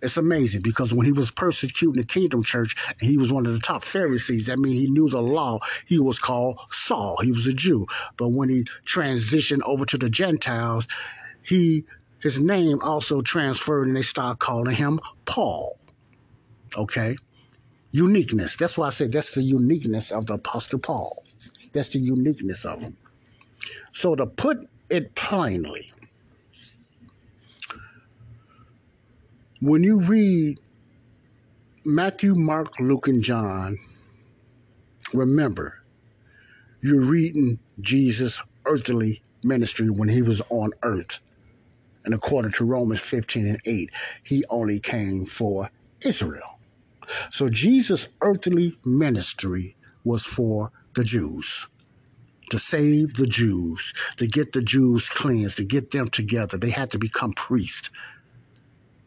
It's 0.00 0.16
amazing 0.16 0.62
because 0.62 0.94
when 0.94 1.06
he 1.06 1.12
was 1.12 1.32
persecuting 1.32 2.00
the 2.00 2.06
Kingdom 2.06 2.44
Church 2.44 2.76
and 3.00 3.10
he 3.10 3.18
was 3.18 3.32
one 3.32 3.46
of 3.46 3.52
the 3.52 3.58
top 3.58 3.82
Pharisees, 3.82 4.46
that 4.46 4.58
means 4.58 4.78
he 4.78 4.88
knew 4.88 5.08
the 5.08 5.20
law. 5.20 5.58
He 5.86 5.98
was 5.98 6.20
called 6.20 6.60
Saul. 6.70 7.16
He 7.22 7.32
was 7.32 7.48
a 7.48 7.52
Jew. 7.52 7.86
But 8.16 8.28
when 8.28 8.48
he 8.48 8.64
transitioned 8.86 9.62
over 9.64 9.84
to 9.86 9.98
the 9.98 10.08
Gentiles, 10.08 10.86
he 11.48 11.84
his 12.20 12.40
name 12.40 12.80
also 12.82 13.20
transferred 13.20 13.86
and 13.86 13.96
they 13.96 14.02
start 14.02 14.38
calling 14.38 14.74
him 14.74 15.00
Paul. 15.24 15.76
Okay? 16.76 17.16
Uniqueness. 17.92 18.56
That's 18.56 18.76
why 18.76 18.88
I 18.88 18.90
said 18.90 19.12
that's 19.12 19.32
the 19.34 19.42
uniqueness 19.42 20.10
of 20.10 20.26
the 20.26 20.34
Apostle 20.34 20.80
Paul. 20.80 21.22
That's 21.72 21.90
the 21.90 22.00
uniqueness 22.00 22.64
of 22.64 22.80
him. 22.80 22.96
So 23.92 24.14
to 24.14 24.26
put 24.26 24.68
it 24.90 25.14
plainly, 25.14 25.90
when 29.60 29.82
you 29.82 30.00
read 30.00 30.60
Matthew, 31.84 32.34
Mark, 32.34 32.78
Luke, 32.80 33.08
and 33.08 33.22
John, 33.22 33.78
remember, 35.14 35.82
you're 36.82 37.10
reading 37.10 37.58
Jesus' 37.80 38.42
earthly 38.66 39.22
ministry 39.42 39.88
when 39.88 40.08
he 40.08 40.22
was 40.22 40.42
on 40.50 40.72
earth. 40.82 41.20
And 42.08 42.14
according 42.14 42.52
to 42.52 42.64
Romans 42.64 43.02
15 43.02 43.46
and 43.46 43.60
8, 43.66 43.90
he 44.22 44.42
only 44.48 44.80
came 44.80 45.26
for 45.26 45.68
Israel. 46.06 46.58
So 47.28 47.50
Jesus' 47.50 48.08
earthly 48.22 48.72
ministry 48.82 49.76
was 50.04 50.24
for 50.24 50.72
the 50.94 51.04
Jews 51.04 51.68
to 52.48 52.58
save 52.58 53.12
the 53.12 53.26
Jews, 53.26 53.92
to 54.16 54.26
get 54.26 54.54
the 54.54 54.62
Jews 54.62 55.10
cleansed, 55.10 55.58
to 55.58 55.66
get 55.66 55.90
them 55.90 56.08
together. 56.08 56.56
They 56.56 56.70
had 56.70 56.92
to 56.92 56.98
become 56.98 57.34
priests. 57.34 57.90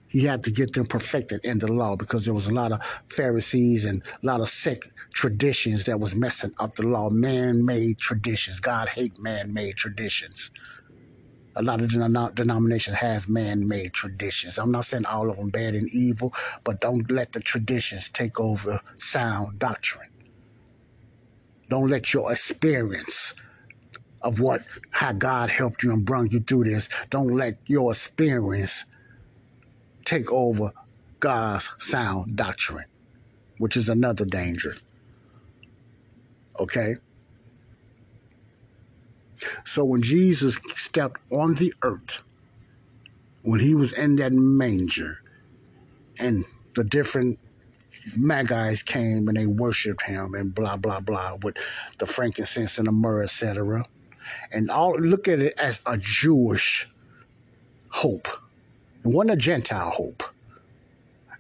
He 0.08 0.26
had 0.26 0.44
to 0.44 0.52
get 0.52 0.74
them 0.74 0.86
perfected 0.86 1.40
in 1.44 1.58
the 1.58 1.72
law 1.72 1.96
because 1.96 2.26
there 2.26 2.36
was 2.36 2.50
a 2.50 2.54
lot 2.54 2.72
of 2.72 2.84
Pharisees 3.08 3.84
and 3.86 4.04
a 4.22 4.26
lot 4.28 4.42
of 4.42 4.48
sick 4.48 4.84
traditions 5.12 5.86
that 5.86 6.00
was 6.00 6.14
messing 6.14 6.54
up 6.60 6.76
the 6.76 6.86
law, 6.86 7.10
man-made 7.10 7.98
traditions. 7.98 8.60
God 8.60 8.90
hate 8.90 9.18
man-made 9.18 9.76
traditions. 9.76 10.52
A 11.56 11.62
lot 11.62 11.82
of 11.82 11.90
denom- 11.90 12.34
denominations 12.34 12.98
has 12.98 13.28
man-made 13.28 13.94
traditions. 13.94 14.58
I'm 14.58 14.72
not 14.72 14.86
saying 14.86 15.06
all 15.06 15.30
of 15.30 15.38
them 15.38 15.50
bad 15.50 15.76
and 15.76 15.90
evil, 15.90 16.34
but 16.64 16.80
don't 16.80 17.10
let 17.12 17.34
the 17.34 17.42
traditions 17.42 18.10
take 18.10 18.40
over 18.40 18.80
sound 18.96 19.60
doctrine. 19.60 20.10
Don't 21.70 21.88
let 21.90 22.14
your 22.14 22.32
experience 22.32 23.34
of 24.22 24.40
what 24.40 24.62
how 24.92 25.14
God 25.14 25.50
helped 25.50 25.84
you 25.84 25.92
and 25.92 26.06
brought 26.06 26.32
you 26.32 26.40
through 26.40 26.66
this. 26.66 26.90
Don't 27.10 27.36
let 27.36 27.60
your 27.66 27.92
experience 27.92 28.86
take 30.06 30.32
over 30.32 30.72
God's 31.20 31.72
sound 31.80 32.36
doctrine, 32.36 32.86
which 33.58 33.78
is 33.78 33.90
another 33.90 34.26
danger. 34.26 34.72
Okay? 36.60 36.96
So 39.66 39.84
when 39.84 40.02
Jesus 40.02 40.60
stepped 40.76 41.20
on 41.32 41.56
the 41.56 41.74
earth, 41.84 42.22
when 43.44 43.60
he 43.60 43.76
was 43.76 43.98
in 43.98 44.16
that 44.18 44.34
manger, 44.34 45.22
and 46.20 46.46
the 46.76 46.84
different 46.84 47.40
Magi's 48.18 48.84
came 48.84 49.28
and 49.28 49.38
they 49.38 49.46
worshipped 49.46 50.04
him 50.04 50.34
and 50.34 50.54
blah 50.54 50.78
blah 50.78 51.00
blah 51.00 51.38
with 51.44 51.58
the 52.00 52.06
frankincense 52.06 52.78
and 52.78 52.88
the 52.88 52.92
myrrh, 52.92 53.24
etc. 53.24 53.86
And 54.52 54.70
all 54.70 54.94
look 55.00 55.28
at 55.28 55.40
it 55.40 55.54
as 55.60 55.82
a 55.86 55.98
Jewish 55.98 56.90
hope. 57.90 58.28
It 59.04 59.08
wasn't 59.08 59.32
a 59.32 59.36
Gentile 59.36 59.90
hope. 59.90 60.24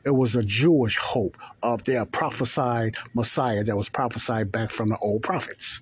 It 0.03 0.11
was 0.11 0.35
a 0.35 0.43
Jewish 0.43 0.97
hope 0.97 1.37
of 1.61 1.83
their 1.83 2.05
prophesied 2.05 2.95
Messiah 3.13 3.63
that 3.63 3.75
was 3.75 3.89
prophesied 3.89 4.51
back 4.51 4.71
from 4.71 4.89
the 4.89 4.97
old 4.97 5.21
prophets. 5.21 5.81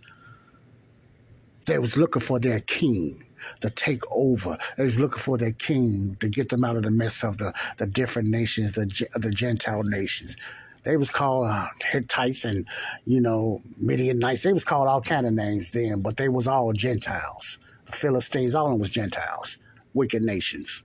They 1.69 1.77
was 1.77 1.97
looking 1.97 2.23
for 2.23 2.39
their 2.39 2.61
king 2.61 3.23
to 3.61 3.69
take 3.69 4.01
over. 4.09 4.57
They 4.75 4.85
was 4.85 4.99
looking 4.99 5.19
for 5.19 5.37
their 5.37 5.51
king 5.51 6.17
to 6.19 6.27
get 6.27 6.49
them 6.49 6.63
out 6.63 6.77
of 6.77 6.81
the 6.81 6.89
mess 6.89 7.23
of 7.23 7.37
the, 7.37 7.53
the 7.77 7.85
different 7.85 8.29
nations, 8.29 8.73
the 8.73 8.87
the 9.13 9.29
Gentile 9.29 9.83
nations. 9.83 10.35
They 10.81 10.97
was 10.97 11.11
called 11.11 11.47
uh, 11.47 11.67
Hittites 11.91 12.43
and, 12.43 12.65
you 13.05 13.21
know, 13.21 13.59
Midianites. 13.79 14.41
They 14.41 14.51
was 14.51 14.63
called 14.63 14.87
all 14.87 15.01
kind 15.01 15.27
of 15.27 15.33
names 15.33 15.69
then, 15.69 16.01
but 16.01 16.17
they 16.17 16.27
was 16.27 16.47
all 16.47 16.73
Gentiles. 16.73 17.59
The 17.85 17.91
Philistines, 17.91 18.55
all 18.55 18.65
of 18.65 18.71
them 18.71 18.79
was 18.79 18.89
Gentiles, 18.89 19.59
wicked 19.93 20.23
nations. 20.23 20.81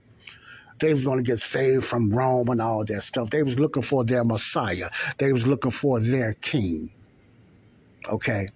They 0.81 0.93
was 0.93 1.03
going 1.03 1.17
to 1.17 1.27
get 1.27 1.39
saved 1.39 1.83
from 1.83 2.11
Rome 2.11 2.49
and 2.49 2.61
all 2.61 2.85
that 2.85 3.01
stuff. 3.01 3.31
They 3.31 3.41
was 3.41 3.57
looking 3.57 3.81
for 3.81 4.03
their 4.03 4.23
Messiah. 4.23 4.89
They 5.17 5.33
was 5.33 5.47
looking 5.47 5.71
for 5.71 5.99
their 5.99 6.33
king. 6.33 6.91
Okay. 8.07 8.49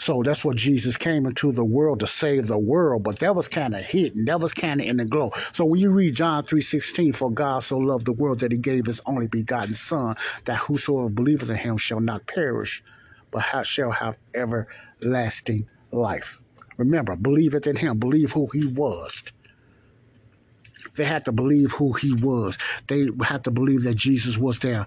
So 0.00 0.22
that's 0.22 0.46
what 0.46 0.56
Jesus 0.56 0.96
came 0.96 1.26
into 1.26 1.52
the 1.52 1.62
world 1.62 2.00
to 2.00 2.06
save 2.06 2.46
the 2.46 2.56
world, 2.58 3.02
but 3.02 3.18
that 3.18 3.36
was 3.36 3.48
kind 3.48 3.74
of 3.74 3.84
hidden. 3.84 4.24
That 4.24 4.40
was 4.40 4.50
kind 4.50 4.80
of 4.80 4.86
in 4.86 4.96
the 4.96 5.04
glow. 5.04 5.30
So 5.52 5.66
when 5.66 5.78
you 5.78 5.92
read 5.92 6.14
John 6.14 6.42
3.16, 6.44 7.14
for 7.14 7.30
God 7.30 7.58
so 7.58 7.76
loved 7.76 8.06
the 8.06 8.14
world 8.14 8.40
that 8.40 8.50
he 8.50 8.56
gave 8.56 8.86
his 8.86 9.02
only 9.04 9.28
begotten 9.28 9.74
son, 9.74 10.16
that 10.46 10.56
whosoever 10.56 11.10
believeth 11.10 11.50
in 11.50 11.56
him 11.56 11.76
shall 11.76 12.00
not 12.00 12.26
perish, 12.26 12.82
but 13.30 13.42
shall 13.66 13.90
have 13.90 14.18
everlasting 14.34 15.68
life. 15.92 16.42
Remember, 16.78 17.14
believeth 17.14 17.66
in 17.66 17.76
him, 17.76 17.98
believe 17.98 18.32
who 18.32 18.48
he 18.54 18.68
was. 18.68 19.22
They 20.96 21.04
had 21.04 21.26
to 21.26 21.32
believe 21.32 21.72
who 21.72 21.92
he 21.92 22.14
was. 22.14 22.56
They 22.86 23.06
had 23.22 23.44
to 23.44 23.50
believe 23.50 23.82
that 23.82 23.98
Jesus 23.98 24.38
was 24.38 24.60
their 24.60 24.86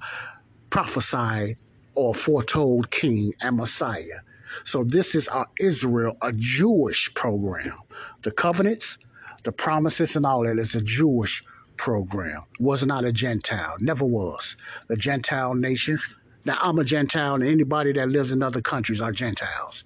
prophesied 0.71 1.57
or 1.93 2.15
foretold 2.15 2.89
king 2.89 3.33
and 3.43 3.57
Messiah. 3.57 4.21
So 4.63 4.83
this 4.83 5.15
is 5.15 5.27
our 5.27 5.47
Israel, 5.59 6.17
a 6.21 6.31
Jewish 6.33 7.13
program. 7.13 7.77
The 8.21 8.31
covenants, 8.31 8.97
the 9.43 9.51
promises, 9.51 10.15
and 10.15 10.25
all 10.25 10.43
that 10.43 10.57
is 10.57 10.75
a 10.75 10.81
Jewish 10.81 11.43
program. 11.77 12.43
Was 12.59 12.85
not 12.85 13.03
a 13.05 13.11
Gentile, 13.11 13.75
never 13.79 14.05
was. 14.05 14.55
The 14.87 14.95
Gentile 14.95 15.53
nations. 15.53 16.17
Now 16.45 16.57
I'm 16.61 16.79
a 16.79 16.83
Gentile, 16.83 17.35
and 17.35 17.43
anybody 17.43 17.93
that 17.93 18.09
lives 18.09 18.31
in 18.31 18.43
other 18.43 18.61
countries 18.61 19.01
are 19.01 19.11
Gentiles. 19.11 19.83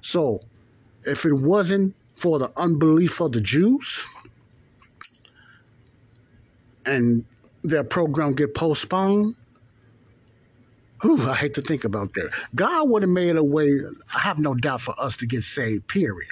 So 0.00 0.40
if 1.04 1.24
it 1.24 1.34
wasn't 1.34 1.94
for 2.14 2.38
the 2.38 2.50
unbelief 2.56 3.20
of 3.20 3.32
the 3.32 3.40
Jews 3.40 4.06
and 6.84 7.24
their 7.62 7.84
program 7.84 8.34
get 8.34 8.54
postponed, 8.54 9.36
Whew, 11.02 11.30
I 11.30 11.34
hate 11.34 11.54
to 11.54 11.62
think 11.62 11.84
about 11.84 12.14
that. 12.14 12.30
God 12.54 12.90
would 12.90 13.02
have 13.02 13.10
made 13.10 13.36
a 13.36 13.44
way, 13.44 13.70
I 14.14 14.20
have 14.20 14.38
no 14.38 14.54
doubt, 14.54 14.82
for 14.82 14.94
us 15.00 15.16
to 15.18 15.26
get 15.26 15.42
saved, 15.42 15.88
period. 15.88 16.30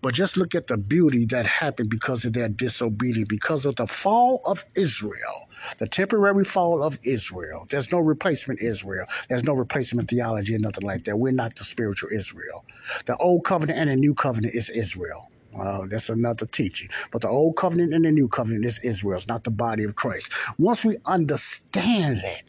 But 0.00 0.14
just 0.14 0.36
look 0.36 0.54
at 0.54 0.68
the 0.68 0.78
beauty 0.78 1.26
that 1.26 1.46
happened 1.46 1.90
because 1.90 2.24
of 2.24 2.32
their 2.32 2.48
disobedience, 2.48 3.28
because 3.28 3.66
of 3.66 3.76
the 3.76 3.86
fall 3.86 4.40
of 4.46 4.64
Israel, 4.76 5.48
the 5.78 5.88
temporary 5.88 6.44
fall 6.44 6.82
of 6.82 6.98
Israel. 7.04 7.66
There's 7.68 7.90
no 7.90 7.98
replacement 7.98 8.62
Israel. 8.62 9.06
There's 9.28 9.44
no 9.44 9.54
replacement 9.54 10.08
theology 10.08 10.54
or 10.54 10.60
nothing 10.60 10.84
like 10.84 11.04
that. 11.04 11.18
We're 11.18 11.32
not 11.32 11.56
the 11.56 11.64
spiritual 11.64 12.10
Israel. 12.12 12.64
The 13.06 13.16
old 13.16 13.44
covenant 13.44 13.78
and 13.78 13.90
the 13.90 13.96
new 13.96 14.14
covenant 14.14 14.54
is 14.54 14.70
Israel. 14.70 15.28
Uh, 15.58 15.86
that's 15.88 16.10
another 16.10 16.46
teaching. 16.46 16.88
But 17.10 17.22
the 17.22 17.28
old 17.28 17.56
covenant 17.56 17.92
and 17.92 18.04
the 18.04 18.12
new 18.12 18.28
covenant 18.28 18.66
is 18.66 18.80
Israel. 18.84 19.16
It's 19.16 19.26
not 19.26 19.44
the 19.44 19.50
body 19.50 19.84
of 19.84 19.96
Christ. 19.96 20.32
Once 20.58 20.84
we 20.84 20.96
understand 21.06 22.18
that, 22.18 22.42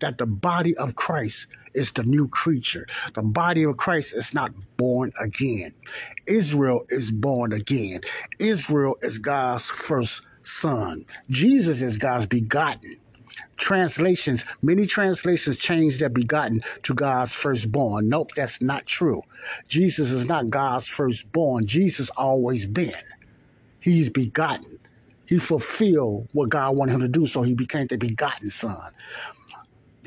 that 0.00 0.18
the 0.18 0.26
body 0.26 0.76
of 0.76 0.96
Christ 0.96 1.48
is 1.74 1.92
the 1.92 2.04
new 2.04 2.28
creature. 2.28 2.86
The 3.14 3.22
body 3.22 3.64
of 3.64 3.76
Christ 3.76 4.14
is 4.14 4.34
not 4.34 4.52
born 4.76 5.12
again. 5.20 5.72
Israel 6.26 6.84
is 6.88 7.12
born 7.12 7.52
again. 7.52 8.00
Israel 8.38 8.96
is 9.02 9.18
God's 9.18 9.70
first 9.70 10.22
son. 10.42 11.04
Jesus 11.30 11.82
is 11.82 11.96
God's 11.96 12.26
begotten. 12.26 12.96
Translations, 13.56 14.44
many 14.62 14.86
translations 14.86 15.58
change 15.58 15.98
their 15.98 16.08
begotten 16.08 16.60
to 16.84 16.94
God's 16.94 17.34
firstborn. 17.34 18.08
Nope, 18.08 18.30
that's 18.36 18.62
not 18.62 18.86
true. 18.86 19.22
Jesus 19.66 20.12
is 20.12 20.26
not 20.26 20.48
God's 20.48 20.88
firstborn. 20.88 21.66
Jesus 21.66 22.08
always 22.10 22.66
been. 22.66 22.92
He's 23.80 24.10
begotten. 24.10 24.78
He 25.26 25.38
fulfilled 25.38 26.28
what 26.32 26.48
God 26.48 26.76
wanted 26.76 26.94
him 26.94 27.00
to 27.00 27.08
do, 27.08 27.26
so 27.26 27.42
he 27.42 27.54
became 27.54 27.86
the 27.86 27.98
begotten 27.98 28.48
son. 28.48 28.92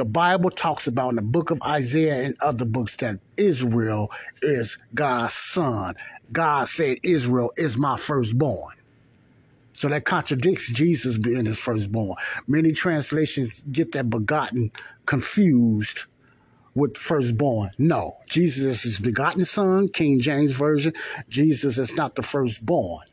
The 0.02 0.06
Bible 0.06 0.50
talks 0.50 0.88
about 0.88 1.10
in 1.10 1.16
the 1.18 1.22
book 1.22 1.52
of 1.52 1.62
Isaiah 1.62 2.24
and 2.24 2.36
other 2.42 2.66
books 2.66 2.96
that 2.96 3.20
Israel 3.38 4.12
is 4.42 4.80
God's 4.96 5.34
son. 5.34 5.94
God 6.32 6.68
said, 6.68 6.98
Israel 7.04 7.52
is 7.56 7.78
my 7.78 7.98
firstborn. 7.98 8.78
So 9.74 9.90
that 9.90 10.04
contradicts 10.06 10.74
Jesus 10.74 11.20
being 11.20 11.46
his 11.46 11.60
firstborn. 11.60 12.16
Many 12.48 12.72
translations 12.72 13.64
get 13.72 13.92
that 13.92 14.10
begotten 14.10 14.72
confused 15.06 16.06
with 16.74 16.98
firstborn. 16.98 17.70
No, 17.78 18.18
Jesus 18.28 18.64
is 18.64 18.82
his 18.82 19.00
begotten 19.00 19.46
son, 19.46 19.88
King 19.88 20.20
James 20.20 20.54
Version. 20.54 20.94
Jesus 21.30 21.78
is 21.78 21.94
not 21.94 22.16
the 22.16 22.24
firstborn. 22.24 23.06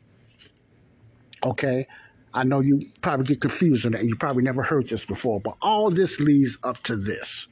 Okay? 1.45 1.85
I 2.33 2.43
know 2.43 2.59
you 2.59 2.79
probably 3.01 3.25
get 3.25 3.41
confused 3.41 3.85
on 3.85 3.93
that. 3.93 4.03
You 4.03 4.15
probably 4.15 4.43
never 4.43 4.61
heard 4.61 4.87
this 4.87 5.05
before, 5.05 5.39
but 5.39 5.55
all 5.61 5.89
this 5.89 6.19
leads 6.19 6.57
up 6.63 6.77
to 6.83 6.95
this. 6.95 7.47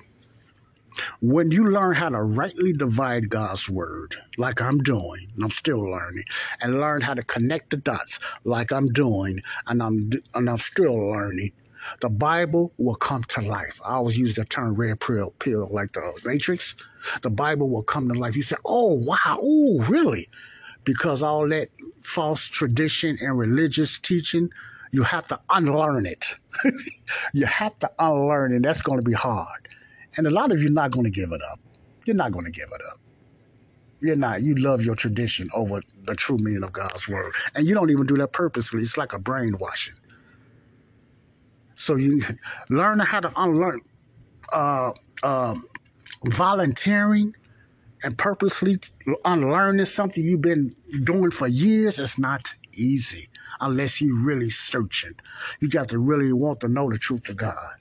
When 1.22 1.52
you 1.52 1.70
learn 1.70 1.96
how 1.96 2.10
to 2.10 2.22
rightly 2.22 2.74
divide 2.74 3.30
God's 3.30 3.70
word, 3.70 4.16
like 4.38 4.62
I'm 4.62 4.80
doing, 4.80 5.28
and 5.36 5.44
I'm 5.44 5.52
still 5.52 5.80
learning, 5.80 6.24
and 6.62 6.80
learn 6.80 7.02
how 7.02 7.14
to 7.14 7.24
connect 7.24 7.70
the 7.70 7.78
dots, 7.78 8.20
like 8.46 8.72
I'm 8.72 8.88
doing, 8.88 9.40
and 9.68 9.82
I'm 9.82 10.10
and 10.34 10.50
I'm 10.50 10.58
still 10.58 10.96
learning, 10.96 11.52
the 12.02 12.10
Bible 12.10 12.74
will 12.78 12.96
come 12.96 13.24
to 13.26 13.42
life. 13.42 13.80
I 13.86 13.94
always 13.94 14.18
use 14.18 14.36
the 14.36 14.44
term 14.46 14.76
red 14.76 15.00
pill, 15.00 15.34
pill 15.40 15.68
like 15.72 15.92
the 15.92 16.20
Matrix. 16.26 16.76
The 17.22 17.30
Bible 17.30 17.70
will 17.70 17.84
come 17.84 18.08
to 18.10 18.16
life. 18.16 18.36
You 18.36 18.42
say, 18.42 18.58
"Oh 18.66 18.96
wow, 19.06 19.38
oh 19.40 19.86
really?" 19.90 20.28
Because 20.84 21.22
all 21.22 21.48
that 21.50 21.70
false 22.04 22.48
tradition 22.48 23.18
and 23.22 23.38
religious 23.38 24.00
teaching 24.00 24.50
You 24.92 25.04
have 25.04 25.28
to 25.28 25.40
unlearn 25.50 26.06
it. 26.06 26.36
you 27.34 27.46
have 27.46 27.78
to 27.80 27.92
unlearn 28.00 28.54
and 28.54 28.64
That's 28.64 28.82
going 28.82 28.98
to 28.98 29.04
be 29.04 29.14
hard. 29.14 29.68
And 30.18 30.26
a 30.26 30.32
lot 30.32 30.52
of 30.52 30.62
you 30.62 30.70
not 30.70 30.92
going 30.92 31.06
to 31.06 31.12
give 31.12 31.32
it 31.32 31.42
up. 31.52 31.60
You're 32.06 32.16
not 32.16 32.32
going 32.32 32.46
to 32.46 32.52
give 32.52 32.70
it 32.74 32.82
up. 32.90 33.00
You're 34.00 34.16
not. 34.16 34.42
You 34.42 34.56
love 34.56 34.84
your 34.84 34.96
tradition 34.96 35.50
over 35.54 35.82
the 36.04 36.16
true 36.16 36.38
meaning 36.38 36.64
of 36.64 36.72
God's 36.72 37.08
word. 37.10 37.34
And 37.56 37.68
you 37.68 37.74
don't 37.74 37.90
even 37.90 38.06
do 38.06 38.18
that 38.18 38.32
purposely. 38.32 38.82
It's 38.82 38.98
like 38.98 39.14
a 39.14 39.20
brainwashing. 39.20 39.96
So 41.76 41.96
you 41.96 42.22
learn 42.70 43.00
how 43.00 43.20
to 43.20 43.32
unlearn 43.36 43.82
uh, 44.54 44.92
uh, 45.24 45.56
volunteering 46.26 47.34
and 48.04 48.18
purposely 48.18 48.78
unlearning 49.26 49.86
something 49.86 50.24
you've 50.24 50.42
been 50.42 50.70
doing 51.04 51.32
for 51.32 51.48
years. 51.48 52.00
It's 52.00 52.20
not 52.20 52.54
easy 52.74 53.28
unless 53.62 54.02
you 54.02 54.26
really 54.26 54.50
searching. 54.50 55.16
You 55.62 55.70
got 55.70 55.90
to 55.90 56.00
really 56.00 56.34
want 56.34 56.62
to 56.62 56.68
know 56.68 56.90
the 56.90 56.98
truth 56.98 57.30
of 57.30 57.38
God. 57.38 57.76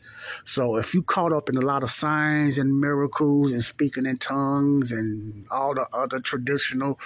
So 0.45 0.77
if 0.77 0.95
you 0.95 1.03
caught 1.03 1.33
up 1.33 1.49
in 1.49 1.57
a 1.57 1.61
lot 1.61 1.83
of 1.83 1.91
signs 1.91 2.59
and 2.59 2.81
miracles 2.81 3.53
and 3.53 3.63
speaking 3.63 4.07
in 4.07 4.19
tongues 4.19 4.93
and 4.93 5.47
all 5.51 5.75
the 5.75 5.87
other 5.93 6.21
traditional, 6.21 6.99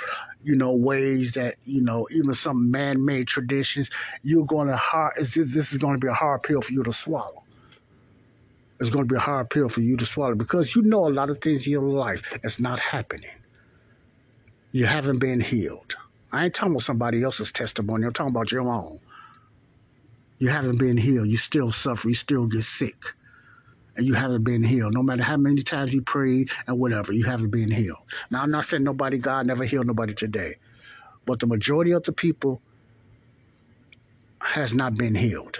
you 0.42 0.56
know, 0.56 0.74
ways 0.74 1.34
that, 1.34 1.56
you 1.64 1.82
know, 1.82 2.06
even 2.16 2.34
some 2.34 2.70
man-made 2.70 3.26
traditions, 3.28 3.90
you're 4.22 4.46
going 4.46 4.68
to 4.68 4.76
hard, 4.76 5.12
this 5.18 5.36
is 5.36 5.78
going 5.78 5.94
to 5.94 6.00
be 6.00 6.08
a 6.08 6.14
hard 6.14 6.42
pill 6.42 6.62
for 6.62 6.72
you 6.72 6.82
to 6.82 6.92
swallow. 6.92 7.44
It's 8.80 8.90
going 8.90 9.06
to 9.06 9.12
be 9.12 9.16
a 9.16 9.20
hard 9.20 9.50
pill 9.50 9.68
for 9.68 9.80
you 9.82 9.98
to 9.98 10.06
swallow 10.06 10.34
because 10.34 10.74
you 10.74 10.82
know 10.82 11.06
a 11.06 11.10
lot 11.10 11.28
of 11.28 11.38
things 11.38 11.66
in 11.66 11.72
your 11.72 11.82
life 11.82 12.38
that's 12.42 12.60
not 12.60 12.78
happening. 12.78 13.36
You 14.72 14.86
haven't 14.86 15.18
been 15.18 15.40
healed. 15.40 15.96
I 16.32 16.44
ain't 16.44 16.54
talking 16.54 16.72
about 16.72 16.82
somebody 16.82 17.22
else's 17.22 17.52
testimony. 17.52 18.06
I'm 18.06 18.12
talking 18.12 18.30
about 18.32 18.52
your 18.52 18.68
own. 18.68 18.98
You 20.38 20.48
haven't 20.48 20.78
been 20.78 20.96
healed. 20.96 21.28
You 21.28 21.36
still 21.36 21.72
suffer. 21.72 22.08
You 22.08 22.14
still 22.14 22.46
get 22.46 22.62
sick. 22.64 22.94
And 23.96 24.06
you 24.06 24.14
haven't 24.14 24.44
been 24.44 24.62
healed. 24.62 24.94
No 24.94 25.02
matter 25.02 25.22
how 25.22 25.36
many 25.36 25.62
times 25.62 25.92
you 25.92 26.02
prayed 26.02 26.50
and 26.66 26.78
whatever, 26.78 27.12
you 27.12 27.26
haven't 27.26 27.50
been 27.50 27.70
healed. 27.70 27.98
Now, 28.30 28.42
I'm 28.42 28.50
not 28.50 28.64
saying 28.64 28.84
nobody, 28.84 29.18
God 29.18 29.46
never 29.46 29.64
healed 29.64 29.86
nobody 29.86 30.14
today. 30.14 30.54
But 31.26 31.40
the 31.40 31.46
majority 31.46 31.92
of 31.92 32.04
the 32.04 32.12
people 32.12 32.62
has 34.40 34.72
not 34.74 34.96
been 34.96 35.14
healed. 35.14 35.58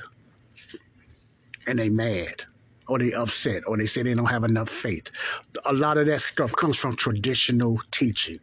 And 1.67 1.79
they 1.79 1.91
mad 1.91 2.45
or 2.89 2.99
they 2.99 3.13
upset 3.13 3.65
or 3.67 3.77
they 3.77 3.87
say 3.87 4.03
they 4.03 4.15
don't 4.15 4.27
have 4.27 4.45
enough 4.45 4.69
faith. 4.69 5.11
A 5.67 5.73
lot 5.73 5.99
of 5.99 6.07
that 6.07 6.21
stuff 6.21 6.53
comes 6.57 6.79
from 6.79 6.97
traditional 6.97 7.79
teaching 7.91 8.41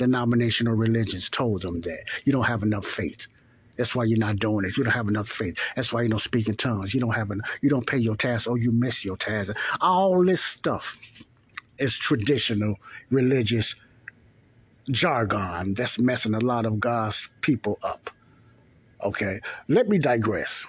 denominational 0.00 0.74
religions 0.74 1.28
told 1.28 1.60
them 1.60 1.82
that 1.82 2.04
you 2.24 2.32
don't 2.32 2.46
have 2.46 2.62
enough 2.62 2.86
faith. 2.86 3.26
That's 3.76 3.94
why 3.94 4.04
you're 4.04 4.18
not 4.18 4.36
doing 4.36 4.64
it. 4.64 4.74
You 4.76 4.84
don't 4.84 4.94
have 4.94 5.08
enough 5.08 5.28
faith. 5.28 5.58
That's 5.76 5.92
why 5.92 6.00
you 6.02 6.08
don't 6.08 6.20
speak 6.20 6.48
in 6.48 6.54
tongues. 6.56 6.94
You 6.94 7.00
don't 7.00 7.14
have 7.14 7.30
enough, 7.30 7.58
you 7.60 7.68
don't 7.68 7.86
pay 7.86 7.98
your 7.98 8.16
tax 8.16 8.46
or 8.46 8.56
you 8.56 8.72
miss 8.72 9.04
your 9.04 9.18
tax. 9.18 9.50
All 9.82 10.24
this 10.24 10.42
stuff 10.42 10.98
is 11.78 11.98
traditional 11.98 12.76
religious 13.10 13.76
jargon 14.90 15.74
that's 15.74 16.00
messing 16.00 16.34
a 16.34 16.40
lot 16.40 16.64
of 16.64 16.80
God's 16.80 17.28
people 17.42 17.78
up. 17.82 18.08
Okay, 19.04 19.38
let 19.68 19.86
me 19.88 19.98
digress 19.98 20.66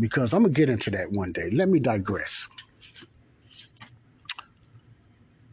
because 0.00 0.34
I'm 0.34 0.42
gonna 0.42 0.54
get 0.54 0.68
into 0.70 0.90
that 0.90 1.12
one 1.12 1.30
day. 1.30 1.50
Let 1.52 1.68
me 1.68 1.78
digress. 1.78 2.48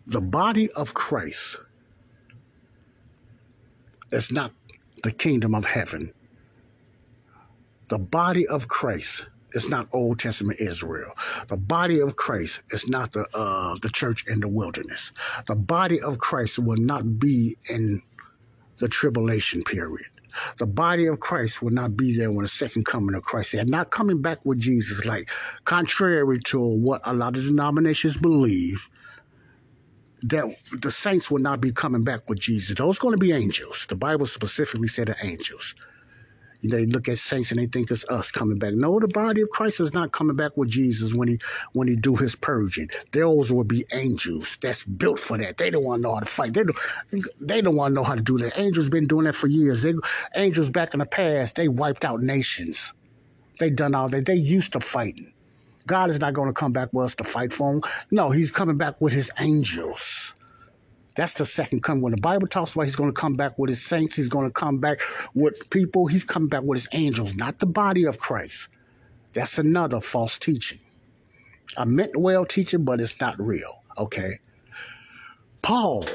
The 0.07 0.21
body 0.21 0.71
of 0.71 0.95
Christ 0.95 1.59
it's 4.11 4.31
not 4.31 4.51
the 5.03 5.11
kingdom 5.11 5.55
of 5.55 5.65
heaven. 5.65 6.11
The 7.89 7.99
body 7.99 8.47
of 8.47 8.67
Christ 8.67 9.27
is 9.53 9.69
not 9.69 9.87
Old 9.93 10.19
Testament 10.19 10.59
Israel. 10.59 11.11
The 11.47 11.57
body 11.57 12.01
of 12.01 12.15
Christ 12.15 12.63
is 12.71 12.87
not 12.87 13.11
the 13.11 13.25
uh, 13.33 13.75
the 13.81 13.89
church 13.89 14.25
in 14.27 14.39
the 14.39 14.47
wilderness. 14.47 15.11
The 15.47 15.55
body 15.55 15.99
of 16.01 16.17
Christ 16.19 16.59
will 16.59 16.77
not 16.77 17.19
be 17.19 17.55
in 17.69 18.01
the 18.77 18.87
tribulation 18.87 19.63
period. 19.63 20.07
The 20.57 20.67
body 20.67 21.07
of 21.07 21.19
Christ 21.19 21.61
will 21.61 21.71
not 21.71 21.97
be 21.97 22.15
there 22.17 22.31
when 22.31 22.43
the 22.43 22.49
second 22.49 22.85
coming 22.85 23.15
of 23.15 23.23
Christ. 23.23 23.53
They're 23.53 23.65
not 23.65 23.89
coming 23.89 24.21
back 24.21 24.45
with 24.45 24.59
Jesus, 24.59 25.05
like 25.05 25.27
contrary 25.65 26.39
to 26.45 26.59
what 26.59 27.01
a 27.05 27.13
lot 27.13 27.35
of 27.35 27.43
denominations 27.43 28.17
believe 28.17 28.87
that 30.23 30.45
the 30.81 30.91
saints 30.91 31.31
will 31.31 31.39
not 31.39 31.61
be 31.61 31.71
coming 31.71 32.03
back 32.03 32.29
with 32.29 32.39
Jesus. 32.39 32.75
Those 32.75 32.99
going 32.99 33.13
to 33.13 33.19
be 33.19 33.31
angels. 33.31 33.85
The 33.87 33.95
Bible 33.95 34.25
specifically 34.25 34.87
said 34.87 35.07
the 35.07 35.15
angels. 35.23 35.75
They 36.61 36.85
look 36.85 37.07
at 37.07 37.17
saints 37.17 37.51
and 37.51 37.59
they 37.59 37.67
think 37.67 37.89
it's 37.89 38.09
us 38.09 38.31
coming 38.31 38.59
back. 38.59 38.73
No, 38.73 38.99
the 38.99 39.07
body 39.07 39.41
of 39.41 39.49
Christ 39.49 39.79
is 39.79 39.93
not 39.93 40.11
coming 40.11 40.35
back 40.35 40.57
with 40.57 40.69
Jesus 40.69 41.13
when 41.13 41.29
he 41.29 41.39
when 41.71 41.87
he 41.87 41.95
do 41.95 42.17
his 42.17 42.35
purging. 42.35 42.89
Those 43.13 43.53
will 43.53 43.63
be 43.63 43.85
angels 43.93 44.57
that's 44.61 44.83
built 44.83 45.19
for 45.19 45.37
that. 45.37 45.57
They 45.57 45.69
don't 45.69 45.85
want 45.85 45.99
to 45.99 46.03
know 46.03 46.13
how 46.15 46.19
to 46.19 46.25
fight. 46.25 46.53
They 46.53 46.63
don't 46.63 46.77
they 47.39 47.61
don't 47.61 47.77
want 47.77 47.91
to 47.91 47.95
know 47.95 48.03
how 48.03 48.15
to 48.15 48.21
do 48.21 48.37
that. 48.39 48.59
Angels 48.59 48.89
been 48.89 49.07
doing 49.07 49.25
that 49.25 49.35
for 49.35 49.47
years. 49.47 49.83
They 49.83 49.93
angels 50.35 50.69
back 50.69 50.93
in 50.93 50.99
the 50.99 51.05
past, 51.05 51.55
they 51.55 51.69
wiped 51.69 52.03
out 52.03 52.21
nations. 52.21 52.93
They 53.59 53.69
done 53.69 53.95
all 53.95 54.09
that. 54.09 54.25
They 54.25 54.35
used 54.35 54.73
to 54.73 54.81
fighting. 54.81 55.33
God 55.87 56.09
is 56.09 56.19
not 56.19 56.33
going 56.33 56.49
to 56.49 56.53
come 56.53 56.71
back 56.71 56.89
with 56.91 57.05
us 57.05 57.15
to 57.15 57.23
fight 57.23 57.51
for 57.51 57.73
him. 57.73 57.81
No, 58.11 58.29
he's 58.29 58.51
coming 58.51 58.77
back 58.77 59.01
with 59.01 59.13
his 59.13 59.31
angels. 59.39 60.35
That's 61.15 61.33
the 61.33 61.45
second 61.45 61.83
coming. 61.83 62.01
When 62.01 62.11
the 62.11 62.21
Bible 62.21 62.47
talks 62.47 62.73
about 62.73 62.83
he's 62.83 62.95
going 62.95 63.09
to 63.09 63.19
come 63.19 63.35
back 63.35 63.57
with 63.57 63.69
his 63.69 63.83
saints, 63.83 64.15
he's 64.15 64.29
going 64.29 64.47
to 64.47 64.53
come 64.53 64.79
back 64.79 64.99
with 65.33 65.69
people, 65.69 66.07
he's 66.07 66.23
coming 66.23 66.47
back 66.47 66.63
with 66.63 66.77
his 66.77 66.87
angels, 66.93 67.35
not 67.35 67.59
the 67.59 67.65
body 67.65 68.05
of 68.05 68.19
Christ. 68.19 68.69
That's 69.33 69.57
another 69.59 69.99
false 69.99 70.39
teaching. 70.39 70.79
I 71.77 71.85
meant 71.85 72.15
well 72.17 72.45
teaching, 72.45 72.85
but 72.85 73.01
it's 73.01 73.19
not 73.19 73.39
real. 73.39 73.83
Okay. 73.97 74.39
Paul 75.61 76.05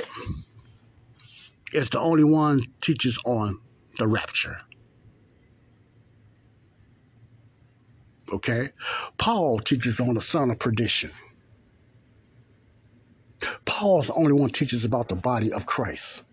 is 1.72 1.90
the 1.90 2.00
only 2.00 2.24
one 2.24 2.60
teaches 2.80 3.18
on 3.26 3.60
the 3.98 4.06
rapture. 4.06 4.56
Okay? 8.34 8.70
Paul 9.16 9.58
teaches 9.58 10.00
on 10.00 10.14
the 10.14 10.20
son 10.20 10.50
of 10.50 10.58
perdition. 10.58 11.10
Paul's 13.64 14.08
the 14.08 14.14
only 14.14 14.32
one 14.32 14.50
teaches 14.50 14.84
about 14.84 15.08
the 15.08 15.16
body 15.16 15.52
of 15.52 15.66
Christ. 15.66 16.24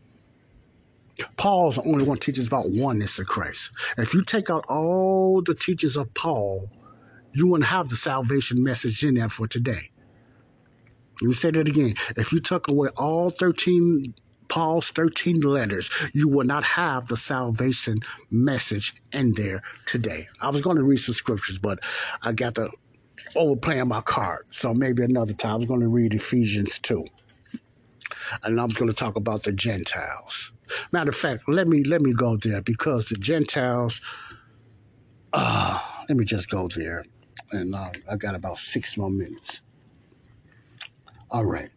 Paul's 1.37 1.75
the 1.75 1.83
only 1.83 2.03
one 2.03 2.17
teaches 2.17 2.47
about 2.47 2.65
oneness 2.67 3.19
of 3.19 3.27
Christ. 3.27 3.71
If 3.97 4.13
you 4.13 4.23
take 4.23 4.49
out 4.49 4.65
all 4.67 5.41
the 5.41 5.53
teachers 5.53 5.97
of 5.97 6.13
Paul, 6.13 6.61
you 7.33 7.47
wouldn't 7.47 7.69
have 7.69 7.89
the 7.89 7.95
salvation 7.95 8.63
message 8.63 9.03
in 9.03 9.15
there 9.15 9.29
for 9.29 9.47
today. 9.47 9.91
Let 11.21 11.27
me 11.27 11.33
say 11.33 11.51
that 11.51 11.67
again. 11.67 11.93
If 12.17 12.33
you 12.33 12.39
took 12.39 12.67
away 12.67 12.89
all 12.97 13.29
13 13.29 14.15
Paul's 14.51 14.91
13 14.91 15.39
letters, 15.39 15.89
you 16.13 16.27
will 16.27 16.45
not 16.45 16.65
have 16.65 17.05
the 17.05 17.15
salvation 17.15 17.99
message 18.31 18.93
in 19.13 19.31
there 19.33 19.63
today. 19.85 20.27
I 20.41 20.49
was 20.49 20.59
going 20.59 20.75
to 20.75 20.83
read 20.83 20.97
some 20.97 21.13
scriptures, 21.13 21.57
but 21.57 21.79
I 22.21 22.33
got 22.33 22.55
to 22.55 22.69
overplaying 23.37 23.87
my 23.87 24.01
card. 24.01 24.43
So 24.49 24.73
maybe 24.73 25.03
another 25.03 25.33
time 25.33 25.53
I 25.53 25.55
was 25.55 25.67
going 25.67 25.79
to 25.79 25.87
read 25.87 26.13
Ephesians 26.13 26.79
2. 26.79 27.05
And 28.43 28.59
I 28.59 28.65
was 28.65 28.75
going 28.75 28.91
to 28.91 28.95
talk 28.95 29.15
about 29.15 29.43
the 29.43 29.53
Gentiles. 29.53 30.51
Matter 30.91 31.11
of 31.11 31.15
fact, 31.15 31.47
let 31.47 31.69
me 31.69 31.85
let 31.85 32.01
me 32.01 32.13
go 32.13 32.35
there 32.35 32.61
because 32.61 33.07
the 33.07 33.15
Gentiles. 33.15 34.01
Uh, 35.33 35.79
let 36.09 36.17
me 36.17 36.25
just 36.25 36.49
go 36.49 36.67
there, 36.75 37.05
and 37.53 37.73
uh, 37.73 37.89
I 38.09 38.17
got 38.17 38.35
about 38.35 38.57
six 38.57 38.97
more 38.97 39.09
minutes. 39.09 39.61
All 41.29 41.45
right. 41.45 41.69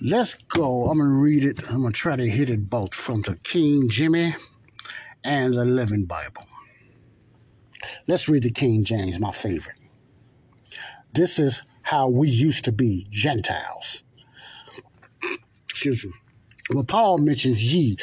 Let's 0.00 0.34
go. 0.34 0.86
I'm 0.86 0.98
going 0.98 1.10
to 1.10 1.16
read 1.16 1.44
it. 1.44 1.70
I'm 1.70 1.80
going 1.80 1.92
to 1.92 1.98
try 1.98 2.14
to 2.14 2.28
hit 2.28 2.50
it 2.50 2.70
both 2.70 2.94
from 2.94 3.22
the 3.22 3.36
King 3.42 3.88
Jimmy 3.88 4.32
and 5.24 5.54
the 5.54 5.64
Living 5.64 6.04
Bible. 6.04 6.44
Let's 8.06 8.28
read 8.28 8.44
the 8.44 8.50
King 8.50 8.84
James, 8.84 9.18
my 9.18 9.32
favorite. 9.32 9.76
This 11.14 11.40
is 11.40 11.62
how 11.82 12.10
we 12.10 12.28
used 12.28 12.64
to 12.66 12.72
be 12.72 13.08
Gentiles. 13.10 14.04
Excuse 15.68 16.04
me. 16.04 16.12
When 16.70 16.86
Paul 16.86 17.18
mentions 17.18 17.72
ye, 17.72 17.96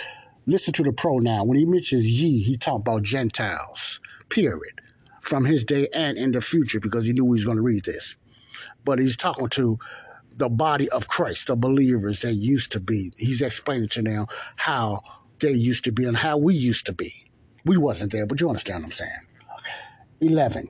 listen 0.47 0.73
to 0.73 0.83
the 0.83 0.91
pronoun. 0.91 1.47
When 1.47 1.57
he 1.57 1.65
mentions 1.65 2.09
ye, 2.09 2.41
he 2.41 2.57
talks 2.57 2.81
about 2.81 3.03
Gentiles, 3.03 4.01
period, 4.27 4.81
from 5.21 5.45
his 5.45 5.63
day 5.63 5.87
and 5.93 6.17
in 6.17 6.33
the 6.33 6.41
future, 6.41 6.81
because 6.81 7.05
he 7.05 7.13
knew 7.13 7.25
he 7.25 7.31
was 7.31 7.45
going 7.45 7.57
to 7.57 7.63
read 7.63 7.85
this. 7.85 8.17
But 8.83 8.99
he's 8.99 9.15
talking 9.15 9.47
to 9.49 9.79
the 10.37 10.49
body 10.49 10.89
of 10.89 11.07
Christ, 11.07 11.47
the 11.47 11.55
believers 11.55 12.21
that 12.21 12.33
used 12.33 12.73
to 12.73 12.79
be. 12.79 13.11
He's 13.17 13.41
explaining 13.41 13.89
to 13.89 14.01
them 14.01 14.25
how 14.55 15.01
they 15.39 15.51
used 15.51 15.85
to 15.85 15.91
be 15.91 16.05
and 16.05 16.17
how 16.17 16.37
we 16.37 16.53
used 16.53 16.85
to 16.87 16.93
be. 16.93 17.11
We 17.65 17.77
wasn't 17.77 18.11
there, 18.11 18.25
but 18.25 18.39
you 18.39 18.47
understand 18.47 18.83
what 18.83 18.87
I'm 18.87 18.91
saying. 18.91 19.11
11. 20.21 20.67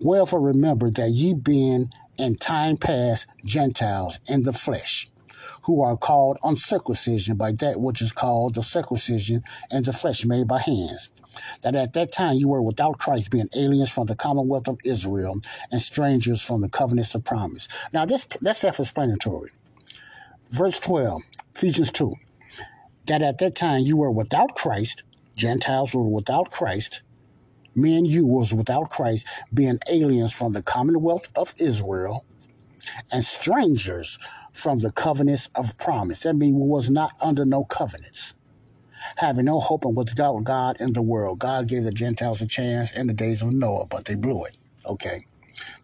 Wherefore 0.00 0.40
remember 0.40 0.90
that 0.90 1.10
ye 1.10 1.34
being 1.34 1.90
in 2.18 2.36
time 2.36 2.76
past 2.76 3.26
Gentiles 3.44 4.20
in 4.28 4.42
the 4.42 4.52
flesh, 4.52 5.08
who 5.62 5.82
are 5.82 5.96
called 5.96 6.38
uncircumcision 6.42 7.36
by 7.36 7.52
that 7.52 7.80
which 7.80 8.00
is 8.00 8.12
called 8.12 8.54
the 8.54 8.62
circumcision 8.62 9.42
in 9.70 9.82
the 9.82 9.92
flesh 9.92 10.24
made 10.24 10.48
by 10.48 10.60
hands, 10.60 11.10
that 11.62 11.76
at 11.76 11.92
that 11.94 12.12
time 12.12 12.34
you 12.34 12.48
were 12.48 12.62
without 12.62 12.98
Christ, 12.98 13.30
being 13.30 13.48
aliens 13.56 13.90
from 13.90 14.06
the 14.06 14.16
commonwealth 14.16 14.68
of 14.68 14.78
Israel 14.84 15.40
and 15.70 15.80
strangers 15.80 16.42
from 16.42 16.60
the 16.60 16.68
covenants 16.68 17.14
of 17.14 17.24
promise. 17.24 17.68
Now, 17.92 18.04
this 18.04 18.26
that's 18.40 18.58
self-explanatory. 18.58 19.50
Verse 20.50 20.78
12, 20.78 21.22
Ephesians 21.54 21.90
2, 21.92 22.12
that 23.06 23.22
at 23.22 23.38
that 23.38 23.56
time 23.56 23.80
you 23.80 23.96
were 23.96 24.10
without 24.10 24.54
Christ, 24.54 25.02
Gentiles 25.34 25.94
were 25.94 26.08
without 26.08 26.50
Christ, 26.50 27.02
me 27.74 27.96
and 27.98 28.06
you 28.06 28.26
was 28.26 28.54
without 28.54 28.90
Christ, 28.90 29.26
being 29.52 29.78
aliens 29.90 30.32
from 30.32 30.52
the 30.52 30.62
commonwealth 30.62 31.28
of 31.36 31.52
Israel 31.58 32.24
and 33.10 33.22
strangers 33.22 34.18
from 34.52 34.78
the 34.78 34.92
covenants 34.92 35.50
of 35.54 35.76
promise. 35.76 36.20
That 36.20 36.34
means 36.34 36.54
we 36.54 36.66
was 36.66 36.88
not 36.88 37.12
under 37.20 37.44
no 37.44 37.64
covenants 37.64 38.34
having 39.16 39.44
no 39.44 39.60
hope 39.60 39.84
and 39.84 39.96
without 39.96 40.44
God 40.44 40.76
in 40.80 40.92
the 40.92 41.02
world. 41.02 41.38
God 41.38 41.68
gave 41.68 41.84
the 41.84 41.92
Gentiles 41.92 42.42
a 42.42 42.46
chance 42.46 42.92
in 42.92 43.06
the 43.06 43.14
days 43.14 43.42
of 43.42 43.52
Noah, 43.52 43.86
but 43.86 44.04
they 44.04 44.14
blew 44.14 44.44
it. 44.44 44.56
Okay. 44.86 45.26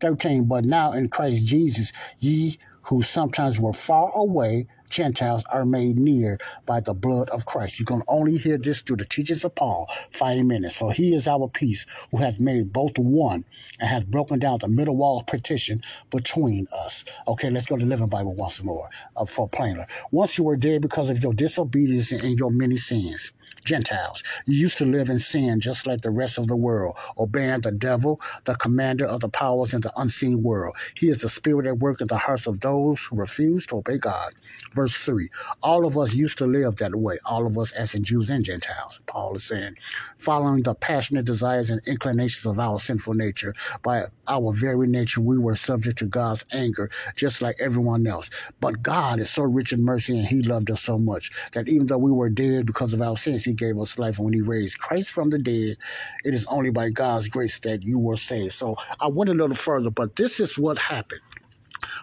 13. 0.00 0.44
But 0.44 0.64
now 0.64 0.92
in 0.92 1.08
Christ 1.08 1.46
Jesus, 1.46 1.92
ye 2.18 2.58
who 2.82 3.02
sometimes 3.02 3.60
were 3.60 3.72
far 3.72 4.10
away 4.14 4.66
Gentiles 4.92 5.42
are 5.50 5.64
made 5.64 5.98
near 5.98 6.36
by 6.66 6.80
the 6.80 6.92
blood 6.92 7.30
of 7.30 7.46
Christ. 7.46 7.80
You 7.80 7.86
can 7.86 8.02
only 8.08 8.36
hear 8.36 8.58
this 8.58 8.82
through 8.82 8.98
the 8.98 9.06
teachings 9.06 9.42
of 9.42 9.54
Paul, 9.54 9.86
five 10.10 10.44
minutes. 10.44 10.76
So 10.76 10.90
he 10.90 11.14
is 11.14 11.26
our 11.26 11.48
peace, 11.48 11.86
who 12.10 12.18
has 12.18 12.38
made 12.38 12.74
both 12.74 12.98
one 12.98 13.42
and 13.80 13.88
has 13.88 14.04
broken 14.04 14.38
down 14.38 14.58
the 14.60 14.68
middle 14.68 14.94
wall 14.94 15.20
of 15.20 15.26
partition 15.26 15.80
between 16.10 16.66
us. 16.84 17.06
Okay, 17.26 17.48
let's 17.48 17.64
go 17.64 17.76
to 17.76 17.84
the 17.84 17.88
Living 17.88 18.08
Bible 18.08 18.34
once 18.34 18.62
more 18.62 18.90
uh, 19.16 19.24
for 19.24 19.48
plainer. 19.48 19.86
Once 20.10 20.36
you 20.36 20.44
were 20.44 20.56
dead 20.56 20.82
because 20.82 21.08
of 21.08 21.22
your 21.22 21.32
disobedience 21.32 22.12
and 22.12 22.38
your 22.38 22.50
many 22.50 22.76
sins. 22.76 23.32
Gentiles. 23.64 24.24
You 24.46 24.58
used 24.58 24.78
to 24.78 24.84
live 24.84 25.08
in 25.08 25.20
sin 25.20 25.60
just 25.60 25.86
like 25.86 26.00
the 26.00 26.10
rest 26.10 26.36
of 26.36 26.48
the 26.48 26.56
world, 26.56 26.98
obeying 27.16 27.60
the 27.60 27.70
devil, 27.70 28.20
the 28.44 28.56
commander 28.56 29.06
of 29.06 29.20
the 29.20 29.28
powers 29.28 29.72
in 29.72 29.82
the 29.82 29.92
unseen 29.96 30.42
world. 30.42 30.76
He 30.96 31.08
is 31.08 31.20
the 31.20 31.28
spirit 31.28 31.66
at 31.66 31.78
work 31.78 32.00
in 32.00 32.08
the 32.08 32.16
hearts 32.16 32.48
of 32.48 32.58
those 32.58 33.06
who 33.06 33.16
refuse 33.16 33.66
to 33.66 33.76
obey 33.76 33.98
God. 33.98 34.32
Verse 34.74 34.81
3 34.88 35.28
All 35.62 35.86
of 35.86 35.98
us 35.98 36.14
used 36.14 36.38
to 36.38 36.46
live 36.46 36.76
that 36.76 36.94
way, 36.94 37.18
all 37.24 37.46
of 37.46 37.58
us 37.58 37.72
as 37.72 37.94
in 37.94 38.04
Jews 38.04 38.30
and 38.30 38.44
Gentiles. 38.44 39.00
Paul 39.06 39.36
is 39.36 39.44
saying, 39.44 39.76
following 40.16 40.62
the 40.62 40.74
passionate 40.74 41.24
desires 41.26 41.70
and 41.70 41.80
inclinations 41.86 42.46
of 42.46 42.58
our 42.58 42.78
sinful 42.78 43.14
nature. 43.14 43.54
By 43.82 44.04
our 44.28 44.52
very 44.52 44.86
nature, 44.86 45.20
we 45.20 45.38
were 45.38 45.54
subject 45.54 45.98
to 45.98 46.06
God's 46.06 46.44
anger, 46.52 46.90
just 47.16 47.42
like 47.42 47.56
everyone 47.60 48.06
else. 48.06 48.30
But 48.60 48.82
God 48.82 49.18
is 49.20 49.30
so 49.30 49.44
rich 49.44 49.72
in 49.72 49.84
mercy 49.84 50.18
and 50.18 50.26
He 50.26 50.42
loved 50.42 50.70
us 50.70 50.82
so 50.82 50.98
much 50.98 51.30
that 51.52 51.68
even 51.68 51.86
though 51.86 51.98
we 51.98 52.12
were 52.12 52.30
dead 52.30 52.66
because 52.66 52.94
of 52.94 53.02
our 53.02 53.16
sins, 53.16 53.44
He 53.44 53.54
gave 53.54 53.78
us 53.78 53.98
life. 53.98 54.18
And 54.18 54.26
when 54.26 54.34
He 54.34 54.42
raised 54.42 54.78
Christ 54.78 55.10
from 55.12 55.30
the 55.30 55.38
dead, 55.38 55.76
it 56.24 56.34
is 56.34 56.46
only 56.46 56.70
by 56.70 56.90
God's 56.90 57.28
grace 57.28 57.58
that 57.60 57.82
you 57.84 57.98
were 57.98 58.16
saved. 58.16 58.52
So 58.52 58.76
I 59.00 59.08
went 59.08 59.30
a 59.30 59.34
little 59.34 59.56
further, 59.56 59.90
but 59.90 60.16
this 60.16 60.40
is 60.40 60.58
what 60.58 60.78
happened. 60.78 61.20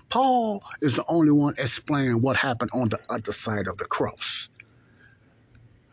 Paul 0.09 0.63
is 0.81 0.95
the 0.95 1.05
only 1.07 1.31
one 1.31 1.55
explaining 1.57 2.21
what 2.21 2.35
happened 2.35 2.71
on 2.73 2.89
the 2.89 2.99
other 3.09 3.31
side 3.31 3.67
of 3.67 3.77
the 3.77 3.85
cross. 3.85 4.49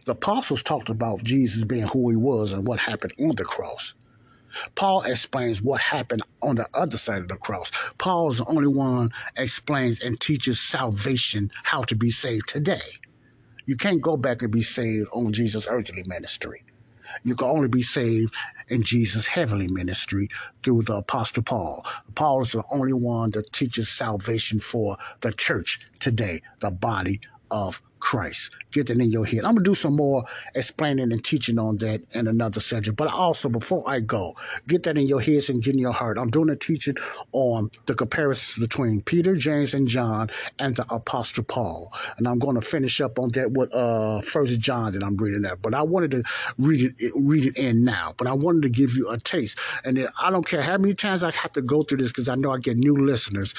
The 0.07 0.12
apostles 0.12 0.62
talked 0.62 0.89
about 0.89 1.23
Jesus 1.23 1.64
being 1.64 1.87
who 1.87 2.11
he 2.11 2.17
was 2.17 2.53
and 2.53 2.67
what 2.67 2.79
happened 2.79 3.12
on 3.21 3.37
the 3.37 3.45
cross. 3.45 3.95
Paul 4.75 5.03
explains 5.03 5.61
what 5.61 5.81
happened 5.81 6.23
on 6.43 6.57
the 6.57 6.67
other 6.75 6.97
side 6.97 7.23
of 7.23 7.29
the 7.29 7.37
cross. 7.37 7.71
Paul 7.99 8.31
is 8.31 8.39
the 8.39 8.47
only 8.47 8.69
one 8.69 9.11
explains 9.37 10.01
and 10.01 10.19
teaches 10.19 10.61
salvation, 10.61 11.51
how 11.64 11.83
to 11.83 11.97
be 11.97 12.11
saved 12.11 12.49
today. 12.49 12.81
You 13.67 13.77
can't 13.77 14.01
go 14.01 14.17
back 14.17 14.43
and 14.43 14.53
be 14.53 14.62
saved 14.62 15.09
on 15.12 15.33
Jesus' 15.33 15.69
earthly 15.69 16.05
ministry. 16.07 16.62
You 17.23 17.35
can 17.35 17.49
only 17.49 17.69
be 17.69 17.83
saved 17.83 18.35
in 18.69 18.83
Jesus' 18.83 19.27
heavenly 19.29 19.69
ministry 19.69 20.29
through 20.62 20.83
the 20.83 20.97
Apostle 20.97 21.43
Paul. 21.43 21.85
Paul 22.14 22.43
is 22.43 22.53
the 22.53 22.64
only 22.71 22.93
one 22.93 23.31
that 23.33 23.53
teaches 23.53 23.89
salvation 23.89 24.61
for 24.61 24.97
the 25.21 25.33
church 25.33 25.81
today, 26.01 26.43
the 26.61 26.71
body 26.71 27.21
of 27.51 27.83
Christ. 27.99 28.53
Get 28.73 28.89
that 28.89 28.99
in 28.99 29.11
your 29.11 29.25
head. 29.25 29.45
I'm 29.45 29.55
gonna 29.55 29.65
do 29.65 29.75
some 29.75 29.97
more 29.97 30.25
explaining 30.55 31.13
and 31.13 31.25
teaching 31.25 31.59
on 31.59 31.79
that 31.79 32.03
in 32.13 32.27
another 32.29 32.61
subject. 32.61 32.97
But 32.97 33.13
also, 33.13 33.49
before 33.49 33.83
I 33.87 34.01
go, 34.01 34.35
get 34.67 34.85
that 34.85 34.99
in 34.99 35.07
your 35.07 35.21
heads 35.21 35.49
and 35.49 35.63
get 35.63 35.75
in 35.75 35.81
your 35.81 35.93
heart. 35.93 36.19
I'm 36.19 36.31
doing 36.31 36.51
a 36.51 36.57
teaching 36.57 36.97
on 37.33 37.71
the 37.87 37.95
comparisons 37.95 38.67
between 38.67 39.03
Peter, 39.03 39.35
James, 39.35 39.75
and 39.75 39.89
John 39.89 40.29
and 40.59 40.77
the 40.77 40.87
Apostle 40.91 41.45
Paul. 41.45 41.93
And 42.19 42.29
I'm 42.29 42.39
going 42.39 42.57
to 42.57 42.61
finish 42.61 43.01
up 43.01 43.19
on 43.19 43.31
that 43.31 43.53
with 43.53 43.75
uh 43.75 44.21
First 44.21 44.61
John 44.61 44.93
that 44.93 45.03
I'm 45.03 45.17
reading 45.17 45.43
that. 45.43 45.63
But 45.63 45.75
I 45.75 45.83
wanted 45.83 46.11
to 46.13 46.23
read 46.59 46.93
it 46.99 47.13
read 47.17 47.47
it 47.47 47.57
in 47.57 47.85
now. 47.85 48.15
But 48.17 48.27
I 48.27 48.35
wanted 48.35 48.63
to 48.63 48.71
give 48.71 48.95
you 48.95 49.11
a 49.11 49.19
taste. 49.19 49.59
And 49.85 50.09
I 50.21 50.31
don't 50.31 50.47
care 50.47 50.63
how 50.63 50.77
many 50.77 50.95
times 50.95 51.23
I 51.23 51.33
have 51.33 51.53
to 51.53 51.63
go 51.63 51.83
through 51.83 51.99
this 51.99 52.13
because 52.13 52.29
I 52.29 52.35
know 52.35 52.51
I 52.51 52.59
get 52.59 52.77
new 52.77 52.97
listeners 52.97 53.55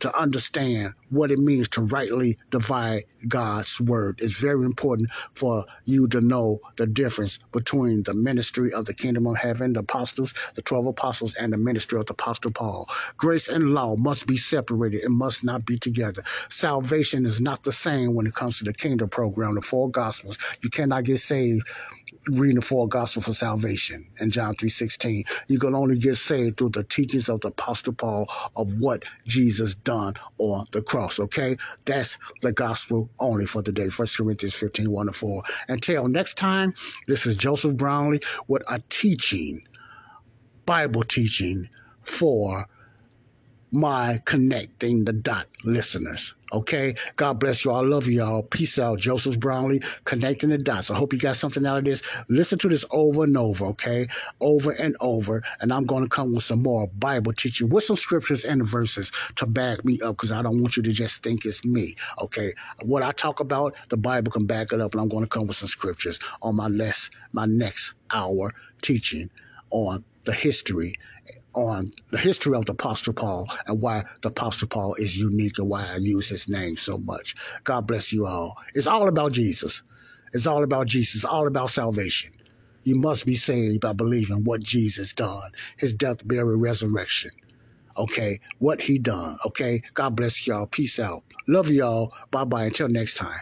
to 0.00 0.16
understand 0.18 0.94
what 1.10 1.30
it 1.30 1.38
means 1.38 1.68
to 1.70 1.82
rightly 1.82 2.38
divide 2.50 3.04
God's 3.28 3.80
word. 3.80 4.20
It's 4.22 4.40
very 4.40 4.64
important 4.64 5.10
for 5.34 5.66
you 5.84 6.08
to 6.08 6.20
know 6.20 6.60
the 6.76 6.86
difference 6.86 7.38
between 7.52 8.02
the 8.04 8.14
ministry 8.14 8.72
of 8.72 8.86
the 8.86 8.94
kingdom 8.94 9.26
of 9.26 9.36
heaven, 9.36 9.72
the 9.74 9.80
apostles, 9.80 10.34
the 10.54 10.62
12 10.62 10.86
apostles, 10.86 11.34
and 11.36 11.52
the 11.52 11.58
ministry 11.58 11.98
of 11.98 12.06
the 12.06 12.14
apostle 12.14 12.52
Paul. 12.52 12.86
Grace 13.16 13.48
and 13.48 13.70
law 13.72 13.96
must 13.96 14.26
be 14.26 14.36
separated. 14.36 15.02
It 15.02 15.10
must 15.10 15.44
not 15.44 15.66
be 15.66 15.78
together. 15.78 16.22
Salvation 16.48 17.26
is 17.26 17.40
not 17.40 17.64
the 17.64 17.72
same 17.72 18.14
when 18.14 18.26
it 18.26 18.34
comes 18.34 18.58
to 18.58 18.64
the 18.64 18.74
kingdom 18.74 19.08
program, 19.08 19.54
the 19.54 19.62
four 19.62 19.90
gospels. 19.90 20.38
You 20.62 20.70
cannot 20.70 21.04
get 21.04 21.18
saved 21.18 21.68
reading 22.32 22.56
the 22.56 22.62
four 22.62 22.88
gospel 22.88 23.22
for 23.22 23.32
salvation 23.32 24.06
in 24.20 24.30
John 24.30 24.54
3.16. 24.54 25.24
You 25.48 25.58
can 25.58 25.74
only 25.74 25.98
get 25.98 26.16
saved 26.16 26.56
through 26.56 26.70
the 26.70 26.84
teachings 26.84 27.28
of 27.28 27.40
the 27.40 27.48
Apostle 27.48 27.92
Paul 27.92 28.28
of 28.54 28.72
what 28.78 29.04
Jesus 29.26 29.74
done 29.74 30.14
on 30.38 30.66
the 30.72 30.82
cross, 30.82 31.18
okay? 31.20 31.56
That's 31.84 32.18
the 32.42 32.52
gospel 32.52 33.10
only 33.18 33.46
for 33.46 33.62
today. 33.62 33.88
First 33.88 34.16
Corinthians 34.16 34.54
15, 34.54 34.90
1 34.90 35.06
to 35.06 35.12
4. 35.12 35.42
Until 35.68 36.08
next 36.08 36.34
time, 36.34 36.74
this 37.06 37.26
is 37.26 37.36
Joseph 37.36 37.76
Brownlee 37.76 38.20
with 38.48 38.62
a 38.70 38.80
teaching, 38.88 39.66
Bible 40.64 41.02
teaching 41.02 41.68
for 42.02 42.66
my 43.72 44.22
connecting 44.24 45.04
the 45.04 45.12
dot 45.12 45.46
listeners. 45.64 46.35
Okay. 46.52 46.94
God 47.16 47.40
bless 47.40 47.64
you. 47.64 47.72
I 47.72 47.80
love 47.80 48.06
you 48.06 48.22
all. 48.22 48.42
Peace 48.42 48.78
out. 48.78 49.00
Joseph 49.00 49.40
Brownlee 49.40 49.82
connecting 50.04 50.50
the 50.50 50.58
dots. 50.58 50.90
I 50.90 50.96
hope 50.96 51.12
you 51.12 51.18
got 51.18 51.36
something 51.36 51.66
out 51.66 51.78
of 51.78 51.84
this. 51.84 52.02
Listen 52.28 52.58
to 52.60 52.68
this 52.68 52.84
over 52.90 53.24
and 53.24 53.36
over. 53.36 53.66
Okay. 53.66 54.06
Over 54.40 54.72
and 54.72 54.96
over. 55.00 55.42
And 55.60 55.72
I'm 55.72 55.84
going 55.84 56.04
to 56.04 56.08
come 56.08 56.34
with 56.34 56.44
some 56.44 56.62
more 56.62 56.86
Bible 56.88 57.32
teaching 57.32 57.68
with 57.68 57.84
some 57.84 57.96
scriptures 57.96 58.44
and 58.44 58.62
verses 58.62 59.12
to 59.36 59.46
back 59.46 59.84
me 59.84 59.98
up 60.04 60.16
because 60.16 60.32
I 60.32 60.42
don't 60.42 60.60
want 60.60 60.76
you 60.76 60.82
to 60.84 60.92
just 60.92 61.22
think 61.22 61.44
it's 61.44 61.64
me. 61.64 61.94
Okay. 62.22 62.52
What 62.82 63.02
I 63.02 63.12
talk 63.12 63.40
about, 63.40 63.74
the 63.88 63.96
Bible 63.96 64.32
can 64.32 64.46
back 64.46 64.72
it 64.72 64.80
up. 64.80 64.92
And 64.92 65.00
I'm 65.00 65.08
going 65.08 65.24
to 65.24 65.28
come 65.28 65.46
with 65.46 65.56
some 65.56 65.68
scriptures 65.68 66.20
on 66.42 66.56
my 66.56 66.68
less, 66.68 67.10
my 67.32 67.46
next 67.46 67.94
hour 68.14 68.54
teaching 68.82 69.30
on 69.70 70.04
the 70.24 70.32
history 70.32 70.94
on 71.56 71.90
the 72.10 72.18
history 72.18 72.56
of 72.56 72.66
the 72.66 72.72
Apostle 72.72 73.14
Paul 73.14 73.48
and 73.66 73.82
why 73.82 74.04
the 74.22 74.28
Apostle 74.28 74.68
Paul 74.68 74.94
is 74.96 75.16
unique 75.18 75.58
and 75.58 75.68
why 75.68 75.86
I 75.86 75.96
use 75.96 76.28
his 76.28 76.48
name 76.48 76.76
so 76.76 76.98
much. 76.98 77.34
God 77.64 77.86
bless 77.88 78.12
you 78.12 78.26
all. 78.26 78.56
It's 78.74 78.86
all 78.86 79.08
about 79.08 79.32
Jesus. 79.32 79.82
It's 80.34 80.46
all 80.46 80.64
about 80.64 80.86
Jesus. 80.86 81.24
All 81.24 81.48
about 81.48 81.70
salvation. 81.70 82.32
You 82.84 82.96
must 83.00 83.26
be 83.26 83.34
saved 83.36 83.80
by 83.80 83.94
believing 83.94 84.44
what 84.44 84.62
Jesus 84.62 85.14
done, 85.14 85.50
his 85.78 85.94
death, 85.94 86.26
burial, 86.26 86.58
resurrection. 86.58 87.32
Okay, 87.98 88.40
what 88.58 88.80
he 88.82 88.98
done. 88.98 89.38
Okay, 89.46 89.82
God 89.94 90.16
bless 90.16 90.46
y'all. 90.46 90.66
Peace 90.66 91.00
out. 91.00 91.24
Love 91.48 91.70
y'all. 91.70 92.12
Bye 92.30 92.44
bye. 92.44 92.64
Until 92.66 92.88
next 92.88 93.14
time. 93.14 93.40